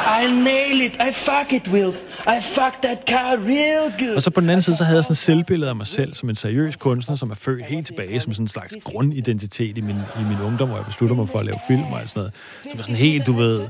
I 0.00 0.42
nail 0.44 0.80
it. 0.86 0.94
I 0.94 1.12
fuck 1.12 1.52
it, 1.52 1.68
Wilf. 1.72 1.96
I 2.26 2.40
fuck 2.42 2.82
that 2.82 2.98
car 3.06 3.36
real 3.36 3.92
good. 3.98 4.16
Og 4.16 4.22
så 4.22 4.30
på 4.30 4.40
den 4.40 4.50
anden 4.50 4.62
side, 4.62 4.76
så 4.76 4.84
havde 4.84 4.96
jeg 4.96 5.04
sådan 5.04 5.12
et 5.12 5.18
selvbillede 5.18 5.70
af 5.70 5.76
mig 5.76 5.86
selv 5.86 6.14
som 6.14 6.28
en 6.28 6.36
seriøs 6.36 6.76
kunstner, 6.76 7.16
som 7.16 7.30
er 7.30 7.34
født 7.34 7.64
helt 7.64 7.86
tilbage 7.86 8.20
som 8.20 8.32
sådan 8.32 8.44
en 8.44 8.48
slags 8.48 8.74
grundidentitet 8.84 9.78
i 9.78 9.80
min, 9.80 9.96
i 9.96 10.22
min 10.28 10.40
ungdom, 10.44 10.68
hvor 10.68 10.78
jeg 10.78 10.86
beslutter 10.86 11.16
mig 11.16 11.28
for 11.28 11.38
at 11.38 11.44
lave 11.44 11.58
film 11.68 11.82
og 11.82 12.06
sådan 12.06 12.20
noget. 12.20 12.32
Som 12.62 12.70
er 12.72 12.76
sådan 12.76 12.94
helt, 12.94 13.26
du 13.26 13.32
ved, 13.32 13.60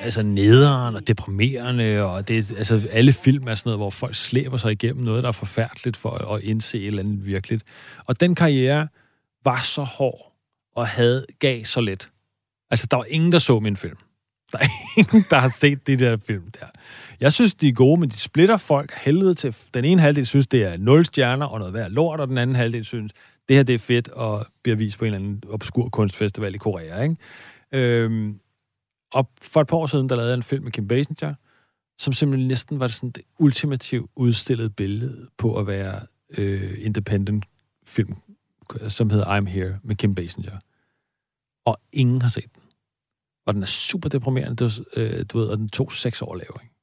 altså 0.00 0.26
nederen 0.26 0.94
og 0.94 1.08
deprimerende, 1.08 2.02
og 2.02 2.28
det, 2.28 2.52
altså 2.58 2.88
alle 2.92 3.12
film 3.12 3.48
er 3.48 3.54
sådan 3.54 3.68
noget, 3.68 3.78
hvor 3.78 3.90
folk 3.90 4.14
slæber 4.14 4.56
sig 4.56 4.72
igennem 4.72 5.04
noget, 5.04 5.22
der 5.22 5.28
er 5.28 5.32
forfærdeligt 5.32 5.96
for 5.96 6.10
at, 6.10 6.36
at 6.36 6.42
indse 6.42 6.78
et 6.78 6.86
eller 6.86 7.02
andet 7.02 7.26
virkeligt. 7.26 7.62
Og 8.06 8.20
den 8.20 8.34
karriere 8.34 8.88
var 9.44 9.60
så 9.60 9.82
hård 9.82 10.32
og 10.76 10.86
havde 10.86 11.26
gav 11.38 11.64
så 11.64 11.80
let. 11.80 12.08
Altså, 12.70 12.86
der 12.90 12.96
var 12.96 13.04
ingen, 13.08 13.32
der 13.32 13.38
så 13.38 13.60
min 13.60 13.76
film. 13.76 13.96
Der 14.58 14.58
er 14.58 14.68
ingen, 14.96 15.24
der 15.30 15.38
har 15.38 15.48
set 15.48 15.86
de 15.86 15.96
der 15.96 16.16
film 16.16 16.50
der. 16.60 16.66
Jeg 17.20 17.32
synes, 17.32 17.54
de 17.54 17.68
er 17.68 17.72
gode, 17.72 18.00
men 18.00 18.08
de 18.08 18.18
splitter 18.18 18.56
folk 18.56 18.92
helvede 18.94 19.34
til. 19.34 19.56
Den 19.74 19.84
ene 19.84 20.00
halvdel 20.00 20.26
synes, 20.26 20.46
det 20.46 20.64
er 20.64 20.76
nul 20.76 21.04
stjerner 21.04 21.46
og 21.46 21.58
noget 21.58 21.74
værd 21.74 21.90
lort, 21.90 22.20
og 22.20 22.28
den 22.28 22.38
anden 22.38 22.56
halvdel 22.56 22.84
synes, 22.84 23.12
det 23.48 23.56
her 23.56 23.62
det 23.62 23.74
er 23.74 23.78
fedt 23.78 24.08
og 24.08 24.46
bliver 24.62 24.76
vist 24.76 24.98
på 24.98 25.04
en 25.04 25.14
eller 25.14 25.18
anden 25.18 25.42
obskur 25.48 25.88
kunstfestival 25.88 26.54
i 26.54 26.58
Korea. 26.58 27.02
Ikke? 27.02 27.16
Øhm, 27.72 28.40
og 29.12 29.30
for 29.42 29.60
et 29.60 29.66
par 29.66 29.76
år 29.76 29.86
siden, 29.86 30.08
der 30.08 30.16
lavede 30.16 30.30
jeg 30.30 30.36
en 30.36 30.42
film 30.42 30.64
med 30.64 30.72
Kim 30.72 30.88
Basinger, 30.88 31.34
som 31.98 32.12
simpelthen 32.12 32.48
næsten 32.48 32.80
var 32.80 32.86
det 32.86 32.96
sådan 32.96 33.10
det 33.10 33.22
ultimativt 33.38 34.10
udstillede 34.16 34.70
billede 34.70 35.28
på 35.38 35.58
at 35.58 35.66
være 35.66 36.00
øh, 36.38 36.74
independent 36.78 37.44
film, 37.86 38.14
som 38.88 39.10
hedder 39.10 39.40
I'm 39.40 39.48
Here 39.48 39.78
med 39.82 39.96
Kim 39.96 40.14
Basinger. 40.14 40.58
Og 41.64 41.80
ingen 41.92 42.22
har 42.22 42.28
set 42.28 42.54
den. 42.54 42.61
Og 43.46 43.54
den 43.54 43.62
er 43.62 43.66
super 43.66 44.08
deprimerende, 44.08 44.56
du, 44.56 44.70
øh, 44.96 45.24
du 45.28 45.38
ved, 45.38 45.48
og 45.48 45.58
den 45.58 45.68
tog 45.68 45.92
seks 45.92 46.22
år 46.22 46.32
at 46.32 46.38
lave. 46.38 46.62
Ikke? 46.62 46.74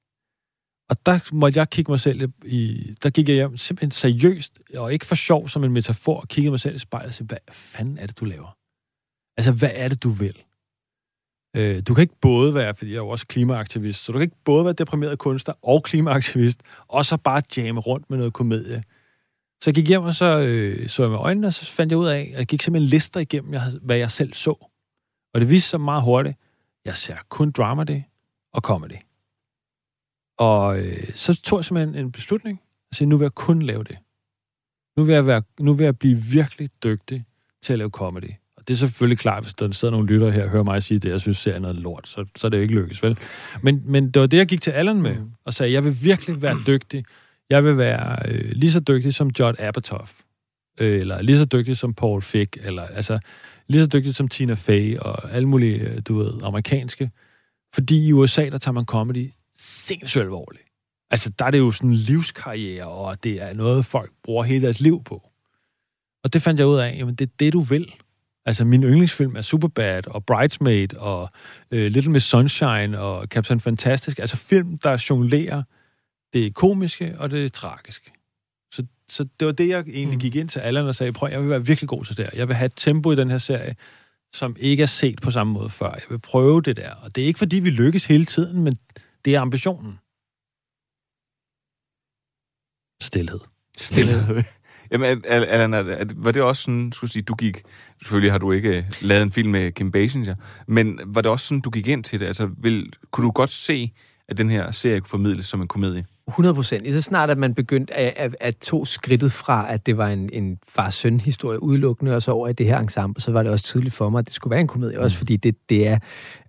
Og 0.89 1.05
der 1.05 1.35
måtte 1.35 1.59
jeg 1.59 1.69
kigge 1.69 1.91
mig 1.91 1.99
selv 1.99 2.31
i... 2.45 2.93
Der 3.03 3.09
gik 3.09 3.29
jeg 3.29 3.35
hjem 3.35 3.57
simpelthen 3.57 3.91
seriøst, 3.91 4.59
og 4.77 4.93
ikke 4.93 5.05
for 5.05 5.15
sjov 5.15 5.49
som 5.49 5.63
en 5.63 5.71
metafor, 5.71 6.19
og 6.19 6.27
kiggede 6.27 6.51
mig 6.51 6.59
selv 6.59 6.75
i 6.75 6.79
spejlet 6.79 7.07
og 7.07 7.13
sagde, 7.13 7.27
hvad 7.27 7.37
fanden 7.51 7.97
er 7.97 8.07
det, 8.07 8.19
du 8.19 8.25
laver? 8.25 8.57
Altså, 9.37 9.51
hvad 9.51 9.71
er 9.73 9.87
det, 9.87 10.03
du 10.03 10.09
vil? 10.09 10.43
Øh, 11.55 11.81
du 11.87 11.93
kan 11.93 12.01
ikke 12.01 12.19
både 12.21 12.53
være, 12.53 12.75
fordi 12.75 12.91
jeg 12.91 12.97
er 12.97 13.01
jo 13.01 13.09
også 13.09 13.27
klimaaktivist, 13.27 14.03
så 14.03 14.11
du 14.11 14.17
kan 14.17 14.25
ikke 14.25 14.43
både 14.45 14.65
være 14.65 14.73
deprimeret 14.73 15.19
kunstner 15.19 15.53
og 15.61 15.83
klimaaktivist, 15.83 16.59
og 16.87 17.05
så 17.05 17.17
bare 17.17 17.41
jamme 17.57 17.81
rundt 17.81 18.09
med 18.09 18.17
noget 18.17 18.33
komedie. 18.33 18.83
Så 19.61 19.69
jeg 19.69 19.75
gik 19.75 19.87
hjem, 19.87 20.03
og 20.03 20.13
så 20.13 20.39
øh, 20.39 20.89
så 20.89 21.03
jeg 21.03 21.11
med 21.11 21.19
øjnene, 21.19 21.47
og 21.47 21.53
så 21.53 21.65
fandt 21.65 21.91
jeg 21.91 21.99
ud 21.99 22.07
af, 22.07 22.19
at 22.19 22.39
jeg 22.39 22.45
gik 22.45 22.61
simpelthen 22.61 22.89
lister 22.89 23.19
igennem, 23.19 23.53
jeg, 23.53 23.61
hvad 23.81 23.97
jeg 23.97 24.11
selv 24.11 24.33
så. 24.33 24.67
Og 25.33 25.41
det 25.41 25.49
viste 25.49 25.69
sig 25.69 25.81
meget 25.81 26.03
hurtigt, 26.03 26.37
jeg 26.85 26.95
ser 26.95 27.15
kun 27.29 27.51
drama 27.51 28.03
og 28.53 28.61
comedy. 28.61 28.95
Og 30.37 30.79
øh, 30.79 31.13
så 31.15 31.41
tog 31.41 31.59
jeg 31.59 31.65
simpelthen 31.65 32.05
en 32.05 32.11
beslutning, 32.11 32.61
og 32.91 32.95
sagde, 32.95 33.09
nu 33.09 33.17
vil 33.17 33.25
jeg 33.25 33.33
kun 33.33 33.61
lave 33.61 33.83
det. 33.83 33.97
Nu 34.97 35.03
vil 35.03 35.13
jeg, 35.13 35.25
være, 35.25 35.41
nu 35.59 35.73
vil 35.73 35.83
jeg 35.83 35.99
blive 35.99 36.17
virkelig 36.17 36.69
dygtig 36.83 37.25
til 37.61 37.73
at 37.73 37.79
lave 37.79 37.89
comedy. 37.89 38.31
Og 38.57 38.67
det 38.67 38.73
er 38.73 38.77
selvfølgelig 38.77 39.19
klart, 39.19 39.43
hvis 39.43 39.53
der 39.53 39.71
sidder 39.71 39.91
nogle 39.91 40.07
lyttere 40.07 40.31
her 40.31 40.43
og 40.43 40.49
hører 40.49 40.63
mig 40.63 40.83
sige 40.83 40.99
det, 40.99 41.09
jeg 41.09 41.21
synes, 41.21 41.37
ser 41.37 41.59
noget 41.59 41.75
lort, 41.75 42.07
så, 42.07 42.25
så 42.35 42.47
er 42.47 42.49
det 42.49 42.57
jo 42.57 42.61
ikke 42.61 42.75
lykkes, 42.75 43.03
vel? 43.03 43.17
Men, 43.61 43.81
men 43.85 44.11
det 44.11 44.19
var 44.19 44.27
det, 44.27 44.37
jeg 44.37 44.47
gik 44.47 44.61
til 44.61 44.71
Allen 44.71 45.01
med, 45.01 45.15
mm. 45.15 45.31
og 45.45 45.53
sagde, 45.53 45.73
jeg 45.73 45.83
vil 45.83 45.97
virkelig 46.03 46.41
være 46.41 46.57
dygtig. 46.67 47.05
Jeg 47.49 47.63
vil 47.63 47.77
være 47.77 48.31
øh, 48.31 48.51
lige 48.51 48.71
så 48.71 48.79
dygtig 48.79 49.13
som 49.13 49.31
Judd 49.39 49.59
Apatow, 49.59 50.05
øh, 50.79 50.99
eller 50.99 51.21
lige 51.21 51.37
så 51.37 51.45
dygtig 51.45 51.77
som 51.77 51.93
Paul 51.93 52.21
Fick, 52.21 52.57
eller 52.61 52.83
altså 52.83 53.19
lige 53.69 53.81
så 53.81 53.87
dygtig 53.87 54.15
som 54.15 54.27
Tina 54.27 54.53
Fey, 54.53 54.97
og 54.97 55.31
alle 55.31 55.47
mulige, 55.47 55.79
øh, 55.79 56.01
du 56.07 56.17
ved, 56.17 56.33
amerikanske. 56.43 57.11
Fordi 57.73 58.07
i 58.07 58.13
USA, 58.13 58.49
der 58.49 58.57
tager 58.57 58.73
man 58.73 58.85
comedy 58.85 59.31
sindssygt 59.55 60.21
alvorligt. 60.21 60.63
Altså, 61.11 61.29
der 61.39 61.45
er 61.45 61.51
det 61.51 61.57
jo 61.57 61.71
sådan 61.71 61.89
en 61.89 61.95
livskarriere, 61.95 62.87
og 62.87 63.23
det 63.23 63.41
er 63.41 63.53
noget, 63.53 63.85
folk 63.85 64.11
bruger 64.23 64.43
hele 64.43 64.61
deres 64.61 64.79
liv 64.79 65.03
på. 65.03 65.29
Og 66.23 66.33
det 66.33 66.41
fandt 66.41 66.59
jeg 66.59 66.67
ud 66.67 66.77
af, 66.77 66.95
jamen 66.97 67.15
det 67.15 67.25
er 67.25 67.31
det, 67.39 67.53
du 67.53 67.61
vil. 67.61 67.93
Altså, 68.45 68.65
min 68.65 68.83
yndlingsfilm 68.83 69.35
er 69.35 69.41
Superbad, 69.41 70.07
og 70.07 70.25
Bridesmaid, 70.25 70.93
og 70.93 71.29
øh, 71.71 71.91
Little 71.91 72.11
Miss 72.11 72.25
Sunshine, 72.25 72.99
og 72.99 73.27
Captain 73.27 73.59
Fantastic. 73.59 74.19
Altså 74.19 74.37
film, 74.37 74.77
der 74.77 75.05
jonglerer 75.09 75.63
det 76.33 76.53
komiske 76.53 77.15
og 77.17 77.31
det 77.31 77.53
tragiske. 77.53 78.11
Så, 79.09 79.27
det 79.39 79.45
var 79.45 79.51
det, 79.51 79.67
jeg 79.67 79.79
egentlig 79.79 80.17
mm. 80.17 80.19
gik 80.19 80.35
ind 80.35 80.49
til 80.49 80.59
Allan 80.59 80.87
og 80.87 80.95
sagde, 80.95 81.13
prøv, 81.13 81.29
jeg 81.29 81.41
vil 81.41 81.49
være 81.49 81.65
virkelig 81.65 81.89
god 81.89 82.05
til 82.05 82.17
det 82.17 82.25
her. 82.25 82.31
Jeg 82.35 82.47
vil 82.47 82.55
have 82.55 82.65
et 82.65 82.73
tempo 82.75 83.11
i 83.11 83.15
den 83.15 83.29
her 83.29 83.37
serie, 83.37 83.75
som 84.33 84.55
ikke 84.59 84.83
er 84.83 84.87
set 84.87 85.21
på 85.21 85.31
samme 85.31 85.53
måde 85.53 85.69
før. 85.69 85.89
Jeg 85.89 86.01
vil 86.09 86.19
prøve 86.19 86.61
det 86.61 86.77
der. 86.77 86.91
Og 86.93 87.15
det 87.15 87.23
er 87.23 87.27
ikke, 87.27 87.37
fordi 87.37 87.59
vi 87.59 87.69
lykkes 87.69 88.05
hele 88.05 88.25
tiden, 88.25 88.63
men 88.63 88.79
det 89.25 89.35
er 89.35 89.41
ambitionen. 89.41 89.99
Stilhed. 93.01 93.39
Stilhed. 93.77 94.43
Jamen, 94.91 95.23
Allan, 95.25 95.71
var 96.15 96.31
det 96.31 96.41
også 96.41 96.63
sådan, 96.63 96.91
skulle 96.91 97.11
sige, 97.11 97.23
du 97.23 97.35
gik, 97.35 97.63
selvfølgelig 98.01 98.31
har 98.31 98.37
du 98.37 98.51
ikke 98.51 98.77
øh, 98.77 98.83
lavet 99.01 99.23
en 99.23 99.31
film 99.31 99.51
med 99.51 99.71
Kim 99.71 99.91
Basinger, 99.91 100.35
men 100.67 100.99
var 101.05 101.21
det 101.21 101.31
også 101.31 101.47
sådan, 101.47 101.61
du 101.61 101.69
gik 101.69 101.87
ind 101.87 102.03
til 102.03 102.19
det? 102.19 102.25
Altså, 102.25 102.49
vil, 102.57 102.93
kunne 103.11 103.25
du 103.25 103.31
godt 103.31 103.49
se, 103.49 103.93
at 104.27 104.37
den 104.37 104.49
her 104.49 104.71
serie 104.71 104.99
kunne 104.99 105.09
formidles 105.09 105.45
som 105.45 105.61
en 105.61 105.67
komedie? 105.67 106.05
100 106.29 106.55
procent. 106.55 106.93
Så 106.93 107.01
snart, 107.01 107.29
at 107.29 107.37
man 107.37 107.53
begyndte 107.53 107.93
at, 107.93 108.13
at, 108.15 108.35
at 108.39 108.57
tog 108.57 108.87
skridtet 108.87 109.31
fra, 109.31 109.73
at 109.73 109.85
det 109.85 109.97
var 109.97 110.07
en, 110.07 110.29
en 110.33 110.59
far-søn-historie 110.67 111.63
udelukkende, 111.63 112.15
og 112.15 112.21
så 112.21 112.31
over 112.31 112.47
i 112.47 112.53
det 112.53 112.65
her 112.65 112.79
ensemble, 112.79 113.21
så 113.21 113.31
var 113.31 113.43
det 113.43 113.51
også 113.51 113.65
tydeligt 113.65 113.95
for 113.95 114.09
mig, 114.09 114.19
at 114.19 114.25
det 114.25 114.33
skulle 114.33 114.51
være 114.51 114.61
en 114.61 114.67
komedie. 114.67 114.97
Mm. 114.97 115.03
Også 115.03 115.17
fordi 115.17 115.37
det, 115.37 115.69
det 115.69 115.87
er, 115.87 115.99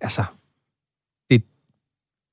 altså, 0.01 0.23
det, 1.29 1.43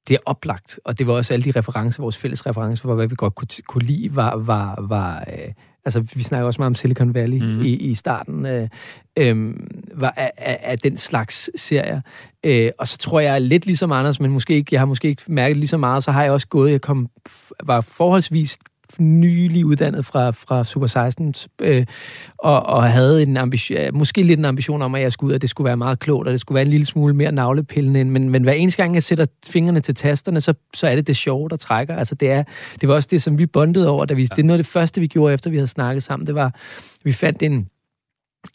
det 0.09 0.15
er 0.15 0.21
oplagt. 0.27 0.81
Og 0.85 0.99
det 0.99 1.07
var 1.07 1.13
også 1.13 1.35
alle 1.35 1.45
de 1.45 1.59
referencer, 1.59 2.03
vores 2.03 2.17
fælles 2.17 2.47
referencer 2.47 2.83
for, 2.83 2.95
hvad 2.95 3.07
vi 3.07 3.15
godt 3.19 3.35
kunne, 3.35 3.49
kunne 3.67 3.85
lide, 3.85 4.17
var, 4.17 4.37
var, 4.37 4.85
var 4.89 5.25
øh, 5.33 5.53
altså 5.88 6.14
vi 6.14 6.22
snakker 6.22 6.46
også 6.46 6.61
meget 6.61 6.70
om 6.70 6.74
Silicon 6.74 7.14
Valley 7.14 7.38
mm-hmm. 7.38 7.64
i, 7.64 7.68
i 7.68 7.94
starten, 7.94 8.46
øh, 8.46 8.68
øh, 9.16 9.55
var 9.94 10.14
af, 10.16 10.33
af, 10.37 10.59
af 10.62 10.79
den 10.79 10.96
slags 10.96 11.51
serier. 11.57 12.01
Øh, 12.44 12.70
og 12.79 12.88
så 12.88 12.98
tror 12.98 13.20
jeg 13.20 13.40
lidt 13.40 13.66
ligesom 13.66 13.92
Anders, 13.92 14.20
men 14.20 14.31
måske 14.31 14.55
ikke, 14.55 14.68
jeg 14.72 14.81
har 14.81 14.87
måske 14.87 15.09
ikke 15.09 15.22
mærket 15.27 15.57
lige 15.57 15.68
så 15.68 15.77
meget, 15.77 16.05
så 16.05 16.11
har 16.11 16.22
jeg 16.22 16.33
også 16.33 16.48
gået, 16.48 16.70
jeg 16.70 16.81
kom, 16.81 17.09
var 17.64 17.81
forholdsvis 17.81 18.59
nylig 18.98 19.66
uddannet 19.66 20.07
fra, 20.07 20.31
fra 20.31 20.64
Super 20.64 20.87
16, 20.87 21.35
øh, 21.61 21.87
og, 22.38 22.66
og 22.66 22.92
havde 22.92 23.22
en 23.22 23.37
ambition, 23.37 23.79
måske 23.92 24.22
lidt 24.22 24.38
en 24.38 24.44
ambition 24.44 24.83
om, 24.83 24.94
at 24.94 25.03
jeg 25.03 25.12
skulle 25.12 25.29
ud, 25.31 25.35
at 25.35 25.42
det 25.42 25.51
skulle 25.51 25.66
være 25.66 25.77
meget 25.77 25.98
klogt, 25.98 26.27
og 26.27 26.33
det 26.33 26.40
skulle 26.40 26.57
være 26.57 26.64
en 26.64 26.70
lille 26.70 26.87
smule 26.87 27.14
mere 27.14 27.33
navlepillende, 27.33 28.05
men, 28.05 28.31
men 28.31 28.42
hver 28.42 28.53
eneste 28.53 28.83
gang, 28.83 28.94
jeg 28.94 29.03
sætter 29.03 29.27
fingrene 29.46 29.81
til 29.81 29.94
tasterne, 29.94 30.40
så, 30.40 30.55
så 30.74 30.87
er 30.87 30.94
det 30.94 31.07
det 31.07 31.16
sjove, 31.16 31.48
der 31.48 31.57
trækker. 31.57 31.96
Altså, 31.96 32.14
det, 32.14 32.31
er, 32.31 32.42
det 32.81 32.88
var 32.88 32.94
også 32.94 33.09
det, 33.11 33.22
som 33.22 33.38
vi 33.38 33.46
bondede 33.46 33.88
over, 33.88 34.05
da 34.05 34.14
vi, 34.14 34.22
ja. 34.22 34.35
det 34.37 34.42
er 34.42 34.46
noget 34.46 34.59
af 34.59 34.64
det 34.64 34.72
første, 34.72 35.01
vi 35.01 35.07
gjorde, 35.07 35.35
efter 35.35 35.51
vi 35.51 35.57
havde 35.57 35.66
snakket 35.66 36.03
sammen, 36.03 36.27
det 36.27 36.35
var, 36.35 36.55
vi 37.05 37.12
fandt 37.12 37.42
en, 37.42 37.68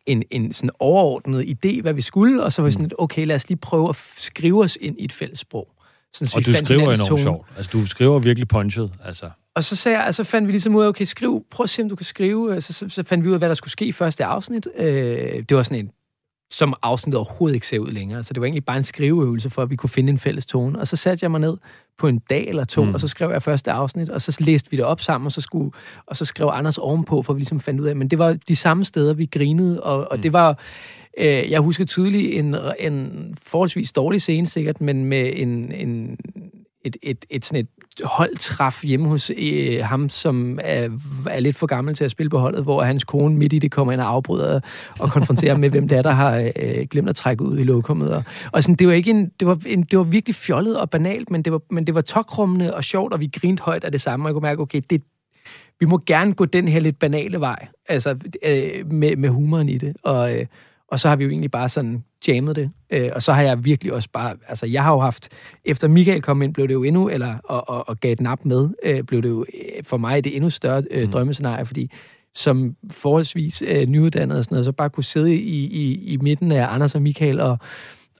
en, 0.05 0.23
en 0.31 0.53
sådan 0.53 0.69
overordnet 0.79 1.43
idé, 1.43 1.81
hvad 1.81 1.93
vi 1.93 2.01
skulle, 2.01 2.43
og 2.43 2.53
så 2.53 2.61
var 2.61 2.67
vi 2.67 2.71
sådan, 2.71 2.85
mm. 2.85 2.95
okay, 2.97 3.25
lad 3.25 3.35
os 3.35 3.49
lige 3.49 3.57
prøve 3.57 3.89
at 3.89 3.95
skrive 4.17 4.63
os 4.63 4.77
ind 4.81 4.99
i 4.99 5.05
et 5.05 5.11
fælles 5.11 5.39
sprog. 5.39 5.67
Sådan, 6.13 6.37
og 6.37 6.45
du 6.45 6.53
skriver 6.53 6.93
enormt 6.93 7.07
tone. 7.07 7.21
sjovt. 7.21 7.47
Altså, 7.57 7.69
du 7.73 7.85
skriver 7.87 8.19
virkelig 8.19 8.47
punchet, 8.47 8.91
altså. 9.05 9.29
Og 9.55 9.63
så, 9.63 9.75
sagde 9.75 9.97
jeg, 9.97 10.05
altså 10.05 10.23
fandt 10.23 10.47
vi 10.47 10.51
ligesom 10.51 10.75
ud 10.75 10.83
af, 10.83 10.87
okay, 10.87 11.05
skriv, 11.05 11.45
prøv 11.51 11.63
at 11.63 11.69
se, 11.69 11.81
om 11.81 11.89
du 11.89 11.95
kan 11.95 12.05
skrive. 12.05 12.61
Så, 12.61 12.73
så, 12.73 12.89
så 12.89 13.03
fandt 13.03 13.23
vi 13.23 13.29
ud 13.29 13.33
af, 13.33 13.39
hvad 13.39 13.49
der 13.49 13.55
skulle 13.55 13.71
ske 13.71 13.85
i 13.85 13.91
første 13.91 14.25
afsnit. 14.25 14.67
Øh, 14.77 15.43
det 15.49 15.57
var 15.57 15.63
sådan 15.63 15.79
en, 15.79 15.91
som 16.51 16.73
afsnittet 16.81 17.17
overhovedet 17.17 17.55
ikke 17.55 17.67
ser 17.67 17.79
ud 17.79 17.91
længere. 17.91 18.23
Så 18.23 18.33
det 18.33 18.41
var 18.41 18.45
egentlig 18.45 18.65
bare 18.65 18.77
en 18.77 18.83
skriveøvelse, 18.83 19.49
for 19.49 19.61
at 19.61 19.69
vi 19.69 19.75
kunne 19.75 19.89
finde 19.89 20.09
en 20.09 20.17
fælles 20.17 20.45
tone. 20.45 20.79
Og 20.79 20.87
så 20.87 20.95
satte 20.95 21.23
jeg 21.23 21.31
mig 21.31 21.39
ned 21.39 21.57
på 21.97 22.07
en 22.07 22.19
dag 22.29 22.47
eller 22.47 22.63
to, 22.63 22.83
mm. 22.83 22.93
og 22.93 22.99
så 22.99 23.07
skrev 23.07 23.31
jeg 23.31 23.43
første 23.43 23.71
afsnit, 23.71 24.09
og 24.09 24.21
så 24.21 24.37
læste 24.39 24.71
vi 24.71 24.77
det 24.77 24.85
op 24.85 25.01
sammen, 25.01 25.25
og 25.25 25.31
så, 25.31 25.41
skulle, 25.41 25.71
og 26.05 26.17
så 26.17 26.25
skrev 26.25 26.49
Anders 26.53 26.77
ovenpå, 26.77 27.21
for 27.21 27.33
vi 27.33 27.39
ligesom 27.39 27.59
fandt 27.59 27.81
ud 27.81 27.87
af, 27.87 27.95
men 27.95 28.07
det 28.07 28.19
var 28.19 28.37
de 28.47 28.55
samme 28.55 28.85
steder, 28.85 29.13
vi 29.13 29.25
grinede, 29.25 29.83
og, 29.83 30.11
og 30.11 30.17
mm. 30.17 30.21
det 30.21 30.33
var, 30.33 30.59
øh, 31.17 31.51
jeg 31.51 31.59
husker 31.59 31.85
tydeligt 31.85 32.39
en, 32.39 32.55
en 32.79 33.35
forholdsvis 33.43 33.91
dårlig 33.91 34.21
scene 34.21 34.47
sikkert, 34.47 34.81
men 34.81 35.05
med 35.05 35.31
en, 35.35 35.71
en 35.71 36.17
et, 36.83 36.97
et, 37.03 37.25
et, 37.29 37.45
sådan 37.45 37.59
et 37.59 37.67
holdtræf 38.03 38.83
hjemme 38.83 39.07
hos 39.07 39.31
øh, 39.37 39.79
ham, 39.83 40.09
som 40.09 40.59
er, 40.61 40.89
er 41.29 41.39
lidt 41.39 41.55
for 41.55 41.67
gammel 41.67 41.95
til 41.95 42.03
at 42.03 42.11
spille 42.11 42.29
på 42.29 42.37
holdet, 42.37 42.63
hvor 42.63 42.83
hans 42.83 43.03
kone 43.03 43.35
midt 43.35 43.53
i 43.53 43.59
det 43.59 43.71
kommer 43.71 43.93
ind 43.93 44.01
og 44.01 44.07
afbryder 44.07 44.59
og 44.99 45.09
konfronterer 45.09 45.57
med, 45.57 45.69
hvem 45.69 45.87
det 45.87 45.97
er, 45.97 46.01
der 46.01 46.11
har 46.11 46.51
øh, 46.55 46.87
glemt 46.91 47.09
at 47.09 47.15
trække 47.15 47.43
ud 47.43 47.59
i 47.59 47.63
lokummet. 47.63 48.13
Og, 48.13 48.23
og 48.51 48.63
sådan, 48.63 48.75
det 48.75 48.87
var 48.87 48.93
ikke 48.93 49.11
en, 49.11 49.31
det 49.39 49.47
var, 49.47 49.59
en, 49.65 49.83
det 49.83 49.97
var 49.97 50.03
virkelig 50.03 50.35
fjollet 50.35 50.79
og 50.79 50.89
banalt, 50.89 51.29
men 51.29 51.41
det 51.41 51.53
var, 51.53 51.61
men 51.71 51.87
det 51.87 51.95
var 51.95 52.01
tokrummende 52.01 52.73
og 52.73 52.83
sjovt, 52.83 53.13
og 53.13 53.19
vi 53.19 53.29
grinte 53.33 53.63
højt 53.63 53.83
af 53.83 53.91
det 53.91 54.01
samme, 54.01 54.25
og 54.25 54.27
jeg 54.27 54.33
kunne 54.33 54.41
mærke, 54.41 54.61
okay, 54.61 54.81
det, 54.89 55.01
vi 55.79 55.85
må 55.85 56.01
gerne 56.05 56.33
gå 56.33 56.45
den 56.45 56.67
her 56.67 56.79
lidt 56.79 56.99
banale 56.99 57.39
vej, 57.39 57.67
altså 57.89 58.17
øh, 58.45 58.91
med, 58.91 59.15
med 59.15 59.29
humoren 59.29 59.69
i 59.69 59.77
det, 59.77 59.95
og, 60.03 60.37
øh, 60.39 60.45
og 60.93 60.99
så 60.99 61.09
har 61.09 61.15
vi 61.15 61.23
jo 61.23 61.29
egentlig 61.29 61.51
bare 61.51 61.69
sådan 61.69 62.03
jammet 62.27 62.55
det. 62.55 62.71
Øh, 62.89 63.09
og 63.15 63.21
så 63.21 63.33
har 63.33 63.41
jeg 63.41 63.65
virkelig 63.65 63.93
også 63.93 64.09
bare... 64.13 64.35
Altså, 64.47 64.65
jeg 64.65 64.83
har 64.83 64.93
jo 64.93 64.99
haft... 64.99 65.29
Efter 65.65 65.87
Michael 65.87 66.21
kom 66.21 66.41
ind, 66.41 66.53
blev 66.53 66.67
det 66.67 66.73
jo 66.73 66.83
endnu... 66.83 67.09
Eller, 67.09 67.35
og, 67.43 67.69
og, 67.69 67.89
og 67.89 67.99
gav 67.99 68.15
den 68.15 68.27
op 68.27 68.45
med, 68.45 68.69
øh, 68.83 69.03
blev 69.03 69.21
det 69.21 69.29
jo 69.29 69.45
øh, 69.53 69.83
for 69.83 69.97
mig 69.97 70.23
det 70.23 70.35
endnu 70.35 70.49
større 70.49 70.83
øh, 70.91 71.11
drømmescenarie, 71.11 71.65
fordi 71.65 71.91
som 72.35 72.75
forholdsvis 72.91 73.63
øh, 73.67 73.85
nyuddannet 73.85 74.37
og 74.37 74.43
sådan 74.43 74.55
noget, 74.55 74.65
så 74.65 74.71
bare 74.71 74.89
kunne 74.89 75.03
sidde 75.03 75.35
i, 75.35 75.65
i, 75.65 76.13
i 76.13 76.17
midten 76.17 76.51
af 76.51 76.73
Anders 76.73 76.95
og 76.95 77.01
Michael 77.01 77.39
og, 77.39 77.57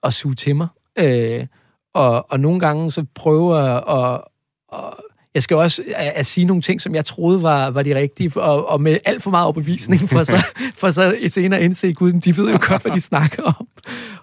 og 0.02 0.14
suge 0.14 0.36
til 0.36 0.56
mig. 0.56 0.68
Øh, 1.00 1.48
og, 1.94 2.32
og 2.32 2.40
nogle 2.40 2.60
gange 2.60 2.92
så 2.92 3.06
prøve 3.16 3.60
at... 3.60 3.84
Og, 3.84 4.32
og, 4.68 4.98
jeg 5.34 5.44
skal 5.44 5.58
også 5.58 5.84
at, 5.96 6.14
at 6.16 6.26
sige 6.26 6.46
nogle 6.46 6.62
ting, 6.62 6.82
som 6.82 6.96
jeg 6.96 7.06
troede 7.06 7.42
var, 7.42 7.70
var 7.70 7.84
de 7.84 7.96
rigtige, 7.96 8.42
og, 8.42 8.68
og 8.68 8.82
med 8.82 8.98
alt 9.06 9.24
for 9.24 9.32
meget 9.32 9.44
overbevisning, 9.44 10.10
for 10.10 10.24
så, 10.24 10.46
for 10.82 10.92
så 10.92 11.20
senere 11.28 11.64
indse, 11.64 11.94
gud, 11.94 12.14
de 12.14 12.38
ved 12.38 12.52
jo 12.52 12.60
godt, 12.68 12.82
hvad 12.82 12.92
de 12.92 13.02
snakker 13.02 13.44
om. 13.44 13.68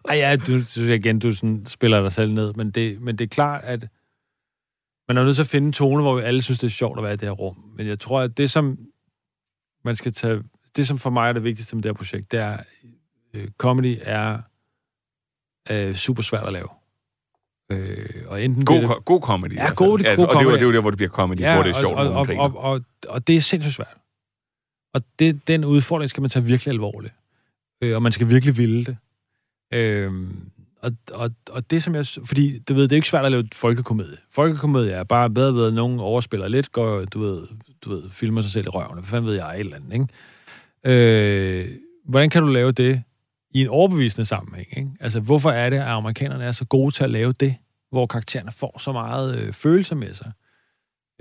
Ej, 0.09 0.17
ja, 0.17 0.37
du, 0.37 0.61
du 0.77 0.81
igen, 0.81 1.19
du 1.19 1.33
sådan 1.33 1.67
spiller 1.67 2.03
dig 2.03 2.13
selv 2.13 2.33
ned, 2.33 2.55
men 2.55 2.71
det, 2.71 3.01
men 3.01 3.19
det 3.19 3.25
er 3.25 3.29
klart, 3.29 3.65
at 3.65 3.89
man 5.09 5.17
er 5.17 5.25
nødt 5.25 5.37
til 5.37 5.43
at 5.43 5.49
finde 5.49 5.67
en 5.67 5.73
tone, 5.73 6.03
hvor 6.03 6.17
vi 6.17 6.23
alle 6.23 6.43
synes, 6.43 6.59
det 6.59 6.67
er 6.67 6.71
sjovt 6.71 6.99
at 6.99 7.05
være 7.05 7.13
i 7.13 7.17
det 7.17 7.29
her 7.29 7.33
rum. 7.33 7.57
Men 7.77 7.87
jeg 7.87 8.01
tror, 8.01 8.21
at 8.21 8.37
det, 8.37 8.51
som 8.51 8.79
man 9.85 9.97
skal 9.97 10.13
tage, 10.13 10.43
det, 10.77 10.87
som 10.87 10.99
for 10.99 11.11
mig 11.11 11.29
er 11.29 11.33
det 11.33 11.45
vigtigste 11.45 11.77
med 11.77 11.83
det 11.83 11.89
her 11.89 11.95
projekt, 11.95 12.33
det 12.33 12.41
er, 12.41 12.57
øh, 13.35 13.49
comedy 13.59 13.99
er 14.03 14.39
øh, 15.71 15.95
super 15.95 16.23
svært 16.23 16.47
at 16.47 16.53
lave. 16.53 16.69
Øh, 17.71 18.07
og 18.27 18.43
enten 18.43 18.65
God, 18.65 18.87
ko- 18.87 19.03
god 19.05 19.21
comedy. 19.21 19.55
Ja, 19.55 19.61
hvert 19.61 19.77
god, 19.77 19.99
fald. 19.99 20.05
god 20.05 20.11
altså, 20.11 20.25
og 20.27 20.29
det 20.29 20.35
er, 20.35 20.43
comedy. 20.43 20.55
det 20.55 20.63
er 20.63 20.67
jo 20.67 20.73
der, 20.73 20.81
hvor 20.81 20.91
det 20.91 20.97
bliver 20.97 21.11
comedy, 21.11 21.41
ja, 21.41 21.55
hvor 21.55 21.63
det 21.63 21.71
er 21.71 21.81
sjovt, 21.81 21.99
og, 21.99 22.13
og, 22.13 22.27
og, 22.29 22.37
og, 22.39 22.57
og, 22.57 22.81
og 23.09 23.27
det 23.27 23.37
er 23.37 23.41
sindssygt 23.41 23.75
svært. 23.75 23.97
Og 24.95 25.03
det, 25.19 25.49
den 25.49 25.65
udfordring 25.65 26.11
skal 26.11 26.21
man 26.21 26.31
tage 26.31 26.45
virkelig 26.45 26.73
alvorligt. 26.73 27.15
Øh, 27.83 27.95
og 27.95 28.03
man 28.03 28.13
skal 28.13 28.29
virkelig 28.29 28.57
ville 28.57 28.85
det. 28.85 28.97
Øh, 29.75 30.13
og, 30.83 30.93
og, 31.13 31.31
og 31.51 31.71
det 31.71 31.83
som 31.83 31.95
jeg... 31.95 32.07
Fordi, 32.25 32.59
du 32.59 32.75
ved, 32.75 32.83
det 32.83 32.93
er 32.93 32.97
ikke 32.97 33.09
svært 33.09 33.25
at 33.25 33.33
lave 33.33 33.49
folkekomedie. 33.53 34.17
Folkekomedie 34.31 34.93
er 34.93 35.05
bare 35.05 35.31
bedre 35.31 35.55
ved, 35.55 35.67
at 35.67 35.75
nogen 35.75 36.01
overspiller 36.01 36.49
lidt, 36.49 36.73
går, 36.73 37.05
du 37.05 37.19
ved, 37.21 37.47
du 37.85 37.91
ved, 37.91 38.03
filmer 38.11 38.43
sig 38.43 38.51
selv 38.51 38.67
i 38.67 38.69
røven. 38.69 38.95
Hvad 38.95 39.05
fanden 39.05 39.27
ved 39.27 39.35
jeg, 39.35 39.55
et 39.55 39.61
eller 39.61 39.77
andet, 39.77 39.93
ikke? 39.93 40.07
Øh, 41.65 41.69
hvordan 42.05 42.31
kan 42.31 42.43
du 42.43 42.49
lave 42.49 42.73
det 42.73 43.03
i 43.51 43.61
en 43.61 43.69
overbevisende 43.69 44.25
sammenhæng, 44.25 44.69
ikke? 44.77 44.91
Altså, 45.01 45.21
hvorfor 45.21 45.51
er 45.51 45.71
det, 45.71 45.77
at 45.77 45.87
amerikanerne 45.87 46.45
er 46.45 46.53
så 46.53 46.65
gode 46.65 46.95
til 46.95 47.05
at 47.05 47.11
lave 47.11 47.33
det, 47.33 47.55
hvor 47.91 48.07
karaktererne 48.07 48.53
får 48.53 48.79
så 48.79 48.93
meget 48.93 49.39
øh, 49.39 49.53
følelse 49.53 49.95
med 49.95 50.15
sig? 50.15 50.33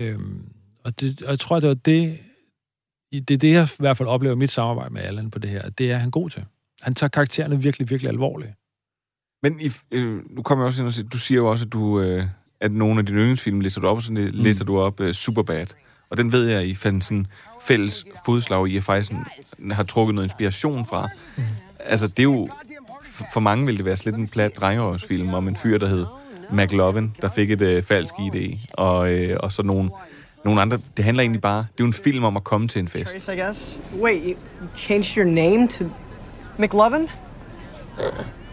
Øhm, 0.00 0.52
og, 0.84 1.00
det, 1.00 1.22
og 1.22 1.30
jeg 1.30 1.38
tror, 1.38 1.60
det 1.60 1.68
var 1.68 1.74
det, 1.74 2.18
det 3.12 3.30
er 3.30 3.38
det, 3.38 3.52
jeg 3.52 3.64
i 3.64 3.76
hvert 3.78 3.96
fald 3.96 4.08
oplever 4.08 4.34
mit 4.34 4.50
samarbejde 4.50 4.94
med 4.94 5.02
Allan 5.02 5.30
på 5.30 5.38
det 5.38 5.50
her. 5.50 5.70
Det 5.70 5.92
er 5.92 5.96
han 5.96 6.10
god 6.10 6.30
til. 6.30 6.44
Han 6.82 6.94
tager 6.94 7.08
karaktererne 7.08 7.62
virkelig, 7.62 7.90
virkelig 7.90 8.08
alvorligt. 8.08 8.52
Men 9.42 9.60
i, 9.60 9.70
øh, 9.90 10.22
nu 10.30 10.42
kommer 10.42 10.64
jeg 10.64 10.66
også 10.66 10.82
ind 10.82 10.86
og 10.86 10.92
siger, 10.92 11.08
du 11.08 11.18
siger 11.18 11.38
jo 11.38 11.50
også, 11.50 11.64
at 11.64 11.72
du... 11.72 12.00
Øh, 12.00 12.24
at 12.60 12.72
nogle 12.72 12.98
af 12.98 13.06
dine 13.06 13.18
yndlingsfilm 13.18 13.60
lister 13.60 13.80
du 13.80 13.86
op, 13.86 13.96
og 13.96 14.02
så 14.02 14.12
mm. 14.12 14.30
lister 14.32 14.64
du 14.64 14.78
op 14.78 15.00
uh, 15.00 15.10
Superbad. 15.10 15.66
Og 16.10 16.16
den 16.16 16.32
ved 16.32 16.48
jeg, 16.48 16.66
I 16.66 16.74
fandt 16.74 17.04
sådan 17.04 17.26
fælles 17.62 18.04
fodslag 18.26 18.68
i, 18.68 18.76
at 18.76 18.82
faktisk 18.82 19.12
har 19.70 19.82
trukket 19.82 20.14
noget 20.14 20.26
inspiration 20.26 20.86
fra. 20.86 21.08
Mm. 21.36 21.42
Altså, 21.86 22.06
det 22.06 22.18
er 22.18 22.22
jo... 22.22 22.48
For 23.32 23.40
mange 23.40 23.66
vil 23.66 23.76
det 23.76 23.84
være 23.84 23.96
slet 23.96 24.14
en 24.14 24.28
plat 24.28 24.56
drengeårsfilm 24.56 25.34
om 25.34 25.48
en 25.48 25.56
fyr, 25.56 25.78
der 25.78 25.86
hed 25.86 26.06
McLovin, 26.50 27.12
der 27.22 27.28
fik 27.28 27.50
et 27.50 27.62
øh, 27.62 27.82
falsk 27.82 28.14
ID, 28.18 28.56
og, 28.72 29.12
øh, 29.12 29.36
og 29.40 29.52
så 29.52 29.62
nogle, 29.62 29.90
nogle 30.44 30.60
andre. 30.60 30.78
Det 30.96 31.04
handler 31.04 31.22
egentlig 31.22 31.40
bare... 31.40 31.58
Det 31.58 31.68
er 31.68 31.72
jo 31.80 31.86
en 31.86 31.92
film 31.92 32.24
om 32.24 32.36
at 32.36 32.44
komme 32.44 32.68
til 32.68 32.78
en 32.78 32.88
fest. 32.88 33.12
Trace, 33.12 33.34
I 33.34 33.36
guess. 33.36 33.80
Wait, 34.00 34.22
you 34.24 34.30
you 34.62 34.68
changed 34.76 35.16
your 35.16 35.26
name 35.26 35.68
to 35.68 35.84
McLovin? 36.58 37.10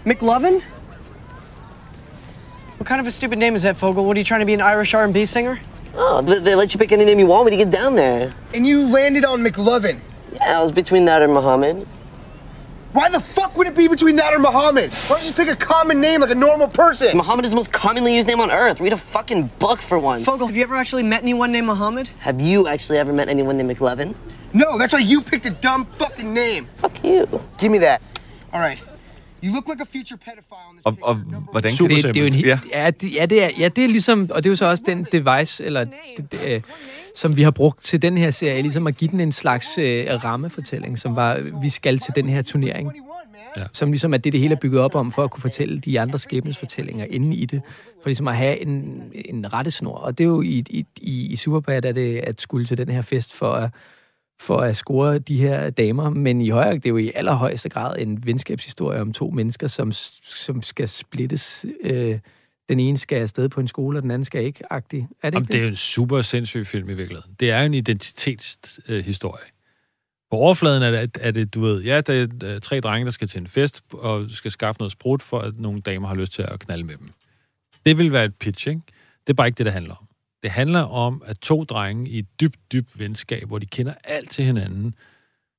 McLovin? 0.05 0.61
What 2.77 2.87
kind 2.87 3.01
of 3.01 3.07
a 3.07 3.11
stupid 3.11 3.37
name 3.39 3.55
is 3.55 3.63
that, 3.63 3.77
Fogel? 3.77 4.05
What 4.05 4.17
are 4.17 4.19
you 4.19 4.25
trying 4.25 4.41
to 4.41 4.45
be, 4.45 4.53
an 4.53 4.61
Irish 4.61 4.93
R&B 4.93 5.25
singer? 5.25 5.59
Oh, 5.95 6.21
they, 6.21 6.39
they 6.39 6.55
let 6.55 6.73
you 6.73 6.77
pick 6.77 6.91
any 6.91 7.05
name 7.05 7.19
you 7.19 7.27
want 7.27 7.45
when 7.45 7.53
you 7.53 7.65
get 7.65 7.71
down 7.71 7.95
there. 7.95 8.33
And 8.53 8.67
you 8.67 8.81
landed 8.85 9.25
on 9.25 9.43
McLovin. 9.43 9.99
Yeah, 10.33 10.59
I 10.59 10.61
was 10.61 10.71
between 10.71 11.05
that 11.05 11.21
and 11.21 11.33
Muhammad. 11.33 11.87
Why 12.97 13.09
the 13.09 13.19
fuck 13.19 13.55
would 13.57 13.67
it 13.67 13.75
be 13.75 13.87
between 13.87 14.15
that 14.15 14.33
or 14.33 14.39
Muhammad? 14.39 14.91
Why 14.91 15.09
don't 15.09 15.19
you 15.21 15.27
just 15.27 15.37
pick 15.37 15.49
a 15.49 15.55
common 15.55 16.01
name 16.01 16.19
like 16.21 16.31
a 16.31 16.41
normal 16.47 16.67
person? 16.67 17.15
Muhammad 17.15 17.45
is 17.45 17.51
the 17.51 17.55
most 17.55 17.71
commonly 17.71 18.15
used 18.15 18.27
name 18.27 18.41
on 18.45 18.49
earth. 18.49 18.81
Read 18.81 18.93
a 18.93 18.97
fucking 18.97 19.51
book 19.59 19.79
for 19.89 19.99
once. 19.99 20.25
Fogel, 20.25 20.47
have 20.47 20.55
you 20.57 20.63
ever 20.63 20.75
actually 20.75 21.03
met 21.03 21.21
anyone 21.21 21.51
named 21.51 21.67
Muhammad? 21.67 22.09
Have 22.19 22.41
you 22.41 22.67
actually 22.67 22.97
ever 22.97 23.13
met 23.13 23.27
anyone 23.29 23.55
named 23.57 23.69
McLevin? 23.69 24.15
No, 24.53 24.79
that's 24.79 24.93
why 24.93 25.03
you 25.11 25.21
picked 25.21 25.45
a 25.45 25.51
dumb 25.51 25.85
fucking 25.99 26.33
name. 26.33 26.67
Fuck 26.81 27.03
you. 27.03 27.27
Give 27.59 27.71
me 27.71 27.77
that. 27.79 28.01
All 28.51 28.59
right. 28.59 28.81
You 29.43 29.51
look 29.53 29.67
like 29.69 29.81
a 29.81 29.85
future 29.85 30.17
pedophile 30.17 30.69
in 30.71 30.75
this 30.77 30.85
Og, 30.85 30.97
og 31.01 31.15
hvordan 31.51 31.71
Super 31.71 31.95
kan 31.95 32.03
det, 32.03 32.15
det 32.15 32.21
er 32.21 32.21
jo 32.21 32.33
en, 32.33 32.33
Ja. 32.33 32.59
ja. 32.71 32.83
Ja, 32.83 32.89
det, 32.89 33.13
ja, 33.13 33.25
det 33.25 33.43
er, 33.43 33.49
ja, 33.59 33.67
det 33.67 33.83
er 33.83 33.87
ligesom, 33.87 34.29
og 34.31 34.43
det 34.43 34.45
er 34.45 34.51
jo 34.51 34.55
så 34.55 34.65
også 34.65 34.83
den 34.85 35.07
device, 35.11 35.63
eller 35.63 35.83
det, 35.83 36.31
det, 36.31 36.39
øh, 36.47 36.61
som 37.17 37.37
vi 37.37 37.43
har 37.43 37.51
brugt 37.51 37.83
til 37.83 38.01
den 38.01 38.17
her 38.17 38.31
serie, 38.31 38.61
ligesom 38.61 38.87
at 38.87 38.97
give 38.97 39.11
den 39.11 39.19
en 39.19 39.31
slags 39.31 39.77
øh, 39.77 40.23
rammefortælling, 40.23 40.99
som 40.99 41.15
var, 41.15 41.59
vi 41.61 41.69
skal 41.69 41.99
til 41.99 42.13
den 42.15 42.29
her 42.29 42.41
turnering. 42.41 42.91
Ja. 43.57 43.63
Som 43.73 43.91
ligesom 43.91 44.13
er 44.13 44.17
det, 44.17 44.33
det 44.33 44.41
hele 44.41 44.55
er 44.55 44.59
bygget 44.59 44.81
op 44.81 44.95
om, 44.95 45.11
for 45.11 45.23
at 45.23 45.31
kunne 45.31 45.41
fortælle 45.41 45.79
de 45.79 45.99
andre 45.99 46.17
skæbnesfortællinger 46.17 47.05
inde 47.05 47.35
i 47.35 47.45
det. 47.45 47.61
For 48.01 48.09
ligesom 48.09 48.27
at 48.27 48.35
have 48.35 48.61
en, 48.61 49.03
en 49.13 49.53
rettesnor. 49.53 49.95
Og 49.95 50.17
det 50.17 50.23
er 50.23 50.27
jo 50.27 50.41
i, 50.41 50.63
i, 50.69 50.85
i, 51.01 51.25
i 51.25 51.35
Superbad, 51.35 51.85
er 51.85 51.91
det 51.91 52.17
at 52.17 52.41
skulle 52.41 52.65
til 52.65 52.77
den 52.77 52.89
her 52.89 53.01
fest 53.01 53.33
for 53.33 53.51
at, 53.51 53.69
for 54.39 54.57
at 54.57 54.75
score 54.75 55.19
de 55.19 55.37
her 55.37 55.69
damer, 55.69 56.09
men 56.09 56.41
i 56.41 56.49
højere, 56.49 56.73
det 56.73 56.85
er 56.85 56.89
jo 56.89 56.97
i 56.97 57.11
allerhøjeste 57.15 57.69
grad 57.69 57.95
en 57.99 58.25
venskabshistorie 58.25 59.01
om 59.01 59.13
to 59.13 59.29
mennesker, 59.29 59.67
som, 59.67 59.91
som 60.21 60.61
skal 60.61 60.87
splittes. 60.87 61.65
Øh, 61.83 62.19
den 62.69 62.79
ene 62.79 62.97
skal 62.97 63.21
afsted 63.21 63.49
på 63.49 63.59
en 63.59 63.67
skole, 63.67 63.99
og 63.99 64.01
den 64.01 64.11
anden 64.11 64.25
skal 64.25 64.45
ikke, 64.45 64.73
agtig. 64.73 65.07
Er 65.23 65.29
det 65.29 65.35
Jamen, 65.35 65.43
ikke 65.43 65.51
det 65.51 65.59
er 65.59 65.63
jo 65.63 65.69
en 65.69 65.75
super 65.75 66.21
sindssyg 66.21 66.67
film 66.67 66.89
i 66.89 66.93
virkeligheden. 66.93 67.35
Det 67.39 67.51
er 67.51 67.59
jo 67.59 67.65
en 67.65 67.73
identitetshistorie. 67.73 69.43
Øh. 69.43 69.51
På 70.31 70.37
overfladen 70.37 70.83
er 70.83 71.05
det, 71.05 71.17
er 71.21 71.31
det, 71.31 71.53
du 71.53 71.59
ved, 71.61 71.83
ja, 71.83 72.01
der 72.01 72.13
er 72.13 72.53
øh, 72.55 72.61
tre 72.61 72.79
drenge, 72.79 73.05
der 73.05 73.11
skal 73.11 73.27
til 73.27 73.41
en 73.41 73.47
fest, 73.47 73.83
og 73.93 74.29
skal 74.29 74.51
skaffe 74.51 74.79
noget 74.79 74.91
sprut, 74.91 75.23
for 75.23 75.39
at 75.39 75.59
nogle 75.59 75.79
damer 75.79 76.07
har 76.07 76.15
lyst 76.15 76.31
til 76.33 76.41
at 76.41 76.59
knalde 76.59 76.83
med 76.83 76.97
dem. 76.97 77.09
Det 77.85 77.97
vil 77.97 78.11
være 78.11 78.25
et 78.25 78.35
pitch, 78.35 78.67
ikke? 78.67 78.81
Det 79.27 79.29
er 79.29 79.33
bare 79.33 79.47
ikke 79.47 79.57
det, 79.57 79.65
det 79.65 79.73
handler 79.73 79.95
om. 79.95 80.07
Det 80.43 80.51
handler 80.51 80.81
om, 80.81 81.23
at 81.25 81.37
to 81.37 81.63
drenge 81.63 82.09
i 82.09 82.19
et 82.19 82.27
dybt, 82.41 82.71
dybt 82.71 82.99
venskab, 82.99 83.47
hvor 83.47 83.59
de 83.59 83.65
kender 83.65 83.93
alt 84.03 84.29
til 84.29 84.45
hinanden, 84.45 84.95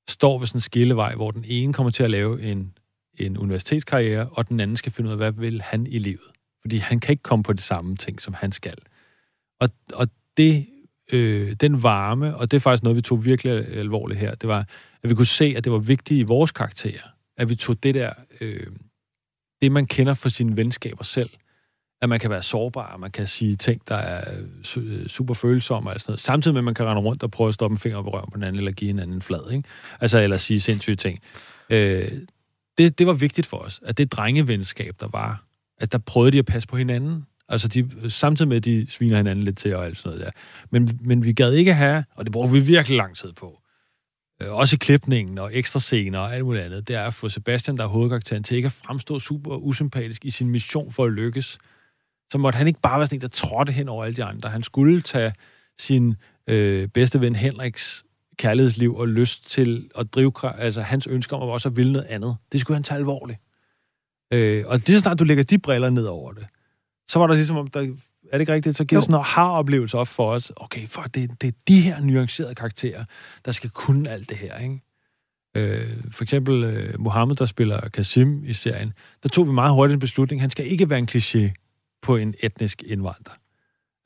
står 0.09 0.39
ved 0.39 0.47
sådan 0.47 0.57
en 0.57 0.61
skillevej, 0.61 1.15
hvor 1.15 1.31
den 1.31 1.45
ene 1.47 1.73
kommer 1.73 1.91
til 1.91 2.03
at 2.03 2.11
lave 2.11 2.43
en, 2.43 2.73
en 3.19 3.39
universitetskarriere, 3.39 4.29
og 4.33 4.49
den 4.49 4.61
anden 4.61 4.77
skal 4.77 4.93
finde 4.93 5.09
ud 5.09 5.13
af, 5.13 5.19
hvad 5.19 5.33
vil 5.33 5.63
han 5.63 5.87
i 5.87 5.99
livet. 5.99 6.31
Fordi 6.69 6.79
han 6.79 7.01
kan 7.01 7.13
ikke 7.13 7.23
komme 7.23 7.43
på 7.43 7.53
de 7.53 7.63
samme 7.63 7.97
ting, 7.97 8.23
som 8.23 8.35
han 8.35 8.53
skal. 8.53 8.75
Og, 9.61 9.69
og 9.95 10.09
det, 10.37 10.67
øh, 11.13 11.53
den 11.53 11.83
varme, 11.83 12.37
og 12.37 12.51
det 12.51 12.57
er 12.57 12.61
faktisk 12.61 12.83
noget, 12.83 12.97
vi 12.97 13.03
tog 13.03 13.25
virkelig 13.25 13.69
alvorligt 13.69 14.21
her, 14.21 14.35
det 14.35 14.49
var, 14.49 14.59
at 15.03 15.11
vi 15.11 15.15
kunne 15.15 15.27
se, 15.27 15.55
at 15.57 15.65
det 15.65 15.73
var 15.73 15.79
vigtigt 15.79 16.21
i 16.21 16.23
vores 16.23 16.53
karakterer, 16.53 17.03
at 17.37 17.49
vi 17.49 17.55
tog 17.55 17.83
det 17.83 17.95
der, 17.95 18.13
øh, 18.41 18.67
det 19.63 19.73
man 19.73 19.87
kender 19.87 20.15
fra 20.15 20.29
sine 20.29 20.57
venskaber 20.57 21.05
selv, 21.05 21.31
at 22.03 22.09
man 22.09 22.21
kan 22.21 22.31
være 22.31 22.43
sårbar, 22.43 22.97
man 22.97 23.11
kan 23.11 23.27
sige 23.27 23.57
ting, 23.57 23.83
der 23.89 23.95
er 23.95 24.25
su- 24.67 25.09
super 25.09 25.35
følsomme 25.35 25.91
og 25.91 26.01
sådan 26.01 26.11
noget, 26.11 26.21
samtidig 26.21 26.55
med, 26.55 26.61
at 26.61 26.65
man 26.65 26.75
kan 26.75 26.87
rende 26.87 27.03
rundt 27.03 27.23
og 27.23 27.31
prøve 27.31 27.49
at 27.49 27.55
stoppe 27.55 27.75
en 27.75 27.79
finger 27.79 28.03
på 28.03 28.11
røven 28.11 28.31
på 28.31 28.37
den 28.37 28.45
anden, 28.45 28.59
eller 28.59 28.73
give 28.73 28.89
hinanden 28.89 29.17
en 29.17 29.23
flad, 29.23 29.53
ikke? 29.53 29.69
Altså, 30.01 30.19
eller 30.19 30.37
sige 30.37 30.61
sindssyge 30.61 30.97
ting. 30.97 31.21
Øh, 31.71 32.13
det, 32.79 32.99
det 32.99 33.07
var 33.07 33.13
vigtigt 33.13 33.47
for 33.47 33.57
os, 33.57 33.81
at 33.85 33.99
det 33.99 34.13
drengevenskab, 34.13 34.97
der 35.01 35.09
var, 35.09 35.48
at 35.81 35.93
der 35.93 35.99
prøvede 35.99 36.33
de 36.33 36.39
at 36.39 36.47
passe 36.47 36.69
på 36.69 36.77
hinanden. 36.77 37.27
Altså, 37.49 37.69
de, 37.69 38.11
samtidig 38.11 38.49
med, 38.49 38.57
at 38.57 38.65
de 38.65 38.87
sviner 38.91 39.17
hinanden 39.17 39.45
lidt 39.45 39.59
til 39.59 39.77
og 39.77 39.85
alt 39.85 39.99
sådan 39.99 40.09
noget 40.09 40.25
der. 40.25 40.31
Men, 40.71 40.99
men 41.01 41.25
vi 41.25 41.33
gad 41.33 41.53
ikke 41.53 41.75
have, 41.75 42.05
og 42.15 42.25
det 42.25 42.33
brugte 42.33 42.53
vi 42.53 42.61
virkelig 42.61 42.97
lang 42.97 43.17
tid 43.17 43.33
på, 43.33 43.61
øh, 44.43 44.55
også 44.55 44.77
i 44.77 44.79
klipningen 44.79 45.39
og 45.39 45.51
ekstra 45.57 45.81
scener 45.81 46.19
og 46.19 46.35
alt 46.35 46.45
muligt 46.45 46.65
andet, 46.65 46.89
det 46.89 46.97
er 46.97 47.05
at 47.05 47.15
få 47.15 47.29
Sebastian, 47.29 47.77
der 47.77 47.85
er 47.85 47.89
hovedkarakteren, 47.89 48.43
til 48.43 48.57
ikke 48.57 48.67
at 48.67 48.73
fremstå 48.73 49.19
super 49.19 49.57
usympatisk 49.57 50.25
i 50.25 50.31
sin 50.31 50.51
mission 50.51 50.93
for 50.93 51.05
at 51.05 51.13
lykkes. 51.13 51.59
Så 52.33 52.39
måtte 52.39 52.57
han 52.57 52.67
ikke 52.67 52.81
bare 52.81 52.99
være 52.99 53.07
sådan 53.07 53.17
en, 53.17 53.23
der 53.23 53.29
trådte 53.29 53.73
hen 53.73 53.89
over 53.89 54.05
alle 54.05 54.17
de 54.17 54.25
andre. 54.25 54.49
Han 54.49 54.63
skulle 54.63 55.01
tage 55.01 55.33
sin 55.79 56.15
øh, 56.47 56.89
bedste 56.89 57.21
ven 57.21 57.37
Henriks 57.37 58.05
kærlighedsliv 58.37 58.97
og 58.97 59.09
lyst 59.09 59.51
til 59.51 59.91
at 59.99 60.15
drive, 60.15 60.33
altså 60.59 60.83
hans 60.83 61.07
ønsker 61.07 61.37
om 61.37 61.49
at 61.49 61.53
også 61.53 61.69
at 61.69 61.77
ville 61.77 61.93
noget 61.93 62.07
andet. 62.07 62.37
Det 62.53 62.61
skulle 62.61 62.77
han 62.77 62.83
tage 62.83 62.99
alvorligt. 62.99 63.39
Øh, 64.33 64.65
og 64.67 64.79
lige 64.87 64.97
så 64.97 65.01
snart 65.01 65.19
du 65.19 65.25
lægger 65.25 65.45
de 65.45 65.59
briller 65.59 65.91
ned 65.91 66.05
over 66.05 66.33
det, 66.33 66.47
så 67.09 67.19
var 67.19 67.27
der 67.27 67.35
ligesom 67.35 67.57
om, 67.57 67.67
der, 67.67 67.81
Er 67.81 67.87
det 68.33 68.41
ikke 68.41 68.53
rigtigt? 68.53 68.77
Så 68.77 68.85
giver 68.85 68.97
Jo. 68.99 69.01
sådan 69.03 69.13
noget 69.13 69.27
har-oplevelse 69.27 69.99
op 69.99 70.09
for 70.09 70.33
os. 70.33 70.53
Okay, 70.57 70.87
for 70.87 71.03
det, 71.03 71.31
det 71.43 71.49
er 71.49 71.53
de 71.69 71.81
her 71.81 72.01
nuancerede 72.01 72.55
karakterer, 72.55 73.05
der 73.45 73.53
skal 73.53 73.71
kunne 73.71 74.11
alt 74.11 74.29
det 74.29 74.37
her, 74.37 74.59
ikke? 74.59 74.81
Øh, 75.57 76.05
for 76.11 76.23
eksempel 76.23 76.65
øh, 76.65 77.01
Mohammed, 77.01 77.37
der 77.37 77.47
spiller 77.47 77.89
Kasim 77.89 78.45
i 78.45 78.53
serien, 78.53 78.93
der 79.23 79.29
tog 79.29 79.47
vi 79.47 79.53
meget 79.53 79.73
hurtigt 79.75 79.95
en 79.95 80.01
beslutning. 80.01 80.41
Han 80.41 80.51
skal 80.51 80.67
ikke 80.73 80.91
være 80.91 80.99
en 80.99 81.09
kliché 81.11 81.53
på 82.03 82.17
en 82.17 82.35
etnisk 82.41 82.83
indvandrer. 82.87 83.35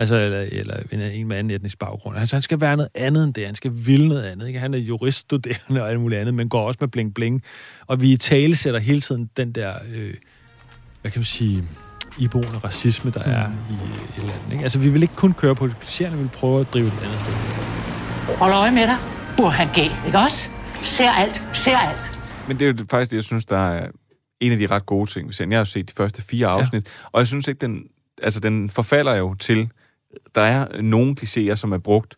Altså, 0.03 0.17
eller, 0.17 0.39
eller 0.53 0.77
en, 0.91 1.01
en 1.01 1.29
med 1.29 1.37
anden 1.37 1.51
etnisk 1.51 1.79
baggrund. 1.79 2.19
Altså, 2.19 2.37
han 2.37 2.43
skal 2.43 2.61
være 2.61 2.77
noget 2.77 2.89
andet 2.95 3.25
end 3.25 3.35
det. 3.35 3.47
Han 3.47 3.55
skal 3.55 3.73
ville 3.75 4.09
noget 4.09 4.23
andet. 4.23 4.47
Ikke? 4.47 4.61
Han 4.61 4.75
er 4.75 4.79
juriststuderende 4.79 5.83
og 5.83 5.91
alt 5.91 6.01
muligt 6.01 6.21
andet, 6.21 6.35
men 6.35 6.49
går 6.49 6.67
også 6.67 6.79
med 6.81 6.89
bling-bling. 6.89 7.41
Og 7.87 8.01
vi 8.01 8.13
i 8.13 8.17
tale 8.17 8.57
sætter 8.57 8.81
hele 8.81 9.01
tiden 9.01 9.31
den 9.37 9.53
der, 9.53 9.73
øh, 9.95 10.15
hvad 11.01 11.11
kan 11.11 11.19
man 11.19 11.25
sige, 11.25 11.65
iboende 12.19 12.59
racisme, 12.59 13.11
der 13.11 13.21
er 13.21 13.51
i, 13.71 13.75
i 14.17 14.21
landet. 14.21 14.53
Ikke? 14.53 14.63
Altså, 14.63 14.79
vi 14.79 14.89
vil 14.89 15.03
ikke 15.03 15.17
kun 15.17 15.33
køre 15.33 15.55
på 15.55 15.67
klichéerne, 15.67 16.11
vi 16.11 16.23
vil 16.23 16.31
prøve 16.33 16.61
at 16.61 16.67
drive 16.73 16.85
det 16.85 16.93
et 16.93 17.03
andet 17.05 17.21
sted. 17.21 17.35
Hold 18.37 18.53
øje 18.53 18.71
med 18.71 18.83
dig. 18.83 18.97
Burhan 19.37 19.69
G, 19.69 19.79
ikke 20.07 20.19
også? 20.19 20.51
Ser 20.83 21.11
alt, 21.11 21.43
ser 21.53 21.77
alt. 21.77 22.21
Men 22.49 22.59
det 22.59 22.69
er 22.69 22.73
jo 22.73 22.85
faktisk 22.91 23.11
det, 23.11 23.17
jeg 23.17 23.25
synes, 23.25 23.45
der 23.45 23.59
er 23.59 23.89
en 24.41 24.53
af 24.53 24.59
de 24.59 24.67
ret 24.67 24.87
gode 24.87 25.11
ting. 25.11 25.27
ved 25.27 25.35
serien. 25.35 25.53
Jeg 25.53 25.59
har 25.59 25.61
jo 25.61 25.65
set 25.65 25.89
de 25.89 25.95
første 25.97 26.23
fire 26.23 26.47
afsnit, 26.47 26.85
ja. 26.87 27.09
og 27.13 27.19
jeg 27.19 27.27
synes 27.27 27.49
ikke, 27.49 27.59
den, 27.59 27.85
altså, 28.23 28.41
den 28.41 28.71
forfalder 28.71 29.15
jo 29.15 29.35
til, 29.35 29.71
der 30.35 30.41
er 30.41 30.83
nogle 30.83 31.17
klichéer, 31.21 31.55
som 31.55 31.73
er 31.73 31.79
brugt, 31.79 32.15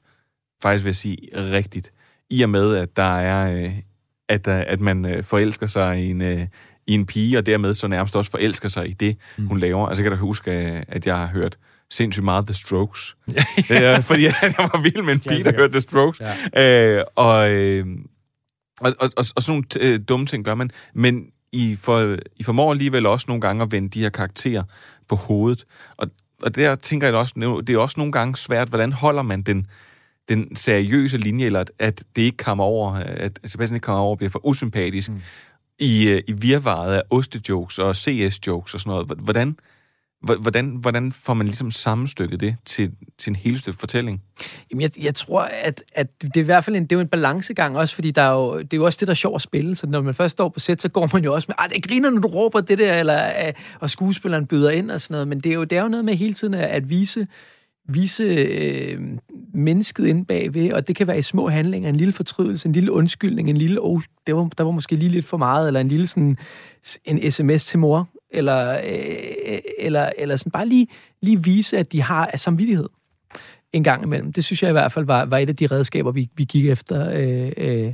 faktisk 0.62 0.84
vil 0.84 0.88
jeg 0.88 0.96
sige, 0.96 1.18
rigtigt. 1.34 1.92
I 2.30 2.42
og 2.42 2.50
med, 2.50 2.76
at 2.76 2.96
der 2.96 3.18
er, 3.18 3.64
øh, 3.64 3.72
at, 4.28 4.44
der, 4.44 4.56
at 4.56 4.80
man 4.80 5.04
øh, 5.04 5.24
forelsker 5.24 5.66
sig 5.66 6.04
i 6.04 6.10
en, 6.10 6.22
øh, 6.22 6.46
i 6.86 6.92
en 6.94 7.06
pige, 7.06 7.38
og 7.38 7.46
dermed 7.46 7.74
så 7.74 7.88
nærmest 7.88 8.16
også 8.16 8.30
forelsker 8.30 8.68
sig 8.68 8.88
i 8.88 8.92
det, 8.92 9.16
mm. 9.38 9.46
hun 9.46 9.58
laver. 9.58 9.86
Altså, 9.86 10.02
jeg 10.02 10.10
kan 10.10 10.18
da 10.18 10.20
huske, 10.22 10.50
øh, 10.50 10.82
at 10.88 11.06
jeg 11.06 11.16
har 11.16 11.26
hørt 11.26 11.58
sindssygt 11.90 12.24
meget 12.24 12.46
The 12.46 12.54
Strokes. 12.54 13.16
øh, 13.72 14.02
fordi 14.02 14.24
jeg 14.42 14.54
var 14.58 14.82
vild 14.82 15.02
med 15.02 15.12
en 15.12 15.20
pige, 15.20 15.44
der 15.44 15.52
hørte 15.52 15.72
The 15.72 15.80
Strokes. 15.80 16.20
Ja. 16.54 16.96
Øh, 16.98 17.04
og, 17.16 17.50
øh, 17.50 17.86
og, 18.80 18.94
og, 19.00 19.10
og, 19.16 19.24
og 19.36 19.42
sådan 19.42 19.64
nogle 19.80 19.92
øh, 19.92 20.00
dumme 20.08 20.26
ting 20.26 20.44
gør 20.44 20.54
man. 20.54 20.70
Men 20.94 21.26
I, 21.52 21.76
for, 21.80 22.16
I 22.36 22.42
formår 22.42 22.72
alligevel 22.72 23.06
også 23.06 23.24
nogle 23.28 23.40
gange 23.40 23.62
at 23.62 23.72
vende 23.72 23.88
de 23.88 24.00
her 24.00 24.08
karakterer 24.08 24.62
på 25.08 25.16
hovedet. 25.16 25.64
Og, 25.96 26.10
og 26.44 26.54
der 26.54 26.74
tænker 26.74 27.06
jeg 27.06 27.16
også, 27.16 27.62
det 27.66 27.74
er 27.74 27.78
også 27.78 27.94
nogle 28.00 28.12
gange 28.12 28.36
svært, 28.36 28.68
hvordan 28.68 28.92
holder 28.92 29.22
man 29.22 29.42
den, 29.42 29.66
den 30.28 30.56
seriøse 30.56 31.18
linje, 31.18 31.46
eller 31.46 31.60
at, 31.60 31.70
at 31.78 32.04
det 32.16 32.22
ikke 32.22 32.36
kommer 32.36 32.64
over, 32.64 32.92
at 32.94 33.40
Sebastian 33.44 33.76
ikke 33.76 33.84
kommer 33.84 34.02
over 34.02 34.10
og 34.10 34.18
bliver 34.18 34.30
for 34.30 34.46
usympatisk 34.46 35.10
mm. 35.10 35.20
i, 35.78 36.08
øh, 36.08 36.22
i 36.26 36.32
virvaret 36.32 36.94
af 36.94 37.02
ostejokes 37.10 37.78
og 37.78 37.90
CS-jokes 37.96 38.74
og 38.74 38.80
sådan 38.80 38.90
noget. 38.90 39.06
Hvordan, 39.18 39.56
hvordan, 40.24 40.76
hvordan 40.80 41.12
får 41.12 41.34
man 41.34 41.46
ligesom 41.46 41.70
sammenstykket 41.70 42.40
det 42.40 42.56
til, 42.64 42.92
til 43.18 43.30
en 43.30 43.36
hele 43.36 43.58
stykke 43.58 43.78
fortælling? 43.78 44.22
Jamen, 44.70 44.82
jeg, 44.82 45.04
jeg 45.04 45.14
tror, 45.14 45.42
at, 45.42 45.84
at 45.92 46.22
det 46.22 46.36
er 46.36 46.40
i 46.40 46.44
hvert 46.44 46.64
fald 46.64 46.76
en, 46.76 46.82
det 46.82 46.92
er 46.92 46.96
jo 46.96 47.00
en 47.00 47.08
balancegang 47.08 47.76
også, 47.76 47.94
fordi 47.94 48.10
der 48.10 48.22
er 48.22 48.32
jo, 48.32 48.58
det 48.58 48.72
er 48.72 48.76
jo 48.76 48.84
også 48.84 48.96
det, 49.00 49.08
der 49.08 49.12
er 49.12 49.16
sjovt 49.16 49.34
at 49.34 49.42
spille. 49.42 49.74
Så 49.74 49.86
når 49.86 50.02
man 50.02 50.14
først 50.14 50.32
står 50.32 50.48
på 50.48 50.60
sæt, 50.60 50.82
så 50.82 50.88
går 50.88 51.10
man 51.12 51.24
jo 51.24 51.34
også 51.34 51.46
med, 51.48 51.54
ah, 51.58 51.70
det 51.70 51.88
griner, 51.88 52.10
når 52.10 52.20
du 52.20 52.28
råber 52.28 52.60
det 52.60 52.78
der, 52.78 52.94
eller, 52.94 53.32
ah, 53.34 53.52
og 53.80 53.90
skuespilleren 53.90 54.46
byder 54.46 54.70
ind 54.70 54.90
og 54.90 55.00
sådan 55.00 55.14
noget. 55.14 55.28
Men 55.28 55.40
det 55.40 55.50
er 55.50 55.54
jo, 55.54 55.64
det 55.64 55.78
er 55.78 55.82
jo 55.82 55.88
noget 55.88 56.04
med 56.04 56.14
hele 56.14 56.34
tiden 56.34 56.54
at, 56.54 56.68
at 56.68 56.90
vise, 56.90 57.26
vise 57.88 58.24
øh, 58.24 59.00
mennesket 59.54 60.06
inde 60.06 60.24
bagved, 60.24 60.72
og 60.72 60.88
det 60.88 60.96
kan 60.96 61.06
være 61.06 61.18
i 61.18 61.22
små 61.22 61.48
handlinger, 61.48 61.88
en 61.88 61.96
lille 61.96 62.12
fortrydelse, 62.12 62.68
en 62.68 62.72
lille 62.72 62.92
undskyldning, 62.92 63.50
en 63.50 63.56
lille, 63.56 63.80
oh, 63.80 64.02
det 64.26 64.36
var, 64.36 64.48
der 64.58 64.64
var 64.64 64.70
måske 64.70 64.94
lige 64.94 65.08
lidt 65.08 65.26
for 65.26 65.36
meget, 65.36 65.66
eller 65.66 65.80
en 65.80 65.88
lille 65.88 66.06
sådan, 66.06 66.36
en 67.04 67.30
sms 67.30 67.64
til 67.64 67.78
mor, 67.78 68.08
eller, 68.34 68.80
øh, 68.84 69.58
eller, 69.78 70.12
eller 70.18 70.36
sådan 70.36 70.50
bare 70.50 70.68
lige, 70.68 70.88
lige 71.22 71.44
vise, 71.44 71.78
at 71.78 71.92
de 71.92 72.02
har 72.02 72.26
af 72.26 72.38
samvittighed 72.38 72.88
en 73.72 73.84
gang 73.84 74.02
imellem. 74.02 74.32
Det 74.32 74.44
synes 74.44 74.62
jeg 74.62 74.68
i 74.68 74.72
hvert 74.72 74.92
fald 74.92 75.04
var, 75.04 75.24
var 75.24 75.38
et 75.38 75.48
af 75.48 75.56
de 75.56 75.66
redskaber, 75.66 76.12
vi, 76.12 76.28
vi 76.36 76.44
gik 76.44 76.66
efter. 76.66 77.10
Øh, 77.12 77.52
øh. 77.56 77.92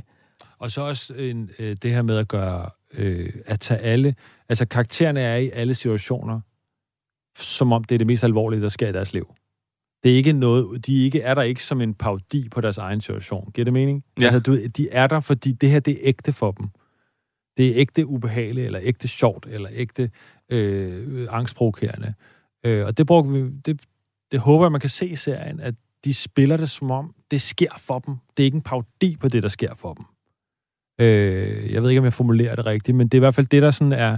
Og 0.59 0.71
så 0.71 0.81
også 0.81 1.13
en, 1.13 1.49
øh, 1.59 1.77
det 1.81 1.91
her 1.91 2.01
med 2.01 2.17
at 2.17 2.27
gøre, 2.27 2.69
øh, 2.93 3.33
at 3.45 3.59
tage 3.59 3.79
alle, 3.79 4.15
altså 4.49 4.65
karaktererne 4.65 5.19
er 5.21 5.35
i 5.35 5.49
alle 5.49 5.75
situationer, 5.75 6.39
som 7.37 7.71
om 7.71 7.83
det 7.83 7.95
er 7.95 7.97
det 7.97 8.07
mest 8.07 8.23
alvorlige, 8.23 8.61
der 8.61 8.69
sker 8.69 8.89
i 8.89 8.91
deres 8.91 9.13
liv. 9.13 9.33
Det 10.03 10.11
er 10.11 10.15
ikke 10.15 10.33
noget, 10.33 10.85
de 10.85 11.05
ikke, 11.05 11.21
er 11.21 11.33
der 11.33 11.41
ikke 11.41 11.63
som 11.63 11.81
en 11.81 11.93
parodi 11.93 12.49
på 12.49 12.61
deres 12.61 12.77
egen 12.77 13.01
situation. 13.01 13.51
Giver 13.53 13.65
det 13.65 13.73
mening? 13.73 14.03
Ja. 14.21 14.25
Altså, 14.25 14.39
du, 14.39 14.65
de 14.65 14.89
er 14.89 15.07
der, 15.07 15.19
fordi 15.19 15.51
det 15.51 15.69
her, 15.69 15.79
det 15.79 15.93
er 15.93 15.99
ægte 16.01 16.33
for 16.33 16.51
dem. 16.51 16.69
Det 17.57 17.67
er 17.67 17.73
ægte 17.75 18.05
ubehageligt, 18.05 18.65
eller 18.65 18.79
ægte 18.83 19.07
sjovt, 19.07 19.47
eller 19.49 19.69
ægte 19.71 20.11
øh, 20.49 21.27
angstprovokerende. 21.29 22.13
Øh, 22.65 22.85
og 22.85 22.97
det, 22.97 23.07
brugte 23.07 23.31
vi, 23.31 23.49
det, 23.65 23.81
det 24.31 24.39
håber 24.39 24.65
jeg, 24.65 24.71
man 24.71 24.81
kan 24.81 24.89
se 24.89 25.07
i 25.07 25.15
serien, 25.15 25.59
at 25.59 25.75
de 26.05 26.13
spiller 26.13 26.57
det 26.57 26.69
som 26.69 26.91
om, 26.91 27.15
det 27.31 27.41
sker 27.41 27.71
for 27.77 27.99
dem. 27.99 28.15
Det 28.37 28.43
er 28.43 28.45
ikke 28.45 28.55
en 28.55 28.61
parodi 28.61 29.17
på 29.19 29.27
det, 29.27 29.43
der 29.43 29.49
sker 29.49 29.73
for 29.75 29.93
dem. 29.93 30.05
Øh, 31.01 31.73
jeg 31.73 31.83
ved 31.83 31.89
ikke, 31.89 31.99
om 31.99 32.05
jeg 32.05 32.13
formulerer 32.13 32.55
det 32.55 32.65
rigtigt, 32.65 32.97
men 32.97 33.07
det 33.07 33.13
er 33.13 33.19
i 33.19 33.25
hvert 33.25 33.35
fald 33.35 33.45
det, 33.45 33.61
der 33.61 33.71
sådan 33.71 33.93
er... 33.93 34.17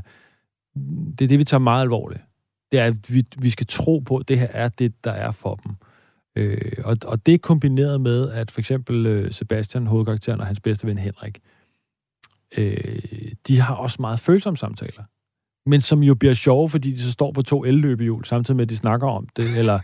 Det 1.17 1.23
er 1.23 1.27
det, 1.27 1.39
vi 1.39 1.43
tager 1.43 1.59
meget 1.59 1.81
alvorligt. 1.81 2.21
Det 2.71 2.79
er, 2.79 2.85
at 2.85 3.13
vi, 3.13 3.25
vi 3.37 3.49
skal 3.49 3.67
tro 3.67 3.99
på, 3.99 4.17
at 4.17 4.27
det 4.27 4.39
her 4.39 4.47
er 4.51 4.69
det, 4.69 5.03
der 5.03 5.11
er 5.11 5.31
for 5.31 5.55
dem. 5.55 5.75
Øh, 6.35 6.71
og, 6.83 6.97
og 7.05 7.25
det 7.25 7.33
er 7.33 7.37
kombineret 7.37 8.01
med, 8.01 8.29
at 8.29 8.51
for 8.51 8.61
eksempel 8.61 9.05
øh, 9.05 9.31
Sebastian, 9.31 9.87
hovedkarakteren, 9.87 10.39
og 10.39 10.47
hans 10.47 10.59
bedste 10.59 10.87
ven 10.87 10.97
Henrik, 10.97 11.37
øh, 11.37 11.52
de 13.47 13.59
har 13.59 13.75
også 13.75 13.97
meget 13.99 14.19
følsomme 14.19 14.57
samtaler. 14.57 15.03
Men 15.65 15.81
som 15.81 16.03
jo 16.03 16.15
bliver 16.15 16.33
sjove, 16.33 16.69
fordi 16.69 16.91
de 16.91 16.99
så 16.99 17.11
står 17.11 17.31
på 17.31 17.41
to 17.41 17.63
elløbehjul, 17.63 18.25
samtidig 18.25 18.55
med, 18.55 18.65
at 18.65 18.69
de 18.69 18.77
snakker 18.77 19.07
om 19.07 19.27
det. 19.35 19.45
Eller, 19.59 19.79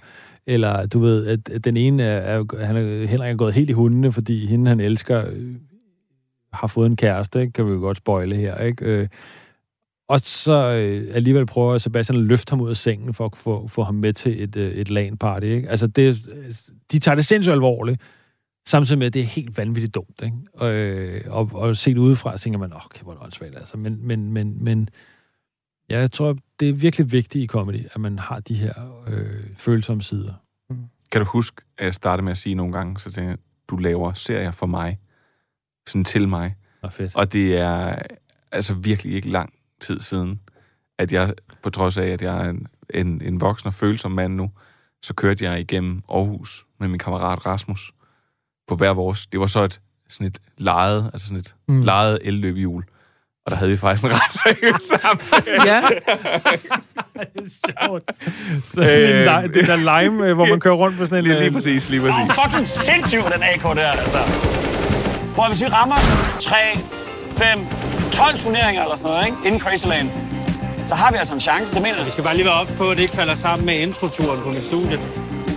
eller 0.48 0.86
du 0.86 1.00
ved, 1.00 1.28
at, 1.28 1.50
at 1.50 1.66
den 1.66 1.78
ene 1.78 2.04
er, 2.04 2.40
er, 2.40 2.66
han 2.66 2.78
er, 2.78 3.06
Henrik 3.08 3.32
er 3.32 3.36
gået 3.36 3.54
helt 3.54 3.70
i 3.70 3.74
hundene, 3.74 4.12
fordi 4.12 4.46
hende, 4.46 4.70
han 4.70 4.80
elsker, 4.80 5.26
øh, 5.32 5.56
har 6.54 6.68
fået 6.68 6.86
en 6.86 6.96
kæreste, 6.96 7.42
ikke? 7.42 7.54
kan 7.54 7.66
vi 7.66 7.72
jo 7.72 7.80
godt 7.80 7.98
spoile 7.98 8.36
her. 8.36 8.58
Ikke? 8.58 8.86
Øh, 8.86 9.08
og 10.10 10.20
så 10.20 10.74
øh, 10.74 11.16
alligevel 11.16 11.46
prøver 11.46 11.78
Sebastian 11.78 12.20
at 12.20 12.24
løfte 12.24 12.52
ham 12.52 12.62
ud 12.62 12.70
af 12.70 12.78
sengen 12.78 13.14
for 13.14 13.26
at 13.26 13.36
få, 13.36 13.68
få 13.68 13.84
ham 13.84 13.96
med 13.96 14.14
til 14.14 14.44
et, 14.44 14.56
øh, 14.56 14.72
et 14.72 14.90
LAN-party. 14.90 15.46
Ikke? 15.46 15.70
Altså, 15.70 15.88
det, 15.88 16.22
de 16.92 17.00
tager 17.00 17.16
det 17.16 17.26
sindssygt 17.26 17.54
alvorligt, 17.54 18.02
samtidig 18.70 19.00
med, 19.00 19.08
at 19.08 19.14
det 19.14 19.22
er 19.22 19.26
helt 19.26 19.58
vanvittigt 19.58 19.96
dumt. 19.96 20.22
Ikke? 20.24 20.38
Og, 20.54 20.72
øh, 20.72 21.22
og, 21.28 21.50
og 21.54 21.78
set 21.78 21.98
udefra, 21.98 22.38
tænker 22.38 22.60
man, 22.60 22.74
åh, 22.74 22.86
okay, 22.86 23.02
hvor 23.02 23.12
er 23.12 23.16
det 23.16 23.24
åndssvagt, 23.24 23.56
altså. 23.56 23.78
Men, 23.78 24.08
men, 24.08 24.34
men, 24.34 24.64
men 24.64 24.90
ja, 25.90 26.00
jeg 26.00 26.12
tror, 26.12 26.38
det 26.60 26.70
er 26.70 26.74
virkelig 26.74 27.12
vigtigt 27.12 27.44
i 27.44 27.48
comedy, 27.48 27.86
at 27.94 28.02
man 28.02 28.20
har 28.20 28.40
de 28.40 28.54
her 28.56 29.04
øh, 29.08 29.44
følsomme 29.58 30.04
sider. 30.04 30.34
Kan 31.12 31.22
du 31.22 31.28
huske, 31.28 31.62
at 31.78 31.86
jeg 31.86 31.94
startede 31.94 32.24
med 32.24 32.32
at 32.32 32.38
sige 32.38 32.56
nogle 32.56 32.74
gange, 32.74 33.00
så 33.00 33.12
tænkte 33.12 33.30
jeg, 33.30 33.38
du 33.70 33.78
laver 33.78 34.14
serier 34.14 34.52
for 34.52 34.66
mig, 34.66 35.00
sådan 35.88 36.06
til 36.06 36.28
mig. 36.28 36.56
Og, 36.82 36.94
fedt. 36.94 37.16
og 37.16 37.34
det 37.34 37.58
er 37.58 37.96
altså 38.52 38.74
virkelig 38.74 39.14
ikke 39.14 39.30
lang 39.30 39.54
tid 39.82 40.00
siden, 40.00 40.40
at 40.98 41.14
jeg, 41.14 41.34
på 41.64 41.70
trods 41.70 41.98
af, 41.98 42.08
at 42.08 42.22
jeg 42.22 42.46
er 42.46 42.50
en, 42.50 42.68
en, 42.94 43.22
en 43.22 43.42
voksen 43.42 43.68
og 43.68 43.74
følsom 43.74 44.12
mand 44.12 44.34
nu, 44.34 44.52
så 45.02 45.14
kørte 45.14 45.46
jeg 45.46 45.60
igennem 45.60 46.02
Aarhus 46.10 46.66
med 46.80 46.88
min 46.88 47.00
kammerat 47.00 47.46
Rasmus 47.46 47.92
på 48.70 48.76
hver 48.76 48.94
vores. 48.94 49.28
Det 49.28 49.40
var 49.40 49.46
så 49.46 49.64
et, 49.64 49.80
sådan 50.10 50.28
et 50.28 50.38
lejet, 50.58 51.10
altså 51.14 51.28
sådan 51.28 51.40
et 51.40 51.56
Mm. 51.68 51.82
lejet 51.82 52.20
elløbehjul. 52.24 52.84
Og 53.46 53.52
der 53.52 53.56
havde 53.58 53.72
vi 53.72 53.78
faktisk 53.78 54.04
en 54.06 54.12
ret 54.14 54.32
seriøs 54.32 54.82
samtale. 54.84 55.64
Ja. 55.74 55.82
det 57.20 57.28
er 57.36 57.50
sjovt. 57.86 58.04
Så 58.66 58.74
sådan 58.74 59.00
en 59.00 59.24
lime, 59.42 59.54
det 59.54 59.68
der 59.68 60.02
lime, 60.02 60.28
øh, 60.28 60.36
hvor 60.36 60.46
man 60.46 60.60
kører 60.60 60.76
rundt 60.76 60.98
på 60.98 61.06
sådan 61.06 61.18
en... 61.18 61.24
Lige, 61.24 61.34
lige 61.36 61.46
øh, 61.48 61.54
præcis, 61.54 61.90
lige 61.90 62.02
Åh, 62.02 62.10
præcis. 62.10 62.42
fucking 62.44 62.68
sindssygt 62.68 63.24
for 63.24 63.30
den 63.30 63.44
AK 63.44 63.64
der, 63.78 63.88
altså. 63.92 64.18
Prøv 65.36 65.46
at 65.46 65.52
hvis 65.52 65.62
vi 65.62 65.68
rammer 65.68 65.96
3, 66.42 66.56
5, 67.38 67.66
12 68.12 68.38
turneringer 68.38 68.84
eller 68.84 68.98
sådan 68.98 69.12
noget, 69.12 69.26
ikke? 69.26 69.38
Inden 69.46 69.62
Crazyland, 69.62 70.10
så 70.90 70.96
har 70.96 71.12
vi 71.12 71.18
altså 71.18 71.34
en 71.34 71.40
chance, 71.42 71.74
det 71.74 71.82
mener 71.82 71.98
jeg. 71.98 72.06
Vi 72.06 72.12
skal 72.12 72.24
bare 72.24 72.36
lige 72.36 72.46
være 72.46 72.54
op 72.54 72.68
på, 72.78 72.90
at 72.90 72.98
det 72.98 73.04
ikke 73.04 73.16
falder 73.16 73.36
sammen 73.36 73.66
med 73.66 73.76
introturen 73.80 74.40
på 74.42 74.48
mit 74.50 74.64
studie. 74.64 75.00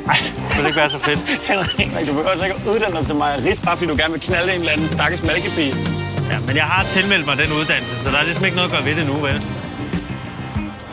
Nej, 0.06 0.18
det 0.48 0.56
vil 0.58 0.66
ikke 0.66 0.80
være 0.82 0.90
så 0.90 0.98
fedt. 0.98 1.20
Henrik, 1.80 2.06
du 2.06 2.12
behøver 2.12 2.30
altså 2.30 2.44
ikke 2.44 2.56
at 2.60 2.66
uddanne 2.74 2.96
dig 2.96 3.06
til 3.06 3.14
mig 3.14 3.30
ris, 3.44 3.60
bare 3.60 3.76
fordi 3.76 3.90
du 3.90 3.96
gerne 3.96 4.12
vil 4.12 4.22
knalde 4.22 4.52
en 4.54 4.60
eller 4.60 4.72
anden 4.72 4.88
stakkels 4.88 5.22
mælkepige. 5.22 5.74
Ja, 6.30 6.38
men 6.46 6.56
jeg 6.56 6.64
har 6.64 6.84
tilmeldt 6.84 7.26
mig 7.26 7.36
den 7.36 7.50
uddannelse, 7.60 7.94
så 8.02 8.10
der 8.10 8.18
er 8.18 8.24
ligesom 8.24 8.44
ikke 8.44 8.56
noget 8.56 8.68
at 8.70 8.74
gøre 8.76 8.84
ved 8.84 8.94
det 8.94 9.06
nu, 9.06 9.12
vel? 9.12 9.38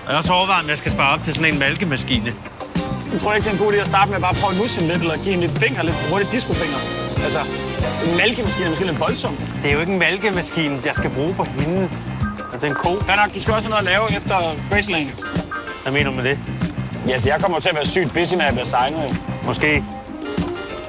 Jeg 0.06 0.12
har 0.16 0.18
også 0.18 0.34
overvejet, 0.34 0.64
om 0.64 0.70
jeg 0.70 0.78
skal 0.78 0.92
spare 0.92 1.14
op 1.14 1.24
til 1.24 1.34
sådan 1.36 1.54
en 1.54 1.60
malkemaskine. 1.60 2.34
Jeg 3.12 3.20
tror 3.22 3.34
ikke, 3.34 3.46
det 3.46 3.52
er 3.54 3.58
en 3.60 3.64
god 3.66 3.74
idé 3.74 3.78
at 3.78 3.88
starte 3.88 4.08
med 4.12 4.16
at 4.16 4.22
bare 4.22 4.34
prøve 4.34 4.52
at 4.54 4.58
nusse 4.62 4.82
lidt, 4.82 5.02
eller 5.02 5.16
give 5.16 5.34
hende 5.36 5.48
lidt 5.48 5.60
finger, 5.60 5.84
lidt 5.84 5.96
hurtigt 6.10 6.32
discofinger. 6.32 6.80
Altså, 7.26 7.40
en 8.06 8.18
mælkemaskine 8.22 8.66
er 8.66 8.70
måske 8.70 8.86
lidt 8.86 9.00
voldsom. 9.00 9.36
Det 9.62 9.70
er 9.70 9.74
jo 9.74 9.80
ikke 9.80 9.94
en 9.94 10.00
malkemaskine, 10.00 10.80
jeg 10.86 10.96
skal 10.96 11.10
bruge 11.10 11.34
på 11.34 11.44
hende. 11.44 11.90
Altså 12.54 12.66
en 12.68 12.74
ko. 12.74 12.92
Ja 13.08 13.16
nok, 13.16 13.34
du 13.34 13.40
skal 13.40 13.54
også 13.54 13.68
have 13.68 13.84
noget 13.84 13.88
at 13.88 13.92
lave 13.94 14.18
efter 14.20 14.38
Crazyland. 14.70 15.10
Hvad 15.84 15.92
mener 15.94 16.10
du 16.10 16.16
med 16.16 16.24
det? 16.24 16.59
Ja, 17.08 17.20
så 17.20 17.30
jeg 17.30 17.42
kommer 17.42 17.60
til 17.60 17.70
at 17.70 17.76
være 17.76 17.86
sygt 17.86 18.14
busy, 18.14 18.34
når 18.34 18.44
jeg 18.44 18.54
bliver 18.54 18.66
signet. 18.66 19.12
Måske. 19.46 19.84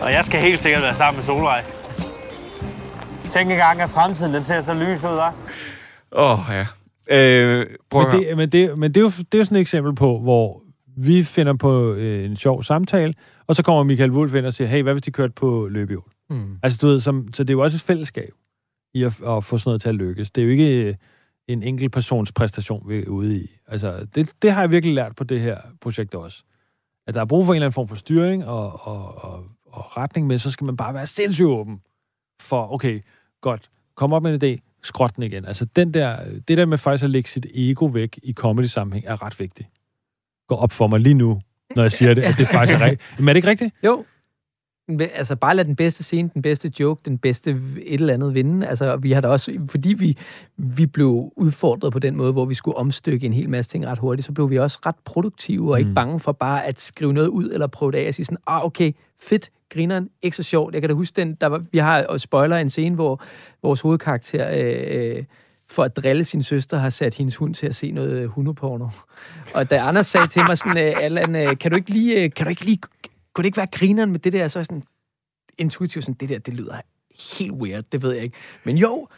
Og 0.00 0.12
jeg 0.12 0.24
skal 0.24 0.40
helt 0.40 0.62
sikkert 0.62 0.82
være 0.82 0.94
sammen 0.94 1.16
med 1.18 1.24
Solvej. 1.24 1.64
Tænk 3.30 3.50
engang, 3.50 3.80
at 3.80 3.90
fremtiden 3.90 4.34
den 4.34 4.44
ser 4.44 4.61
så 4.61 4.74
lys 4.74 5.04
ud, 5.04 5.18
hva'? 5.18 5.32
Åh, 6.12 6.32
oh, 6.32 6.54
ja. 6.54 6.66
Øh, 7.11 7.66
prøv 7.90 8.12
men, 8.12 8.22
det, 8.22 8.36
men, 8.36 8.52
det, 8.52 8.78
men 8.78 8.94
det, 8.94 9.00
er 9.00 9.04
jo, 9.04 9.11
det 9.11 9.34
er 9.34 9.38
jo 9.38 9.44
sådan 9.44 9.56
et 9.56 9.61
eksempel 9.61 9.94
på, 9.94 10.18
hvor 10.18 10.62
vi 10.96 11.22
finder 11.22 11.54
på 11.54 11.92
øh, 11.92 12.24
en 12.24 12.36
sjov 12.36 12.62
samtale, 12.62 13.14
og 13.46 13.56
så 13.56 13.62
kommer 13.62 13.82
Michael 13.82 14.11
Wolf 14.11 14.34
ind 14.34 14.46
og 14.46 14.52
siger, 14.52 14.68
hey, 14.68 14.82
hvad 14.82 14.92
hvis 14.92 15.02
de 15.02 15.11
kørte 15.11 15.32
på 15.32 15.68
løbehjul? 15.70 16.02
Mm. 16.30 16.58
Altså, 16.62 16.78
du 16.82 16.86
ved, 16.86 17.00
som, 17.00 17.28
så 17.34 17.44
det 17.44 17.50
er 17.50 17.54
jo 17.54 17.62
også 17.62 17.76
et 17.76 17.80
fællesskab 17.82 18.30
i 18.94 19.02
at, 19.02 19.12
at 19.26 19.44
få 19.44 19.58
sådan 19.58 19.68
noget 19.68 19.82
til 19.82 19.88
at 19.88 19.94
lykkes. 19.94 20.30
Det 20.30 20.40
er 20.40 20.44
jo 20.44 20.50
ikke 20.50 20.84
øh, 20.84 20.94
en 21.53 21.62
enkelt 21.62 21.92
persons 21.92 22.32
præstation, 22.32 22.88
vi 22.88 22.98
er 22.98 23.07
ude 23.07 23.40
i. 23.40 23.51
Altså, 23.66 24.07
det, 24.14 24.32
det 24.42 24.53
har 24.53 24.61
jeg 24.61 24.70
virkelig 24.70 24.94
lært 24.94 25.16
på 25.16 25.24
det 25.24 25.40
her 25.40 25.59
projekt 25.80 26.14
også. 26.14 26.42
At 27.07 27.14
der 27.14 27.20
er 27.20 27.24
brug 27.24 27.44
for 27.44 27.53
en 27.53 27.57
eller 27.57 27.66
anden 27.66 27.74
form 27.74 27.88
for 27.88 27.96
styring 27.96 28.46
og, 28.46 28.86
og, 28.86 29.24
og, 29.24 29.44
og 29.66 29.96
retning, 29.96 30.26
men 30.26 30.38
så 30.38 30.51
skal 30.51 30.64
man 30.64 30.76
bare 30.76 30.94
være 30.94 31.07
sindssygt 31.07 31.46
åben 31.46 31.80
for, 32.40 32.72
okay, 32.72 33.01
godt, 33.40 33.68
kom 33.94 34.12
op 34.12 34.22
med 34.22 34.42
en 34.42 34.55
idé, 34.55 34.78
skråt 34.82 35.16
den 35.16 35.22
igen. 35.22 35.44
Altså, 35.44 35.64
den 35.64 35.94
der, 35.94 36.16
det 36.48 36.59
der 36.59 36.66
med 36.66 36.78
faktisk 36.78 37.05
at 37.05 37.11
lægge 37.11 37.28
sit 37.28 37.46
ego 37.55 37.86
væk 37.86 38.18
i 38.22 38.32
comedy-sammenhæng 38.32 39.07
er 39.07 39.22
ret 39.22 39.40
vigtigt. 39.40 39.68
Går 40.48 40.57
op 40.57 40.72
for 40.72 40.86
mig 40.86 41.01
lige 41.01 41.14
nu, 41.14 41.40
når 41.76 41.82
jeg 41.82 41.92
siger 41.92 42.14
det, 42.14 42.22
at 42.22 42.34
det 42.38 42.48
faktisk 42.48 42.80
er 42.80 42.84
rigtigt. 42.84 43.18
Men 43.18 43.28
er 43.28 43.32
det 43.32 43.38
ikke 43.38 43.48
rigtigt? 43.48 43.74
Jo. 43.84 44.05
Men, 44.91 45.09
Altså, 45.14 45.36
bare 45.36 45.57
lad 45.57 45.64
den 45.64 45.76
bedste 45.76 46.05
scene, 46.05 46.30
den 46.34 46.43
bedste 46.43 46.72
joke, 46.80 47.01
den 47.05 47.18
bedste 47.18 47.51
et 47.51 48.01
eller 48.01 48.14
andet 48.14 48.34
vinde. 48.34 48.66
Altså, 48.66 48.97
vi 48.97 49.12
har 49.12 49.20
da 49.20 49.28
også, 49.28 49.53
fordi 49.68 49.93
vi, 49.93 50.16
vi 50.57 50.86
blev 50.86 51.32
udfordret 51.36 51.93
på 51.93 51.99
den 51.99 52.16
måde, 52.16 52.32
hvor 52.32 52.45
vi 52.45 52.55
skulle 52.55 52.76
omstykke 52.76 53.26
en 53.26 53.32
hel 53.32 53.49
masse 53.51 53.70
ting 53.70 53.86
ret 53.86 53.99
hurtigt, 53.99 54.26
så 54.26 54.32
blev 54.32 54.51
vi 54.51 54.59
også 54.59 54.78
ret 54.86 54.97
produktive 55.05 55.72
og 55.72 55.78
ikke 55.78 55.88
Mm. 55.88 55.95
bange 55.95 56.20
for 56.20 56.32
bare 56.32 56.64
at 56.66 56.80
skrive 56.80 57.12
noget 57.12 57.28
ud 57.28 57.51
eller 57.51 57.66
prøve 57.66 57.93
det 57.93 57.99
af 57.99 58.09
og 58.09 58.14
sige 58.14 58.26
sådan, 58.26 58.38
ah, 58.47 58.64
okay, 58.64 58.93
fedt, 59.20 59.51
grineren, 59.72 60.09
ikke 60.22 60.36
så 60.36 60.43
sjovt. 60.43 60.74
Jeg 60.74 60.82
kan 60.82 60.88
da 60.91 60.95
huske 60.95 61.16
den, 61.16 61.34
der 61.34 61.47
var, 61.47 61.62
vi 61.72 61.78
har 61.78 62.03
og 62.05 62.20
spoiler 62.20 62.57
en 62.57 62.70
scene, 62.70 62.95
hvor 62.95 63.22
vores 63.62 63.80
hovedkarakter 63.80 64.49
øh, 64.53 65.24
for 65.68 65.82
at 65.84 65.97
drille 65.97 66.24
sin 66.24 66.43
søster, 66.43 66.78
har 66.78 66.91
sat 66.91 67.14
hendes 67.16 67.36
hund 67.36 67.55
til 67.55 67.66
at 67.66 67.74
se 67.74 67.91
noget 67.91 68.28
hundeporno. 68.28 68.88
Og 69.55 69.70
da 69.70 69.78
Anders 69.78 70.07
sagde 70.07 70.26
til 70.26 70.43
mig 70.49 70.59
sådan, 70.59 70.78
øh, 70.78 70.93
Allan, 71.05 71.36
øh, 71.36 71.59
kan 71.59 71.70
du 71.70 71.76
ikke 71.76 71.91
lige, 71.91 72.24
øh, 72.24 72.30
kan 72.36 72.47
du 72.47 72.51
ikke 72.51 72.64
lige, 72.64 72.78
kunne 73.35 73.43
det 73.43 73.47
ikke 73.47 73.57
være 73.57 73.66
grineren 73.66 74.11
med 74.11 74.20
det 74.20 74.33
der? 74.33 74.49
Så 74.49 74.59
er 74.59 74.62
sådan, 74.62 74.83
intuitivt 75.59 76.05
sådan, 76.05 76.14
det 76.14 76.28
der, 76.28 76.39
det 76.39 76.55
lyder 76.55 76.81
helt 77.39 77.53
weird, 77.53 77.85
det 77.93 78.03
ved 78.03 78.12
jeg 78.12 78.22
ikke. 78.22 78.37
Men 78.64 78.76
jo, 78.76 79.09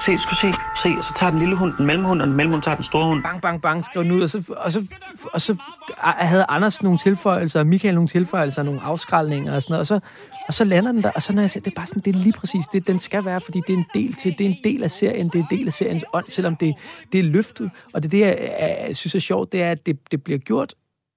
Se, 0.00 0.18
skal 0.18 0.36
se, 0.36 0.46
se, 0.76 0.88
og 0.98 1.04
så 1.04 1.14
tager 1.14 1.30
den 1.30 1.38
lille 1.38 1.56
hund 1.56 1.72
den 1.78 1.86
mellemhund, 1.86 2.20
og 2.20 2.26
den 2.26 2.36
mellemhund 2.36 2.62
tager 2.62 2.74
den 2.74 2.84
store 2.84 3.06
hund. 3.08 3.22
bang, 3.22 3.42
bang, 3.42 3.62
bang, 3.62 3.84
skrev 3.84 4.04
den 4.04 4.12
ud, 4.12 4.22
og 4.22 4.28
så, 4.28 4.42
og 4.48 4.72
så, 4.72 4.88
og 5.32 5.40
så 5.40 5.56
havde 5.98 6.44
Anders 6.48 6.82
nogle 6.82 6.98
tilføjelser, 6.98 7.60
og 7.60 7.66
Michael 7.66 7.94
nogle 7.94 8.08
tilføjelser, 8.08 8.62
nogle 8.62 8.80
afskraldninger 8.80 9.54
og 9.54 9.62
sådan 9.62 9.72
noget, 9.72 9.80
og 9.80 9.86
så, 9.86 10.00
og 10.48 10.54
så 10.54 10.64
lander 10.64 10.92
den 10.92 11.02
der, 11.02 11.10
og 11.10 11.22
så 11.22 11.32
når 11.32 11.42
jeg 11.42 11.50
siger, 11.50 11.62
det 11.62 11.70
er 11.70 11.74
bare 11.76 11.86
sådan, 11.86 12.02
det 12.02 12.14
er 12.14 12.18
lige 12.18 12.32
præcis 12.32 12.64
det, 12.72 12.86
den 12.86 12.98
skal 12.98 13.24
være, 13.24 13.40
fordi 13.40 13.60
det 13.66 13.72
er 13.72 13.78
en 13.78 13.86
del 13.94 14.14
til, 14.14 14.38
det 14.38 14.46
er 14.46 14.50
en 14.50 14.58
del 14.64 14.82
af 14.82 14.90
serien, 14.90 15.28
det 15.28 15.34
er 15.34 15.44
en 15.50 15.58
del 15.58 15.66
af 15.66 15.72
seriens 15.72 16.04
ånd, 16.12 16.26
selvom 16.28 16.56
det, 16.56 16.74
det 17.12 17.20
er 17.20 17.24
løftet, 17.24 17.70
og 17.92 18.02
det 18.02 18.08
er 18.08 18.10
det, 18.10 18.20
jeg, 18.20 18.56
jeg 18.88 18.96
synes 18.96 19.14
er 19.14 19.18
sjovt, 19.18 19.52
det 19.52 19.62
er, 19.62 19.70
at 19.70 19.86
det, 19.86 19.98
det 20.10 20.24
bliver 20.24 20.38
gjort 20.38 20.74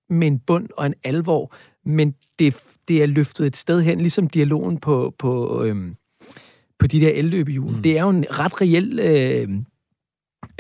med 0.10 0.28
en 0.28 0.40
bund 0.40 0.70
og 0.78 0.86
en 0.86 0.94
alvor, 1.04 1.54
men 1.86 2.16
det, 2.40 2.56
det 2.88 3.02
er 3.02 3.06
løftet 3.06 3.48
et 3.48 3.56
sted 3.56 3.82
hen, 3.82 3.98
ligesom 3.98 4.28
dialogen 4.28 4.78
på, 4.78 5.14
på, 5.20 5.64
øhm, 5.64 5.96
på 6.80 6.88
de 6.88 7.00
der 7.00 7.10
elløbehjul. 7.10 7.76
Mm. 7.76 7.82
Det 7.82 7.98
er 7.98 8.02
jo 8.02 8.10
en 8.10 8.26
ret 8.30 8.62
reel 8.62 9.00
øh, 9.00 9.50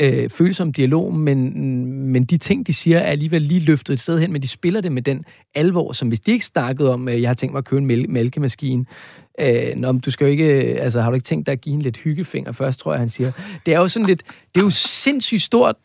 øh, 0.02 0.30
følsom 0.30 0.74
dialog, 0.74 1.14
men, 1.14 1.86
men 2.12 2.24
de 2.24 2.38
ting, 2.38 2.68
de 2.68 2.74
siger, 2.74 2.98
er 2.98 3.12
alligevel 3.12 3.42
lige 3.42 3.60
løftet 3.60 3.94
et 3.94 4.00
sted 4.00 4.20
hen, 4.20 4.32
men 4.32 4.42
de 4.42 4.48
spiller 4.48 4.82
det 4.82 4.92
med 4.92 5.02
den 5.02 5.26
alvor, 5.56 5.92
som 5.92 6.08
hvis 6.08 6.20
de 6.20 6.32
ikke 6.32 6.46
snakkede 6.46 6.94
om, 6.94 7.10
øh, 7.10 7.22
jeg 7.22 7.30
har 7.30 7.36
tænkt 7.36 7.54
mig 7.54 7.60
at 7.60 7.66
købe 7.66 7.82
en 7.82 7.92
mæl- 7.92 8.12
mælkemaskine, 8.12 8.86
Øh, 9.40 9.76
nå, 9.76 9.92
du 9.92 10.12
skal 10.12 10.26
jo 10.26 10.32
ikke, 10.32 10.46
altså 10.82 11.02
har 11.02 11.10
du 11.10 11.16
ikke 11.16 11.26
tænkt 11.26 11.46
dig 11.46 11.52
at 11.52 11.62
give 11.62 11.76
en 11.76 11.82
lidt 11.82 11.98
hyggefinger 11.98 12.52
først, 12.52 12.80
tror 12.80 12.94
jeg, 12.94 13.00
han 13.00 13.10
siger. 13.10 13.32
Det 13.66 13.74
er 13.74 13.80
jo 13.80 13.88
sådan 13.88 14.06
lidt, 14.06 14.24
det 14.56 14.62
er 14.62 14.64
jo 14.66 14.70
sindssygt 14.70 15.42
stort, 15.42 15.76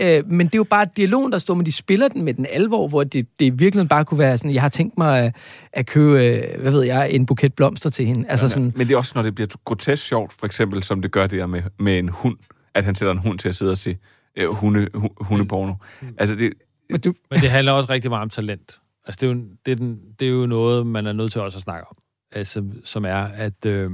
øh, 0.00 0.30
men 0.30 0.46
det 0.46 0.54
er 0.54 0.58
jo 0.58 0.64
bare 0.64 0.86
dialogen, 0.96 1.32
der 1.32 1.38
står, 1.38 1.54
men 1.54 1.66
de 1.66 1.72
spiller 1.72 2.08
den 2.08 2.22
med 2.22 2.34
den 2.34 2.46
alvor, 2.50 2.88
hvor 2.88 3.04
det, 3.04 3.26
det 3.38 3.60
virkelig 3.60 3.88
bare 3.88 4.04
kunne 4.04 4.18
være 4.18 4.38
sådan, 4.38 4.54
jeg 4.54 4.62
har 4.62 4.68
tænkt 4.68 4.98
mig 4.98 5.24
at, 5.24 5.36
at 5.72 5.86
købe, 5.86 6.24
øh, 6.24 6.60
hvad 6.60 6.72
ved 6.72 6.82
jeg, 6.82 7.10
en 7.10 7.26
buket 7.26 7.54
blomster 7.54 7.90
til 7.90 8.06
hende. 8.06 8.28
Altså 8.28 8.48
sådan, 8.48 8.72
Men 8.76 8.88
det 8.88 8.94
er 8.94 8.98
også, 8.98 9.12
når 9.14 9.22
det 9.22 9.34
bliver 9.34 9.48
grotesk 9.64 10.06
sjovt, 10.06 10.32
for 10.32 10.46
eksempel, 10.46 10.82
som 10.82 11.02
det 11.02 11.12
gør 11.12 11.26
det 11.26 11.38
der 11.38 11.46
med, 11.46 11.62
med 11.78 11.98
en 11.98 12.08
hund, 12.08 12.36
at 12.74 12.84
han 12.84 12.94
sætter 12.94 13.12
en 13.12 13.18
hund 13.18 13.38
til 13.38 13.48
at 13.48 13.54
sidde 13.54 13.70
og 13.70 13.76
se 13.76 13.96
øh, 14.36 14.48
hunde, 14.48 14.88
hu, 14.94 15.08
hundeporno. 15.20 15.74
Altså, 16.18 16.36
det, 16.36 16.52
men, 16.90 17.00
du, 17.00 17.14
Men 17.30 17.40
det 17.40 17.50
handler 17.50 17.72
også 17.72 17.90
rigtig 17.90 18.10
meget 18.10 18.22
om 18.22 18.30
talent. 18.30 18.80
Altså, 19.06 19.18
det 19.20 19.30
er 19.30 19.34
jo, 19.34 19.40
det 19.66 19.72
er 19.72 19.76
den, 19.76 19.98
det 20.20 20.28
er 20.28 20.32
jo 20.32 20.46
noget, 20.46 20.86
man 20.86 21.06
er 21.06 21.12
nødt 21.12 21.32
til 21.32 21.40
også 21.40 21.58
at 21.58 21.62
snakke 21.62 21.88
om. 21.88 21.96
Altså, 22.32 22.64
som 22.84 23.04
er, 23.04 23.16
at 23.16 23.66
øh, 23.66 23.90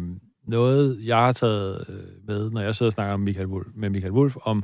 noget, 0.47 0.99
jeg 1.05 1.17
har 1.17 1.33
taget 1.33 1.85
øh, 1.89 2.27
med, 2.27 2.51
når 2.51 2.61
jeg 2.61 2.75
sidder 2.75 2.91
og 2.91 2.95
snakker 2.95 3.15
om 3.15 3.21
Michael 3.21 3.47
Wolf, 3.47 3.67
med 3.75 3.91
Michael 3.91 4.13
Wolf, 4.13 4.37
om, 4.45 4.63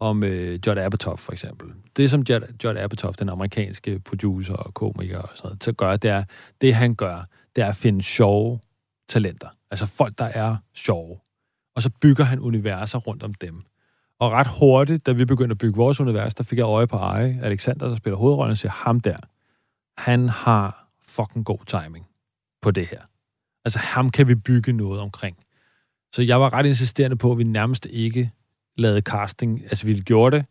om 0.00 0.24
øh, 0.24 0.58
Judd 0.66 0.78
Apatow 0.78 1.16
for 1.16 1.32
eksempel. 1.32 1.68
Det, 1.96 2.10
som 2.10 2.20
Judd, 2.20 2.44
Judd 2.64 2.78
Apatow, 2.78 3.12
den 3.12 3.28
amerikanske 3.28 3.98
producer 3.98 4.54
og 4.54 4.74
komiker 4.74 5.18
og 5.18 5.28
sådan 5.34 5.48
noget, 5.48 5.64
så 5.64 5.72
gør, 5.72 5.96
det 5.96 6.10
er, 6.10 6.24
det 6.60 6.74
han 6.74 6.94
gør, 6.94 7.24
det 7.56 7.64
er 7.64 7.68
at 7.68 7.76
finde 7.76 8.02
sjove 8.02 8.60
talenter. 9.08 9.48
Altså 9.70 9.86
folk, 9.86 10.18
der 10.18 10.24
er 10.24 10.56
sjove. 10.74 11.18
Og 11.76 11.82
så 11.82 11.90
bygger 12.00 12.24
han 12.24 12.40
universer 12.40 12.98
rundt 12.98 13.22
om 13.22 13.34
dem. 13.34 13.62
Og 14.20 14.32
ret 14.32 14.46
hurtigt, 14.58 15.06
da 15.06 15.12
vi 15.12 15.24
begyndte 15.24 15.52
at 15.52 15.58
bygge 15.58 15.76
vores 15.76 16.00
univers, 16.00 16.34
der 16.34 16.44
fik 16.44 16.58
jeg 16.58 16.64
øje 16.64 16.86
på 16.86 16.96
Eje, 16.96 17.40
Alexander, 17.42 17.88
der 17.88 17.96
spiller 17.96 18.16
hovedrollen, 18.16 18.50
og 18.50 18.56
siger, 18.56 18.72
ham 18.72 19.00
der, 19.00 19.16
han 19.98 20.28
har 20.28 20.88
fucking 21.06 21.44
god 21.44 21.58
timing 21.66 22.06
på 22.62 22.70
det 22.70 22.86
her. 22.86 23.00
Altså, 23.64 23.78
ham 23.78 24.10
kan 24.10 24.28
vi 24.28 24.34
bygge 24.34 24.72
noget 24.72 25.00
omkring. 25.00 25.36
Så 26.12 26.22
jeg 26.22 26.40
var 26.40 26.52
ret 26.52 26.66
insisterende 26.66 27.16
på, 27.16 27.32
at 27.32 27.38
vi 27.38 27.44
nærmest 27.44 27.86
ikke 27.86 28.30
lavede 28.78 29.00
casting. 29.00 29.62
Altså, 29.62 29.86
vi 29.86 30.00
gjorde 30.00 30.36
det. 30.36 30.46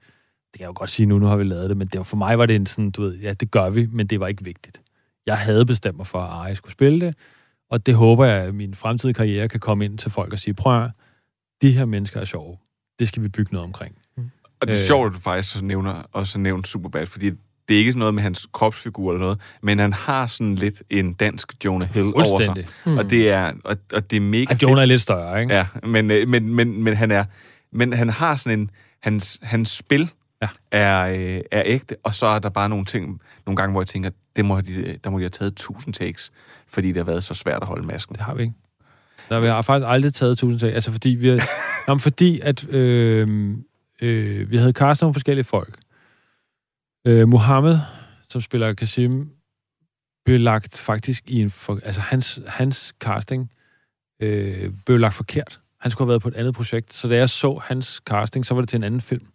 Det 0.53 0.53
kan 0.53 0.61
jeg 0.61 0.67
jo 0.67 0.73
godt 0.75 0.89
sige 0.89 1.05
nu, 1.05 1.19
nu 1.19 1.25
har 1.25 1.35
vi 1.37 1.43
lavet 1.43 1.69
det, 1.69 1.77
men 1.77 1.87
det 1.87 1.97
var, 1.97 2.03
for 2.03 2.17
mig 2.17 2.37
var 2.37 2.45
det 2.45 2.55
en 2.55 2.65
sådan, 2.65 2.91
du 2.91 3.01
ved, 3.01 3.17
ja, 3.19 3.33
det 3.33 3.51
gør 3.51 3.69
vi, 3.69 3.87
men 3.91 4.07
det 4.07 4.19
var 4.19 4.27
ikke 4.27 4.43
vigtigt. 4.43 4.81
Jeg 5.25 5.37
havde 5.37 5.65
bestemt 5.65 5.97
mig 5.97 6.07
for, 6.07 6.19
at 6.19 6.29
Ari 6.29 6.55
skulle 6.55 6.71
spille 6.73 6.99
det, 7.05 7.15
og 7.71 7.85
det 7.85 7.95
håber 7.95 8.25
jeg, 8.25 8.43
at 8.43 8.55
min 8.55 8.75
fremtidige 8.75 9.13
karriere 9.13 9.47
kan 9.47 9.59
komme 9.59 9.85
ind 9.85 9.97
til 9.97 10.11
folk 10.11 10.33
og 10.33 10.39
sige, 10.39 10.53
prøv 10.53 10.83
at 10.83 10.91
de 11.61 11.71
her 11.71 11.85
mennesker 11.85 12.19
er 12.19 12.25
sjove. 12.25 12.57
Det 12.99 13.07
skal 13.07 13.23
vi 13.23 13.27
bygge 13.27 13.53
noget 13.53 13.65
omkring. 13.67 13.95
Og 14.61 14.67
det 14.67 14.73
er 14.73 14.79
Øh. 14.79 14.87
sjovt, 14.87 15.07
at 15.07 15.13
du 15.13 15.19
faktisk 15.19 15.55
også 15.55 15.65
nævner, 15.65 16.03
også 16.11 16.39
nævner 16.39 16.63
Superbad, 16.63 17.05
fordi 17.05 17.29
det 17.67 17.75
er 17.75 17.79
ikke 17.79 17.91
sådan 17.91 17.99
noget 17.99 18.13
med 18.13 18.23
hans 18.23 18.47
kropsfigur 18.53 19.11
eller 19.11 19.19
noget, 19.21 19.39
men 19.63 19.79
han 19.79 19.93
har 19.93 20.27
sådan 20.27 20.55
lidt 20.55 20.83
en 20.89 21.13
dansk 21.13 21.65
Jonah 21.65 21.89
Hill 21.93 22.05
over 22.15 22.41
sig. 22.43 22.65
Mm. 22.85 22.97
Og 22.97 23.03
Mm. 23.03 23.09
det 23.09 23.29
er, 23.29 23.51
og, 23.63 23.77
og 23.93 24.11
det 24.11 24.17
er 24.17 24.21
mega 24.21 24.53
Og 24.53 24.63
Jonah 24.63 24.81
er 24.81 24.85
lidt 24.85 25.01
større, 25.01 25.41
ikke? 25.41 25.53
Ja, 25.53 25.67
men, 25.83 26.11
øh, 26.11 26.27
men, 26.27 26.49
men, 26.55 26.83
men 26.83 26.95
han 26.95 27.11
er, 27.11 27.25
men 27.71 27.93
han 27.93 28.09
har 28.09 28.35
sådan 28.35 28.59
en, 28.59 28.71
hans, 28.99 29.39
hans 29.41 29.69
spil 29.69 30.11
ja. 30.41 30.47
er, 30.71 31.03
øh, 31.07 31.41
er 31.51 31.63
ægte, 31.65 31.95
og 32.03 32.13
så 32.13 32.25
er 32.25 32.39
der 32.39 32.49
bare 32.49 32.69
nogle 32.69 32.85
ting, 32.85 33.21
nogle 33.45 33.55
gange, 33.55 33.71
hvor 33.71 33.81
jeg 33.81 33.87
tænker, 33.87 34.09
det 34.35 34.45
må 34.45 34.61
de, 34.61 34.97
der 35.03 35.09
må 35.09 35.17
de 35.17 35.23
have 35.23 35.29
taget 35.29 35.55
tusind 35.55 35.93
takes, 35.93 36.31
fordi 36.67 36.87
det 36.87 36.97
har 36.97 37.03
været 37.03 37.23
så 37.23 37.33
svært 37.33 37.61
at 37.61 37.67
holde 37.67 37.87
masken. 37.87 38.15
Det 38.15 38.23
har 38.23 38.33
vi 38.35 38.41
ikke. 38.41 38.53
Der, 39.29 39.39
vi 39.39 39.47
har 39.47 39.61
faktisk 39.61 39.87
aldrig 39.89 40.13
taget 40.13 40.37
tusind 40.37 40.59
til. 40.59 40.67
Altså 40.67 40.91
fordi 40.91 41.09
vi 41.09 41.27
har, 41.27 41.49
Nå, 41.87 41.93
men 41.93 41.99
fordi 41.99 42.39
at 42.39 42.69
øh, 42.69 43.57
øh, 44.01 44.51
vi 44.51 44.57
havde 44.57 44.71
castet 44.71 45.01
nogle 45.01 45.13
forskellige 45.13 45.45
folk. 45.45 45.79
Øh, 47.07 47.27
Mohammed, 47.27 47.79
som 48.29 48.41
spiller 48.41 48.73
Kasim, 48.73 49.29
blev 50.25 50.39
lagt 50.39 50.77
faktisk 50.77 51.23
i 51.31 51.41
en... 51.41 51.49
For, 51.49 51.79
altså 51.83 52.01
hans, 52.01 52.39
hans 52.47 52.93
casting 52.99 53.51
øh, 54.21 54.71
blev 54.85 54.97
lagt 54.97 55.13
forkert. 55.13 55.61
Han 55.79 55.91
skulle 55.91 56.05
have 56.05 56.09
været 56.09 56.21
på 56.21 56.27
et 56.27 56.35
andet 56.35 56.55
projekt. 56.55 56.93
Så 56.93 57.07
da 57.07 57.15
jeg 57.15 57.29
så 57.29 57.59
hans 57.63 58.01
casting, 58.05 58.45
så 58.45 58.53
var 58.53 58.61
det 58.61 58.69
til 58.69 58.77
en 58.77 58.83
anden 58.83 59.01
film. 59.01 59.25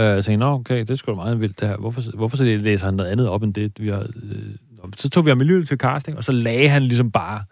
Øh, 0.00 0.06
jeg 0.06 0.24
tænkte, 0.24 0.46
Nå, 0.46 0.52
okay, 0.52 0.84
det 0.84 0.98
skulle 0.98 1.16
da 1.16 1.22
meget 1.22 1.40
vildt 1.40 1.60
det 1.60 1.68
her. 1.68 1.76
Hvorfor, 1.76 2.16
hvorfor 2.16 2.36
så 2.36 2.44
læser 2.44 2.86
han 2.86 2.94
noget 2.94 3.10
andet 3.10 3.28
op 3.28 3.42
end 3.42 3.54
det, 3.54 3.80
vi 3.80 3.88
har... 3.88 4.00
Øh, 4.00 4.54
så 4.96 5.10
tog 5.10 5.24
vi 5.24 5.30
ham 5.30 5.40
i 5.40 5.64
til 5.66 5.76
casting, 5.78 6.16
og 6.16 6.24
så 6.24 6.32
lagde 6.32 6.68
han 6.68 6.82
ligesom 6.82 7.10
bare 7.10 7.44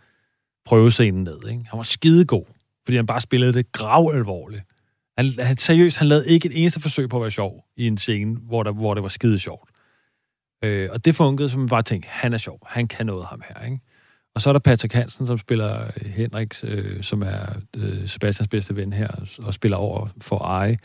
prøvescenen 0.64 1.24
ned. 1.24 1.48
Ikke? 1.48 1.64
Han 1.70 1.76
var 1.76 1.82
skidegod, 1.82 2.44
fordi 2.84 2.96
han 2.96 3.06
bare 3.06 3.20
spillede 3.20 3.52
det 3.52 3.72
grav 3.72 4.10
alvorligt. 4.14 4.62
Han, 5.18 5.26
han, 5.38 5.56
seriøst, 5.56 5.96
han 5.96 6.08
lavede 6.08 6.28
ikke 6.28 6.48
et 6.48 6.60
eneste 6.60 6.80
forsøg 6.80 7.08
på 7.08 7.16
at 7.16 7.22
være 7.22 7.30
sjov 7.30 7.64
i 7.76 7.86
en 7.86 7.98
scene, 7.98 8.36
hvor, 8.36 8.62
der, 8.62 8.72
hvor 8.72 8.94
det 8.94 9.02
var 9.02 9.08
skide 9.08 9.38
sjovt. 9.38 9.70
Øh, 10.64 10.88
og 10.92 11.04
det 11.04 11.14
fungerede, 11.14 11.50
som 11.50 11.60
man 11.60 11.68
bare 11.68 11.82
tænkte, 11.82 12.08
han 12.08 12.32
er 12.32 12.38
sjov, 12.38 12.58
han 12.66 12.88
kan 12.88 13.06
noget 13.06 13.26
ham 13.26 13.42
her. 13.48 13.64
Ikke? 13.64 13.80
Og 14.38 14.42
så 14.42 14.50
er 14.50 14.52
der 14.52 14.60
Patrick 14.60 14.94
Hansen, 14.94 15.26
som 15.26 15.38
spiller 15.38 15.84
øh, 15.84 16.06
Henrik, 16.06 16.54
øh, 16.62 17.02
som 17.02 17.22
er 17.22 17.60
øh, 17.76 18.08
Sebastians 18.08 18.48
bedste 18.48 18.76
ven 18.76 18.92
her, 18.92 19.08
og 19.38 19.54
spiller 19.54 19.76
over 19.76 20.08
for 20.20 20.38
Eje. 20.38 20.76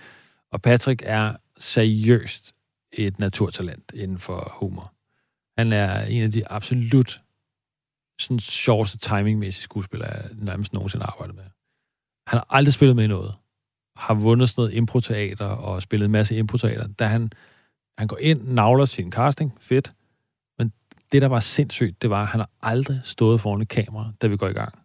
Og 0.51 0.61
Patrick 0.61 1.01
er 1.05 1.35
seriøst 1.57 2.55
et 2.93 3.19
naturtalent 3.19 3.91
inden 3.95 4.19
for 4.19 4.53
humor. 4.59 4.93
Han 5.57 5.73
er 5.73 6.05
en 6.05 6.23
af 6.23 6.31
de 6.31 6.51
absolut 6.51 7.21
sådan 8.19 8.39
sjoveste 8.39 8.97
timingmæssige 8.97 9.63
skuespillere, 9.63 10.09
jeg 10.09 10.29
nærmest 10.33 10.73
nogensinde 10.73 11.05
har 11.05 11.11
arbejdet 11.11 11.35
med. 11.35 11.45
Han 12.27 12.37
har 12.37 12.45
aldrig 12.49 12.73
spillet 12.73 12.95
med 12.95 13.03
i 13.03 13.07
noget. 13.07 13.33
Har 13.95 14.13
vundet 14.13 14.49
sådan 14.49 14.61
noget 14.61 14.73
improteater 14.73 15.45
og 15.45 15.81
spillet 15.81 16.05
en 16.05 16.11
masse 16.11 16.37
improteater. 16.37 16.87
Da 16.87 17.05
han, 17.07 17.31
han 17.97 18.07
går 18.07 18.17
ind, 18.17 18.47
navler 18.47 18.85
sin 18.85 19.11
casting, 19.11 19.57
fedt. 19.59 19.93
Det, 21.13 21.21
der 21.21 21.27
var 21.27 21.39
sindssygt, 21.39 22.01
det 22.01 22.09
var, 22.09 22.21
at 22.21 22.27
han 22.27 22.39
har 22.39 22.49
aldrig 22.61 23.01
stået 23.03 23.41
foran 23.41 23.61
et 23.61 23.67
kamera, 23.67 24.11
da 24.21 24.27
vi 24.27 24.37
går 24.37 24.47
i 24.47 24.53
gang. 24.53 24.79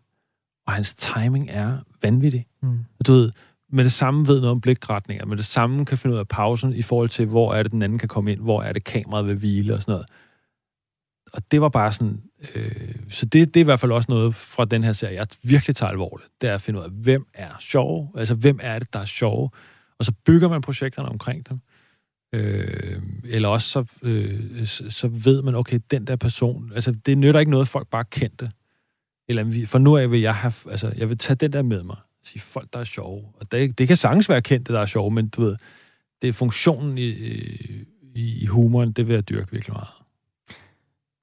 Og 0.66 0.72
hans 0.72 0.94
timing 0.94 1.50
er 1.50 1.78
vanvittig. 2.02 2.46
Mm. 2.62 2.78
Du 3.06 3.12
ved, 3.12 3.32
med 3.72 3.84
det 3.84 3.92
samme 3.92 4.26
ved 4.26 4.40
noget 4.40 4.50
om 4.50 4.60
blikretninger, 4.60 5.26
med 5.26 5.36
det 5.36 5.44
samme 5.44 5.84
kan 5.84 5.98
finde 5.98 6.14
ud 6.14 6.18
af 6.18 6.28
pausen 6.28 6.72
i 6.72 6.82
forhold 6.82 7.08
til, 7.08 7.26
hvor 7.26 7.54
er 7.54 7.62
det, 7.62 7.72
den 7.72 7.82
anden 7.82 7.98
kan 7.98 8.08
komme 8.08 8.32
ind, 8.32 8.40
hvor 8.40 8.62
er 8.62 8.72
det, 8.72 8.84
kameraet 8.84 9.26
vil 9.26 9.36
hvile 9.36 9.74
og 9.74 9.80
sådan 9.80 9.92
noget. 9.92 10.06
Og 11.32 11.42
det 11.50 11.60
var 11.60 11.68
bare 11.68 11.92
sådan... 11.92 12.22
Øh, 12.54 12.94
så 13.10 13.26
det, 13.26 13.54
det 13.54 13.60
er 13.60 13.64
i 13.64 13.64
hvert 13.64 13.80
fald 13.80 13.92
også 13.92 14.06
noget 14.08 14.34
fra 14.34 14.64
den 14.64 14.84
her 14.84 14.92
serie, 14.92 15.14
jeg 15.14 15.26
virkelig 15.42 15.76
tager 15.76 15.90
alvorligt. 15.90 16.28
Det 16.40 16.50
er 16.50 16.54
at 16.54 16.62
finde 16.62 16.78
ud 16.78 16.84
af, 16.84 16.90
hvem 16.90 17.26
er 17.34 17.56
sjov, 17.60 18.12
altså 18.16 18.34
hvem 18.34 18.58
er 18.62 18.78
det, 18.78 18.92
der 18.92 18.98
er 19.00 19.04
sjov, 19.04 19.54
og 19.98 20.04
så 20.04 20.12
bygger 20.26 20.48
man 20.48 20.60
projekterne 20.60 21.08
omkring 21.08 21.48
dem. 21.48 21.60
Øh, 22.34 23.02
eller 23.24 23.48
også 23.48 23.68
så, 23.68 23.84
øh, 24.02 24.66
så, 24.66 24.90
så 24.90 25.08
ved 25.08 25.42
man, 25.42 25.54
okay, 25.54 25.80
den 25.90 26.06
der 26.06 26.16
person, 26.16 26.72
altså 26.74 26.92
det 27.06 27.18
nytter 27.18 27.40
ikke 27.40 27.50
noget, 27.50 27.64
at 27.64 27.68
folk 27.68 27.88
bare 27.88 28.04
kendte. 28.04 28.50
Eller 29.28 29.44
vi- 29.44 29.66
for 29.66 29.78
nu 29.78 29.96
af 29.96 30.10
vil 30.10 30.20
jeg 30.20 30.34
have, 30.34 30.52
altså 30.70 30.92
jeg 30.96 31.08
vil 31.08 31.18
tage 31.18 31.34
den 31.36 31.52
der 31.52 31.62
med 31.62 31.82
mig. 31.82 31.96
Sige 32.24 32.40
folk, 32.42 32.72
der 32.72 32.78
er 32.78 32.84
sjove. 32.84 33.24
Og 33.34 33.52
det, 33.52 33.78
det 33.78 33.88
kan 33.88 33.96
sagtens 33.96 34.28
være 34.28 34.42
kendte, 34.42 34.72
der 34.72 34.80
er 34.80 34.86
sjove, 34.86 35.10
men 35.10 35.28
du 35.28 35.40
ved, 35.42 35.56
det 36.22 36.28
er 36.28 36.32
funktionen 36.32 36.98
i, 36.98 37.08
i, 38.14 38.42
i 38.42 38.46
humoren, 38.46 38.92
det 38.92 39.06
vil 39.08 39.14
jeg 39.14 39.28
dyrke 39.28 39.52
virkelig 39.52 39.72
meget. 39.72 39.88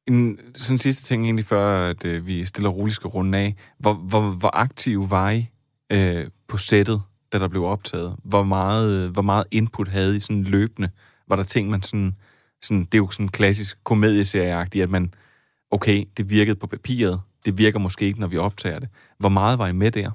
En 0.07 0.39
sådan 0.55 0.77
sidste 0.77 1.03
ting 1.03 1.23
egentlig, 1.23 1.45
før 1.45 1.89
at, 1.89 2.05
øh, 2.05 2.27
vi 2.27 2.45
stiller 2.45 2.69
roligt 2.69 2.95
skal 2.95 3.07
runde 3.07 3.37
af. 3.37 3.55
Hvor, 3.79 3.93
hvor, 3.93 4.31
hvor 4.31 4.55
aktiv 4.55 5.09
var 5.09 5.31
I 5.31 5.47
øh, 5.91 6.27
på 6.47 6.57
sættet, 6.57 7.01
da 7.33 7.39
der 7.39 7.47
blev 7.47 7.63
optaget? 7.63 8.15
Hvor 8.23 8.43
meget, 8.43 9.09
hvor 9.09 9.21
meget 9.21 9.45
input 9.51 9.87
havde 9.87 10.15
I 10.15 10.19
sådan 10.19 10.43
løbende? 10.43 10.89
Var 11.27 11.35
der 11.35 11.43
ting, 11.43 11.69
man 11.69 11.83
sådan... 11.83 12.15
sådan 12.61 12.81
det 12.83 12.93
er 12.93 12.97
jo 12.97 13.09
sådan 13.11 13.29
klassisk 13.29 13.77
komedieserieagtigt, 13.83 14.83
at 14.83 14.89
man... 14.89 15.13
Okay, 15.71 16.05
det 16.17 16.29
virkede 16.29 16.55
på 16.55 16.67
papiret. 16.67 17.21
Det 17.45 17.57
virker 17.57 17.79
måske 17.79 18.05
ikke, 18.05 18.19
når 18.19 18.27
vi 18.27 18.37
optager 18.37 18.79
det. 18.79 18.89
Hvor 19.19 19.29
meget 19.29 19.59
var 19.59 19.67
I 19.67 19.73
med 19.73 19.91
der? 19.91 20.11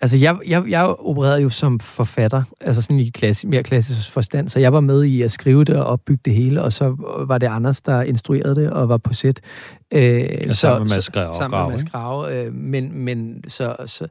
Altså, 0.00 0.16
jeg, 0.16 0.38
jeg, 0.46 0.64
jeg 0.68 0.84
opererede 0.84 1.42
jo 1.42 1.50
som 1.50 1.80
forfatter, 1.80 2.42
altså 2.60 2.82
sådan 2.82 2.98
i 2.98 3.10
klassi, 3.10 3.46
mere 3.46 3.62
klassisk 3.62 4.10
forstand, 4.12 4.48
så 4.48 4.60
jeg 4.60 4.72
var 4.72 4.80
med 4.80 5.04
i 5.04 5.22
at 5.22 5.30
skrive 5.30 5.64
det 5.64 5.76
og 5.76 5.84
opbygge 5.84 6.20
det 6.24 6.34
hele, 6.34 6.62
og 6.62 6.72
så 6.72 6.96
var 7.28 7.38
det 7.38 7.46
Anders, 7.46 7.80
der 7.80 8.02
instruerede 8.02 8.54
det 8.54 8.70
og 8.70 8.88
var 8.88 8.96
på 8.96 9.12
sæt. 9.12 9.40
Øh, 9.92 10.54
sammen 10.54 10.82
med 10.82 10.96
Mads 10.96 11.10
Grave- 11.10 11.34
Sammen 11.34 11.60
med 11.60 11.68
Mads? 11.70 11.84
Grave. 11.84 12.34
Øh, 12.34 12.54
men, 12.54 12.92
men, 12.92 13.44
så, 13.48 13.76
så, 13.86 14.08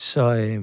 så, 0.00 0.34
øh, 0.34 0.62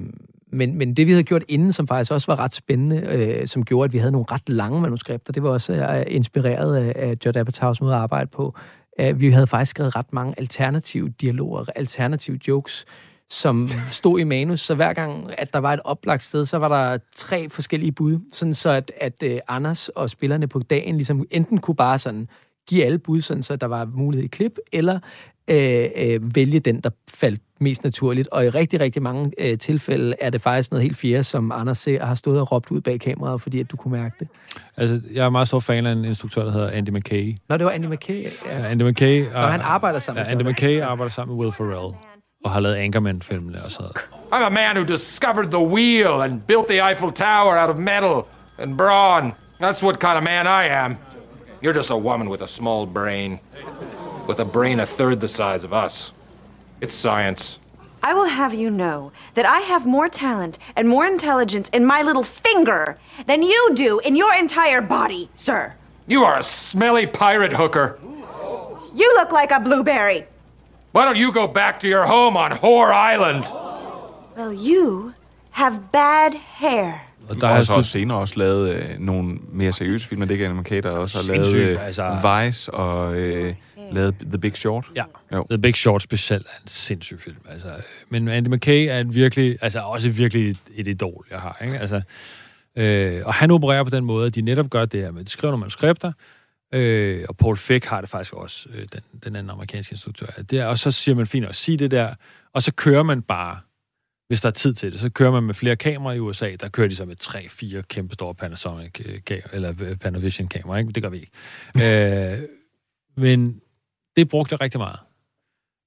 men, 0.51 0.77
men 0.77 0.93
det, 0.93 1.07
vi 1.07 1.11
havde 1.11 1.23
gjort 1.23 1.43
inden, 1.47 1.73
som 1.73 1.87
faktisk 1.87 2.11
også 2.11 2.27
var 2.27 2.39
ret 2.39 2.53
spændende, 2.53 2.97
øh, 2.97 3.47
som 3.47 3.65
gjorde, 3.65 3.85
at 3.85 3.93
vi 3.93 3.97
havde 3.97 4.11
nogle 4.11 4.25
ret 4.31 4.49
lange 4.49 4.81
manuskripter, 4.81 5.33
det 5.33 5.43
var 5.43 5.49
også 5.49 5.73
øh, 5.73 6.03
inspireret 6.07 6.75
af, 6.75 6.93
af 6.95 7.17
Judd 7.25 7.37
Apatows 7.37 7.81
måde 7.81 7.93
at 7.93 7.99
arbejde 7.99 8.27
på. 8.27 8.55
Øh, 8.99 9.19
vi 9.19 9.31
havde 9.31 9.47
faktisk 9.47 9.69
skrevet 9.69 9.95
ret 9.95 10.13
mange 10.13 10.33
alternative 10.37 11.09
dialoger, 11.09 11.65
alternative 11.75 12.39
jokes, 12.47 12.85
som 13.29 13.67
stod 13.99 14.19
i 14.19 14.23
manus, 14.23 14.59
så 14.59 14.75
hver 14.75 14.93
gang, 14.93 15.39
at 15.39 15.53
der 15.53 15.59
var 15.59 15.73
et 15.73 15.79
oplagt 15.83 16.23
sted, 16.23 16.45
så 16.45 16.57
var 16.57 16.67
der 16.67 16.97
tre 17.15 17.49
forskellige 17.49 17.91
bud, 17.91 18.19
sådan 18.33 18.53
så 18.53 18.69
at, 18.69 18.91
at 19.01 19.23
uh, 19.25 19.37
Anders 19.47 19.89
og 19.89 20.09
spillerne 20.09 20.47
på 20.47 20.59
dagen 20.59 20.95
ligesom 20.95 21.25
enten 21.31 21.57
kunne 21.57 21.75
bare 21.75 21.99
sådan 21.99 22.27
give 22.67 22.85
alle 22.85 22.99
bud, 22.99 23.21
sådan 23.21 23.43
så 23.43 23.55
der 23.55 23.67
var 23.67 23.85
mulighed 23.85 24.25
i 24.25 24.27
klip, 24.27 24.59
eller 24.71 24.99
øh, 25.47 25.85
øh, 25.95 26.35
vælge 26.35 26.59
den, 26.59 26.81
der 26.81 26.89
faldt 27.09 27.41
mest 27.59 27.83
naturligt. 27.83 28.27
Og 28.27 28.45
i 28.45 28.49
rigtig, 28.49 28.79
rigtig 28.79 29.01
mange 29.01 29.31
øh, 29.37 29.57
tilfælde 29.57 30.15
er 30.21 30.29
det 30.29 30.41
faktisk 30.41 30.71
noget 30.71 30.83
helt 30.83 30.97
fjerde, 30.97 31.23
som 31.23 31.51
Anders 31.51 31.77
ser, 31.77 32.05
har 32.05 32.15
stået 32.15 32.39
og 32.39 32.51
råbt 32.51 32.71
ud 32.71 32.81
bag 32.81 32.99
kameraet, 32.99 33.41
fordi 33.41 33.59
at 33.59 33.71
du 33.71 33.77
kunne 33.77 33.91
mærke 33.91 34.15
det. 34.19 34.27
Altså, 34.77 35.01
jeg 35.13 35.25
er 35.25 35.29
meget 35.29 35.47
stor 35.47 35.59
fan 35.59 35.85
af 35.85 35.91
en 35.91 36.05
instruktør, 36.05 36.43
der 36.43 36.51
hedder 36.51 36.69
Andy 36.69 36.89
McKay. 36.89 37.35
Nå, 37.49 37.57
det 37.57 37.65
var 37.65 37.71
Andy 37.71 37.85
McKay. 37.85 38.27
Ja. 38.45 38.59
Ja, 38.59 38.67
Andy 38.67 38.83
McKay... 38.83 39.25
Nå, 39.33 39.39
han 39.39 39.61
arbejder 39.61 39.99
sammen 39.99 40.23
ja, 40.23 40.35
med 40.35 40.39
Andy. 40.41 40.49
McKay 40.49 40.81
arbejder 40.81 41.11
sammen 41.11 41.37
med 41.37 41.45
Will 41.45 41.53
Ferrell, 41.53 41.95
og 42.45 42.51
har 42.51 42.59
lavet 42.59 42.75
Anchorman-filmene 42.75 43.63
og 43.63 43.71
sådan. 43.71 43.91
I'm 44.33 44.43
a 44.45 44.49
man 44.49 44.75
who 44.75 44.85
discovered 44.85 45.51
the 45.51 45.65
wheel 45.65 46.21
and 46.21 46.41
built 46.41 46.67
the 46.67 46.89
Eiffel 46.89 47.11
Tower 47.11 47.57
out 47.63 47.69
of 47.69 47.77
metal 47.77 48.21
and 48.59 48.77
brawn. 48.77 49.33
That's 49.61 49.83
what 49.83 49.99
kind 49.99 50.17
of 50.17 50.23
man 50.23 50.45
I 50.45 50.67
am. 50.85 50.97
You're 51.63 51.77
just 51.77 51.91
a 51.91 51.97
woman 51.97 52.29
with 52.29 52.41
a 52.43 52.47
small 52.47 52.85
brain. 52.85 53.39
With 54.27 54.39
a 54.39 54.45
brain 54.45 54.79
a 54.79 54.85
third 54.85 55.19
the 55.19 55.27
size 55.27 55.63
of 55.63 55.73
us. 55.85 56.13
It's 56.81 56.93
science. 56.95 57.59
I 58.03 58.13
will 58.13 58.29
have 58.29 58.53
you 58.53 58.69
know 58.69 59.11
that 59.33 59.45
I 59.45 59.59
have 59.71 59.85
more 59.85 60.07
talent 60.09 60.59
and 60.75 60.87
more 60.87 61.05
intelligence 61.07 61.69
in 61.69 61.85
my 61.85 62.01
little 62.03 62.23
finger 62.23 62.97
than 63.25 63.41
you 63.43 63.71
do 63.73 63.99
in 64.05 64.15
your 64.15 64.33
entire 64.35 64.81
body, 64.81 65.29
sir. 65.35 65.73
You 66.07 66.23
are 66.23 66.37
a 66.37 66.43
smelly 66.43 67.07
pirate 67.07 67.53
hooker. 67.53 67.97
You 68.95 69.07
look 69.19 69.31
like 69.31 69.51
a 69.51 69.59
blueberry. 69.59 70.23
Why 70.93 71.05
don't 71.05 71.17
you 71.17 71.31
go 71.31 71.47
back 71.47 71.79
to 71.81 71.87
your 71.87 72.05
home 72.05 72.37
on 72.37 72.51
Whore 72.51 72.91
Island? 73.13 73.43
Well, 74.37 74.53
you 74.53 75.13
have 75.51 75.79
bad 75.91 76.33
hair. 76.35 76.93
Og 77.29 77.35
der 77.35 77.39
der 77.41 77.47
er 77.47 77.51
har 77.51 77.57
også, 77.59 77.73
stu- 77.73 77.77
også 77.77 77.91
senere 77.91 78.17
også 78.17 78.33
lavet 78.37 78.69
øh, 78.69 78.83
nogle 78.99 79.37
mere 79.51 79.71
seriøse 79.71 80.07
film, 80.07 80.21
og 80.21 80.29
det 80.29 80.37
kan 80.37 80.47
Andy 80.51 80.59
McKay, 80.59 80.81
der 80.83 80.91
også 80.91 81.17
har 81.17 81.33
lavet 81.35 81.55
øh, 81.55 81.85
altså. 81.85 82.43
Vice 82.45 82.73
og 82.73 83.15
øh, 83.15 83.53
lavet 83.91 84.15
The 84.19 84.37
Big 84.37 84.57
Short. 84.57 84.85
Ja, 84.95 85.03
Jo. 85.33 85.45
The 85.49 85.57
Big 85.57 85.75
Short 85.75 86.01
specielt 86.01 86.45
er 86.45 86.61
en 86.61 86.67
sindssyg 86.67 87.19
film. 87.19 87.37
Altså, 87.49 87.69
men 88.09 88.27
Andy 88.27 88.47
McKay 88.47 88.87
er 88.87 88.99
en 88.99 89.15
virkelig, 89.15 89.57
altså 89.61 89.79
også 89.79 90.09
virkelig 90.09 90.55
et 90.75 90.87
idol, 90.87 91.27
jeg 91.31 91.39
har. 91.39 91.57
Ikke? 91.63 91.79
Altså, 91.79 92.01
øh, 92.75 93.21
og 93.25 93.33
han 93.33 93.51
opererer 93.51 93.83
på 93.83 93.89
den 93.89 94.05
måde, 94.05 94.27
at 94.27 94.35
de 94.35 94.41
netop 94.41 94.69
gør 94.69 94.85
det 94.85 95.01
her 95.01 95.11
med, 95.11 95.19
at 95.19 95.25
de 95.25 95.31
skriver 95.31 95.51
nogle 95.51 95.59
manuskripter, 95.59 96.11
øh, 96.73 97.25
og 97.29 97.37
Paul 97.37 97.57
Feck 97.57 97.85
har 97.85 98.01
det 98.01 98.09
faktisk 98.09 98.33
også, 98.33 98.69
øh, 98.73 98.85
den, 98.93 99.01
den 99.23 99.35
anden 99.35 99.49
amerikanske 99.49 99.93
instruktør. 99.93 100.27
Det 100.27 100.59
er, 100.59 100.65
og 100.65 100.79
så 100.79 100.91
siger 100.91 101.15
man 101.15 101.27
fint 101.27 101.45
at 101.45 101.55
sige 101.55 101.77
det 101.77 101.91
der, 101.91 102.13
og 102.53 102.63
så 102.63 102.73
kører 102.73 103.03
man 103.03 103.21
bare, 103.21 103.59
hvis 104.27 104.41
der 104.41 104.47
er 104.47 104.53
tid 104.53 104.73
til 104.73 104.91
det, 104.91 104.99
så 104.99 105.09
kører 105.09 105.31
man 105.31 105.43
med 105.43 105.53
flere 105.53 105.75
kameraer 105.75 106.15
i 106.15 106.19
USA, 106.19 106.55
der 106.59 106.69
kører 106.69 106.87
de 106.87 106.95
så 106.95 107.05
med 107.05 107.15
tre, 107.15 107.49
fire 107.49 107.83
kæmpe 107.83 108.13
store 108.13 108.35
Panasonic, 108.35 109.01
øh, 109.05 109.41
eller 109.53 109.73
øh, 109.81 109.95
Panavision 109.95 110.47
kameraer, 110.47 110.79
ikke? 110.79 110.91
Det 110.91 111.03
gør 111.03 111.09
vi 111.09 111.17
ikke. 111.17 112.33
øh, 112.33 112.39
men 113.17 113.61
det 114.17 114.29
brugte 114.29 114.53
jeg 114.53 114.61
rigtig 114.61 114.79
meget. 114.79 114.99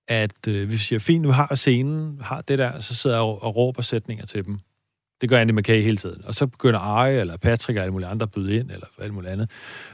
At 0.08 0.48
øh, 0.48 0.70
vi 0.70 0.76
siger, 0.76 0.98
fint, 0.98 1.22
nu 1.22 1.30
har 1.30 1.54
scenen, 1.54 2.20
har 2.20 2.40
det 2.40 2.58
der, 2.58 2.80
så 2.80 2.94
sidder 2.94 3.16
jeg 3.16 3.22
og, 3.22 3.42
og 3.42 3.56
råber 3.56 3.82
sætninger 3.82 4.26
til 4.26 4.44
dem. 4.44 4.58
Det 5.20 5.28
gør 5.28 5.38
Andy 5.38 5.52
McKay 5.52 5.82
hele 5.82 5.96
tiden. 5.96 6.24
Og 6.24 6.34
så 6.34 6.46
begynder 6.46 6.80
Arje, 6.80 7.20
eller 7.20 7.36
Patrick 7.36 7.76
og 7.76 7.82
alle 7.82 7.92
mulige 7.92 8.08
andre 8.08 8.24
at 8.24 8.30
byde 8.30 8.56
ind, 8.56 8.70
eller 8.70 8.86
alt 8.98 9.14
muligt 9.14 9.32
andet. 9.32 9.50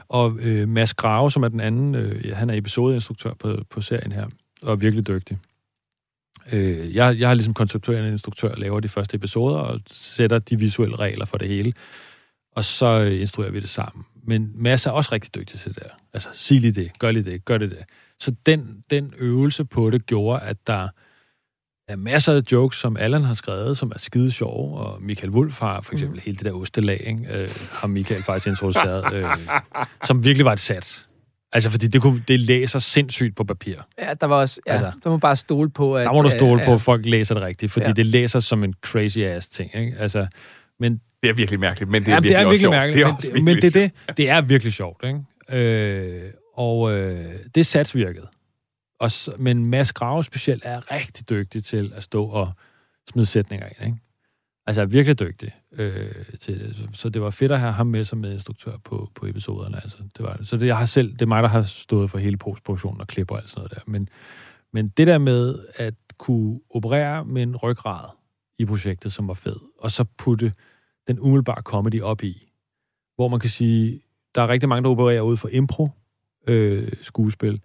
Og 0.09 0.37
øh, 0.39 0.67
Mads 0.67 0.93
Grave, 0.93 1.31
som 1.31 1.43
er 1.43 1.47
den 1.47 1.59
anden, 1.59 1.95
øh, 1.95 2.25
ja, 2.25 2.33
han 2.33 2.49
er 2.49 2.53
episodeinstruktør 2.53 3.33
på, 3.33 3.57
på 3.69 3.81
serien 3.81 4.11
her, 4.11 4.27
og 4.61 4.71
er 4.71 4.75
virkelig 4.75 5.07
dygtig. 5.07 5.37
Øh, 6.51 6.95
jeg, 6.95 7.19
jeg 7.19 7.27
har 7.27 7.33
ligesom 7.33 7.53
konceptuerende 7.53 8.11
instruktør, 8.11 8.55
laver 8.55 8.79
de 8.79 8.89
første 8.89 9.15
episoder, 9.15 9.57
og 9.57 9.79
sætter 9.87 10.39
de 10.39 10.59
visuelle 10.59 10.95
regler 10.95 11.25
for 11.25 11.37
det 11.37 11.47
hele. 11.47 11.73
Og 12.51 12.65
så 12.65 13.01
øh, 13.01 13.21
instruerer 13.21 13.51
vi 13.51 13.59
det 13.59 13.69
sammen. 13.69 14.05
Men 14.23 14.51
Mads 14.55 14.85
er 14.85 14.91
også 14.91 15.11
rigtig 15.11 15.35
dygtig 15.35 15.59
til 15.59 15.75
det 15.75 15.83
der. 15.83 15.89
Altså, 16.13 16.29
sig 16.33 16.59
lige 16.59 16.71
det, 16.71 16.91
gør 16.99 17.11
lige 17.11 17.31
det, 17.31 17.45
gør 17.45 17.57
det 17.57 17.71
det. 17.71 17.83
Så 18.19 18.31
den, 18.45 18.83
den 18.89 19.13
øvelse 19.17 19.65
på 19.65 19.89
det 19.89 20.05
gjorde, 20.05 20.41
at 20.41 20.57
der 20.67 20.87
er 21.87 21.95
masser 21.95 22.33
af 22.33 22.41
jokes, 22.51 22.77
som 22.77 22.97
Allan 22.97 23.23
har 23.23 23.33
skrevet, 23.33 23.77
som 23.77 23.91
er 23.95 23.99
skide 23.99 24.31
sjove, 24.31 24.77
og 24.77 25.01
Michael 25.01 25.29
Wolf 25.29 25.59
har 25.59 25.81
for 25.81 25.93
eksempel 25.93 26.15
mm. 26.15 26.21
hele 26.25 26.37
det 26.37 26.45
der 26.45 26.51
ostelag, 26.53 27.03
ikke? 27.07 27.41
Øh, 27.41 27.49
har 27.71 27.87
Michael 27.87 28.23
faktisk 28.23 28.47
introduceret, 28.47 29.13
øh, 29.13 29.25
som 30.03 30.23
virkelig 30.23 30.45
var 30.45 30.53
et 30.53 30.59
sat. 30.59 31.03
Altså, 31.53 31.69
fordi 31.69 31.87
det, 31.87 32.01
kunne, 32.01 32.23
det 32.27 32.39
læser 32.39 32.79
sindssygt 32.79 33.35
på 33.35 33.43
papir. 33.43 33.75
Ja, 33.99 34.13
der 34.21 34.27
var 34.27 34.35
også, 34.35 34.59
ja, 34.67 34.71
Altså. 34.71 34.91
der 35.03 35.09
må 35.09 35.17
bare 35.17 35.35
stole 35.35 35.69
på, 35.69 35.95
at... 35.97 36.05
Der 36.05 36.13
må 36.13 36.21
du 36.21 36.29
stole 36.29 36.61
øh, 36.61 36.65
på, 36.65 36.71
ja. 36.71 36.75
at 36.75 36.81
folk 36.81 37.05
læser 37.05 37.35
det 37.35 37.43
rigtigt, 37.43 37.71
fordi 37.71 37.83
Ja. 37.83 37.89
ja. 37.89 37.93
det 37.93 38.05
læser 38.05 38.39
som 38.39 38.63
en 38.63 38.73
crazy 38.85 39.17
ass 39.17 39.47
ting, 39.47 39.75
ikke? 39.75 39.95
Altså, 39.99 40.27
men 40.79 41.01
Det 41.23 41.29
er 41.29 41.33
virkelig 41.33 41.59
mærkeligt, 41.59 41.91
men 41.91 42.01
det 42.01 42.07
er 42.09 42.13
Jamen, 42.13 42.23
virkelig 42.23 42.37
det 42.37 42.43
er 42.43 42.45
også 42.45 42.49
virkelig 42.49 42.61
sjovt. 42.61 42.71
mærkeligt, 42.71 42.95
Det 42.95 43.03
er 43.03 43.07
men, 43.07 43.15
også 43.15 43.27
det, 43.27 43.43
men 43.43 43.45
virkelig 43.45 43.73
det, 43.73 43.83
er 43.83 43.89
det, 44.07 44.17
det 44.17 44.29
er 44.29 44.41
virkelig 44.41 44.73
sjovt, 44.73 45.05
ikke? 45.05 45.19
Øh, 45.51 46.31
og 46.57 46.91
øh, 46.91 47.39
det 47.55 47.65
sats 47.65 47.95
virkede. 47.95 48.27
Og, 48.99 49.11
men 49.37 49.65
Mads 49.65 49.93
Grave 49.93 50.23
specielt 50.23 50.63
er 50.65 50.91
rigtig 50.91 51.29
dygtig 51.29 51.63
til 51.63 51.93
at 51.95 52.03
stå 52.03 52.25
og 52.25 52.51
smide 53.09 53.25
sætninger 53.25 53.65
ind, 53.65 53.87
ikke? 53.87 53.97
Altså 54.65 54.81
er 54.81 54.85
virkelig 54.85 55.19
dygtig 55.19 55.55
øh, 55.71 56.25
til 56.39 56.59
det. 56.59 56.75
Så, 56.75 56.87
så 56.93 57.09
det 57.09 57.21
var 57.21 57.29
fedt 57.29 57.51
at 57.51 57.59
have 57.59 57.71
ham 57.71 57.87
med 57.87 58.03
som 58.03 58.19
medinstruktør 58.19 58.77
på, 58.83 59.11
på 59.15 59.25
episoderne. 59.25 59.77
Altså, 59.83 59.97
det 60.17 60.25
var. 60.25 60.39
Så 60.43 60.57
det, 60.57 60.67
jeg 60.67 60.77
har 60.77 60.85
selv, 60.85 61.11
det 61.11 61.21
er 61.21 61.25
mig, 61.25 61.43
der 61.43 61.49
har 61.49 61.63
stået 61.63 62.09
for 62.09 62.17
hele 62.17 62.37
postproduktionen 62.37 63.01
og 63.01 63.07
klipper 63.07 63.35
og 63.35 63.41
alt 63.41 63.49
sådan 63.49 63.59
noget 63.59 63.71
der. 63.71 63.91
Men, 63.91 64.09
men 64.73 64.87
det 64.87 65.07
der 65.07 65.17
med 65.17 65.65
at 65.75 65.93
kunne 66.17 66.59
operere 66.69 67.25
med 67.25 67.43
en 67.43 67.55
ryggrad 67.55 68.09
i 68.59 68.65
projektet, 68.65 69.13
som 69.13 69.27
var 69.27 69.33
fed, 69.33 69.55
og 69.79 69.91
så 69.91 70.05
putte 70.17 70.53
den 71.07 71.19
umiddelbare 71.19 71.61
comedy 71.61 72.01
op 72.01 72.23
i, 72.23 72.51
hvor 73.15 73.27
man 73.27 73.39
kan 73.39 73.49
sige, 73.49 74.01
der 74.35 74.41
er 74.41 74.47
rigtig 74.47 74.69
mange, 74.69 74.83
der 74.83 74.89
opererer 74.89 75.21
ud 75.21 75.37
for 75.37 75.47
impro 75.47 75.89
øh, 76.47 76.91
skuespil, 77.01 77.61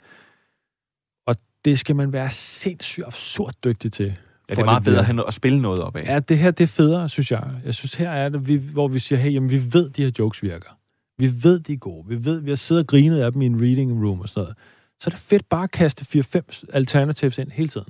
og 1.27 1.35
det 1.65 1.79
skal 1.79 1.97
man 1.97 2.13
være 2.13 2.31
sindssygt 2.31 3.07
absurd 3.07 3.55
dygtig 3.65 3.93
til. 3.93 4.07
Ja, 4.49 4.55
det 4.55 4.61
er 4.61 4.65
meget 4.65 4.85
bedre 4.85 5.27
at 5.27 5.35
spille 5.35 5.63
noget 5.63 5.81
op 5.81 5.97
af. 5.97 6.05
Ja, 6.05 6.19
det 6.19 6.39
her, 6.39 6.51
det 6.51 6.65
er 6.65 6.69
federe, 6.69 7.09
synes 7.09 7.33
jeg. 7.33 7.51
Jeg 7.65 7.75
synes, 7.75 7.95
her 7.95 8.11
er 8.11 8.29
det, 8.29 8.49
vi, 8.49 8.57
hvor 8.57 8.89
vi 8.89 8.99
siger, 8.99 9.19
hey, 9.19 9.35
jamen, 9.35 9.51
vi 9.51 9.75
ved, 9.75 9.91
de 9.91 10.03
her 10.03 10.11
jokes 10.19 10.43
virker. 10.43 10.79
Vi 11.19 11.45
ved, 11.45 11.61
de 11.61 11.73
er 11.73 11.77
gode. 11.77 12.09
Vi 12.09 12.25
ved, 12.25 12.41
vi 12.41 12.51
har 12.51 12.57
siddet 12.57 12.83
og 12.83 12.87
grinet 12.87 13.21
af 13.21 13.33
dem 13.33 13.43
i 13.43 13.47
en 13.47 13.61
reading 13.61 14.05
room 14.05 14.21
og 14.21 14.29
sådan 14.29 14.41
noget. 14.41 14.57
Så 15.01 15.09
er 15.09 15.11
det 15.11 15.21
fedt 15.21 15.49
bare 15.49 15.65
at 15.65 15.71
kaste 15.71 16.25
4-5 16.37 16.65
alternatives 16.73 17.39
ind 17.39 17.51
hele 17.51 17.69
tiden. 17.69 17.89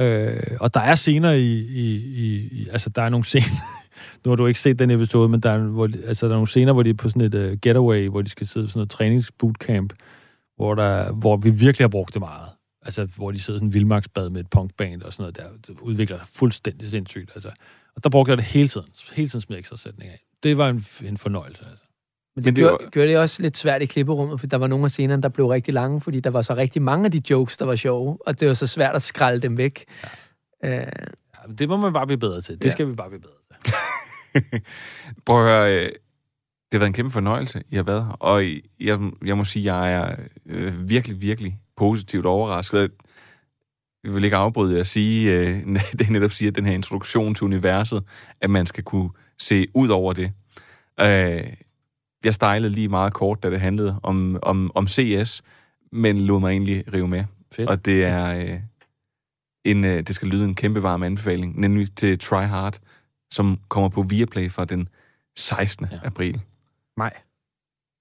Øh, 0.00 0.56
og 0.60 0.74
der 0.74 0.80
er 0.80 0.94
scener 0.94 1.32
i, 1.32 1.58
i, 1.58 1.96
i, 1.96 2.48
i... 2.52 2.68
Altså, 2.68 2.90
der 2.90 3.02
er 3.02 3.08
nogle 3.08 3.24
scener... 3.24 3.82
nu 4.24 4.30
har 4.30 4.36
du 4.36 4.46
ikke 4.46 4.60
set 4.60 4.78
den 4.78 4.90
episode, 4.90 5.28
men 5.28 5.40
der 5.40 5.50
er, 5.50 5.58
hvor, 5.58 5.88
altså, 6.06 6.26
der 6.26 6.32
er 6.32 6.36
nogle 6.36 6.48
scener, 6.48 6.72
hvor 6.72 6.82
de 6.82 6.90
er 6.90 6.94
på 6.94 7.08
sådan 7.08 7.22
et 7.22 7.34
uh, 7.34 7.58
getaway, 7.62 8.08
hvor 8.08 8.22
de 8.22 8.28
skal 8.30 8.46
sidde 8.46 8.66
i 8.66 8.68
sådan 8.68 8.78
noget 8.78 8.90
træningsbootcamp, 8.90 9.92
hvor, 10.56 10.74
der, 10.74 11.12
hvor 11.12 11.36
vi 11.36 11.50
virkelig 11.50 11.84
har 11.84 11.88
brugt 11.88 12.14
det 12.14 12.20
meget. 12.20 12.48
Altså, 12.82 13.04
hvor 13.16 13.30
de 13.32 13.38
sidder 13.40 13.56
i 13.56 13.60
sådan 13.60 13.68
en 13.68 13.72
vildmarksbad 13.74 14.30
med 14.30 14.40
et 14.40 14.50
punkband 14.50 15.02
og 15.02 15.12
sådan 15.12 15.22
noget 15.22 15.36
der. 15.36 15.72
Det 15.74 15.80
udvikler 15.80 16.16
sig 16.18 16.26
fuldstændig 16.26 16.90
sindssygt. 16.90 17.30
Altså. 17.34 17.50
Og 17.96 18.04
der 18.04 18.10
brugte 18.10 18.30
jeg 18.30 18.36
det 18.36 18.44
hele 18.44 18.68
tiden. 18.68 18.86
Hele 19.12 19.28
tiden 19.28 19.40
smed 19.40 19.58
ekstra 19.58 19.76
sætning 19.76 20.10
af. 20.10 20.20
Det 20.42 20.58
var 20.58 20.68
en, 20.68 20.84
en 21.04 21.16
fornøjelse. 21.16 21.62
Altså. 21.70 21.84
Men 22.36 22.44
det, 22.44 22.46
Men 22.52 22.56
det 22.56 22.62
gjorde, 22.62 22.84
var- 22.84 22.90
gjorde 22.90 23.08
det 23.08 23.18
også 23.18 23.42
lidt 23.42 23.56
svært 23.58 23.82
i 23.82 23.86
klipperummet, 23.86 24.40
for 24.40 24.46
der 24.46 24.56
var 24.56 24.66
nogle 24.66 24.84
af 24.84 24.90
scenerne, 24.90 25.22
der 25.22 25.28
blev 25.28 25.46
rigtig 25.46 25.74
lange, 25.74 26.00
fordi 26.00 26.20
der 26.20 26.30
var 26.30 26.42
så 26.42 26.54
rigtig 26.56 26.82
mange 26.82 27.04
af 27.04 27.10
de 27.12 27.22
jokes, 27.30 27.56
der 27.56 27.64
var 27.64 27.76
sjove, 27.76 28.18
og 28.26 28.40
det 28.40 28.48
var 28.48 28.54
så 28.54 28.66
svært 28.66 28.94
at 28.94 29.02
skralde 29.02 29.40
dem 29.42 29.56
væk. 29.58 29.84
Ja. 30.62 30.78
Øh, 30.80 30.86
Ja, 31.48 31.52
det 31.58 31.68
må 31.68 31.76
man 31.76 31.92
bare 31.92 32.06
blive 32.06 32.18
bedre 32.18 32.40
til. 32.40 32.58
Det 32.58 32.64
Ja. 32.64 32.70
skal 32.70 32.88
vi 32.88 32.92
bare 32.94 33.08
blive 33.08 33.20
bedre 33.20 33.32
Prøv 35.26 35.46
at 35.46 35.50
høre, 35.50 35.76
øh, 35.76 35.90
det 36.72 36.72
har 36.72 36.78
været 36.78 36.88
en 36.88 36.92
kæmpe 36.92 37.10
fornøjelse, 37.10 37.62
I 37.70 37.76
har 37.76 37.82
været 37.82 38.04
her. 38.04 38.12
Og 38.12 38.44
jeg, 38.80 38.98
jeg 39.24 39.36
må 39.36 39.44
sige, 39.44 39.74
jeg 39.74 39.94
er 39.94 40.16
øh, 40.46 40.88
virkelig, 40.88 41.20
virkelig 41.20 41.58
positivt 41.76 42.26
overrasket. 42.26 42.90
Jeg 44.04 44.14
vil 44.14 44.24
ikke 44.24 44.36
afbryde 44.36 44.74
jer 44.74 44.80
at 44.80 44.86
sige, 44.86 45.32
øh, 45.32 45.64
det 45.98 46.06
er 46.06 46.10
netop 46.10 46.32
siger, 46.32 46.50
den 46.50 46.66
her 46.66 46.72
introduktion 46.72 47.34
til 47.34 47.44
universet, 47.44 48.04
at 48.40 48.50
man 48.50 48.66
skal 48.66 48.84
kunne 48.84 49.10
se 49.38 49.66
ud 49.74 49.88
over 49.88 50.12
det. 50.12 50.32
Øh, 51.00 51.52
jeg 52.24 52.34
stejlede 52.34 52.72
lige 52.72 52.88
meget 52.88 53.12
kort, 53.12 53.42
da 53.42 53.50
det 53.50 53.60
handlede 53.60 54.00
om, 54.02 54.38
om, 54.42 54.70
om 54.74 54.86
CS, 54.88 55.42
men 55.92 56.18
lod 56.18 56.40
mig 56.40 56.50
egentlig 56.50 56.94
rive 56.94 57.08
med. 57.08 57.24
Fedt. 57.52 57.68
Og 57.68 57.84
det 57.84 58.04
er 58.04 58.36
øh, 58.38 58.60
en, 59.64 59.84
øh, 59.84 60.02
det 60.06 60.14
skal 60.14 60.28
lyde 60.28 60.44
en 60.44 60.54
kæmpe 60.54 60.82
varm 60.82 61.02
anbefaling, 61.02 61.60
nemlig 61.60 61.94
til 61.96 62.18
Try 62.18 62.42
Hard, 62.42 62.78
som 63.30 63.58
kommer 63.68 63.88
på 63.88 64.02
Viaplay 64.02 64.50
fra 64.50 64.64
den 64.64 64.88
16. 65.38 65.86
Ja. 65.92 65.98
april. 66.04 66.40
Maj. 66.96 67.12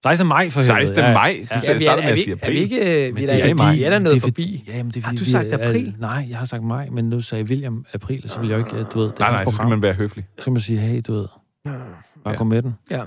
16. 0.06 0.28
maj 0.28 0.50
for 0.50 0.62
helvede. 0.62 0.88
16. 0.88 1.04
maj? 1.14 1.48
Du 1.54 1.60
sagde, 1.60 1.80
startede 1.80 2.06
med 2.06 2.12
at 2.12 2.18
sige 2.18 2.32
er 2.32 2.36
vi 2.36 2.42
april. 2.42 2.58
ikke... 2.58 2.76
Men 3.14 3.16
Vi 3.16 3.22
det 3.28 3.34
er, 3.34 3.56
er 3.56 3.74
vi 3.74 3.84
er 3.84 3.90
der 3.90 3.96
Det 3.98 4.04
noget 4.04 4.16
er 4.18 4.20
forbi. 4.22 4.64
Ja, 4.68 4.84
men 4.84 4.92
det 4.92 5.04
er 5.04 5.08
Har 5.08 5.14
du 5.16 5.26
sagt 5.26 5.48
er- 5.48 5.70
april? 5.70 5.96
nej, 6.00 6.26
jeg 6.30 6.38
har 6.38 6.46
sagt 6.46 6.64
maj, 6.64 6.90
men 6.90 7.10
nu 7.10 7.22
sagde 7.22 7.44
William 7.44 7.86
april, 7.94 8.30
så 8.30 8.40
vil 8.40 8.50
jeg 8.50 8.60
jo 8.60 8.66
ikke, 8.66 8.84
du 8.84 9.00
ved... 9.00 9.08
det 9.08 9.14
er 9.16 9.20
Nej, 9.20 9.32
nej, 9.32 9.46
så 9.46 9.52
skal 9.52 9.68
man 9.68 9.82
være 9.82 9.94
høflig. 9.94 10.26
Så 10.38 10.42
skal 10.42 10.52
man 10.54 10.62
sige, 10.62 10.80
hey, 10.80 11.02
du 11.08 11.14
ved, 11.14 11.28
bare 11.66 12.32
Ja. 12.34 12.36
gå 12.38 12.44
med 12.44 12.62
den. 12.62 12.74
Ja. 12.92 13.04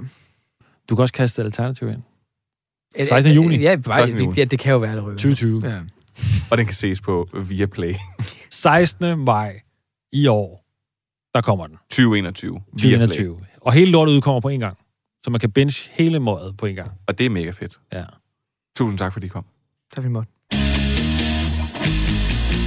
Du 0.88 0.94
kan 0.96 1.02
også 1.02 1.14
kaste 1.14 1.42
et 1.42 1.44
alternativ 1.44 1.88
ind. 1.88 2.02
Øh, 2.98 3.06
16. 3.06 3.32
juni. 3.34 3.56
Ja, 3.56 3.76
bare, 3.76 3.94
16. 3.96 4.18
juni. 4.24 4.34
ja, 4.36 4.44
det 4.44 4.58
kan 4.58 4.72
jo 4.72 4.78
være 4.78 4.90
allerede. 4.90 5.14
2020. 5.14 5.62
Ja. 5.64 5.80
Og 6.50 6.58
den 6.58 6.66
kan 6.66 6.74
ses 6.74 7.00
på 7.00 7.28
Viaplay 7.48 7.94
16. 8.50 9.18
maj 9.18 9.60
i 10.12 10.26
år, 10.26 10.64
der 11.38 11.42
kommer 11.42 11.66
den. 11.66 11.76
2021. 11.90 12.52
Viaplay. 12.72 13.06
2021. 13.06 13.40
Og 13.60 13.72
hele 13.72 13.90
lortet 13.90 14.12
udkommer 14.12 14.40
på 14.40 14.48
en 14.48 14.60
gang. 14.60 14.78
Så 15.24 15.30
man 15.30 15.40
kan 15.40 15.50
binge 15.50 15.74
hele 15.90 16.18
måret 16.18 16.56
på 16.56 16.66
en 16.66 16.74
gang. 16.74 16.90
Og 17.06 17.18
det 17.18 17.26
er 17.26 17.30
mega 17.30 17.50
fedt. 17.50 17.80
Ja. 17.92 18.04
Tusind 18.76 18.98
tak, 18.98 19.12
fordi 19.12 19.26
I 19.26 19.28
kom. 19.28 19.44
Tak 19.94 20.04
vi 20.04 20.08
måtte. 20.08 20.32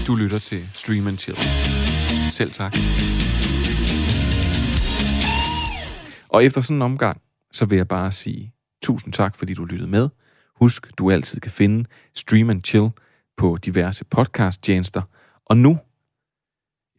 Du 0.08 0.16
lytter 0.16 0.40
til 0.40 0.70
Stream 0.74 1.08
and 1.08 1.18
Chill. 1.18 1.38
Selv 2.30 2.52
tak. 2.52 2.78
Og 6.30 6.46
efter 6.46 6.62
sådan 6.62 6.78
en 6.78 6.82
omgang, 6.82 7.22
så 7.52 7.66
vil 7.66 7.76
jeg 7.76 7.88
bare 7.88 8.12
sige 8.12 8.54
tusind 8.84 9.14
tak, 9.14 9.36
fordi 9.36 9.54
du 9.54 9.66
lyttede 9.66 9.90
med. 9.90 10.10
Husk, 10.56 10.88
du 10.98 11.12
altid 11.12 11.40
kan 11.40 11.52
finde 11.52 11.90
Stream 12.16 12.50
and 12.50 12.64
Chill 12.64 12.90
på 13.38 13.58
diverse 13.66 14.06
podcast-tjenester. 14.06 15.02
Og 15.46 15.58
nu, 15.58 15.78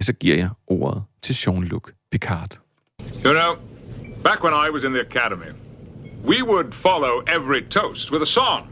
ja, 0.02 0.04
så 0.04 0.12
giver 0.12 0.36
jeg 0.36 0.50
ordet 0.66 1.02
til 1.22 1.34
Jean-Luc 1.34 1.82
Picard. 2.10 2.58
You 3.24 3.32
know, 3.32 3.56
back 4.22 4.42
when 4.44 4.54
I 4.66 4.70
was 4.70 4.84
in 4.84 4.92
the 4.92 5.00
academy, 5.00 5.52
we 6.24 6.42
would 6.42 6.74
follow 6.74 7.22
every 7.26 7.62
toast 7.62 8.10
with 8.12 8.22
a 8.22 8.26
song. 8.26 8.62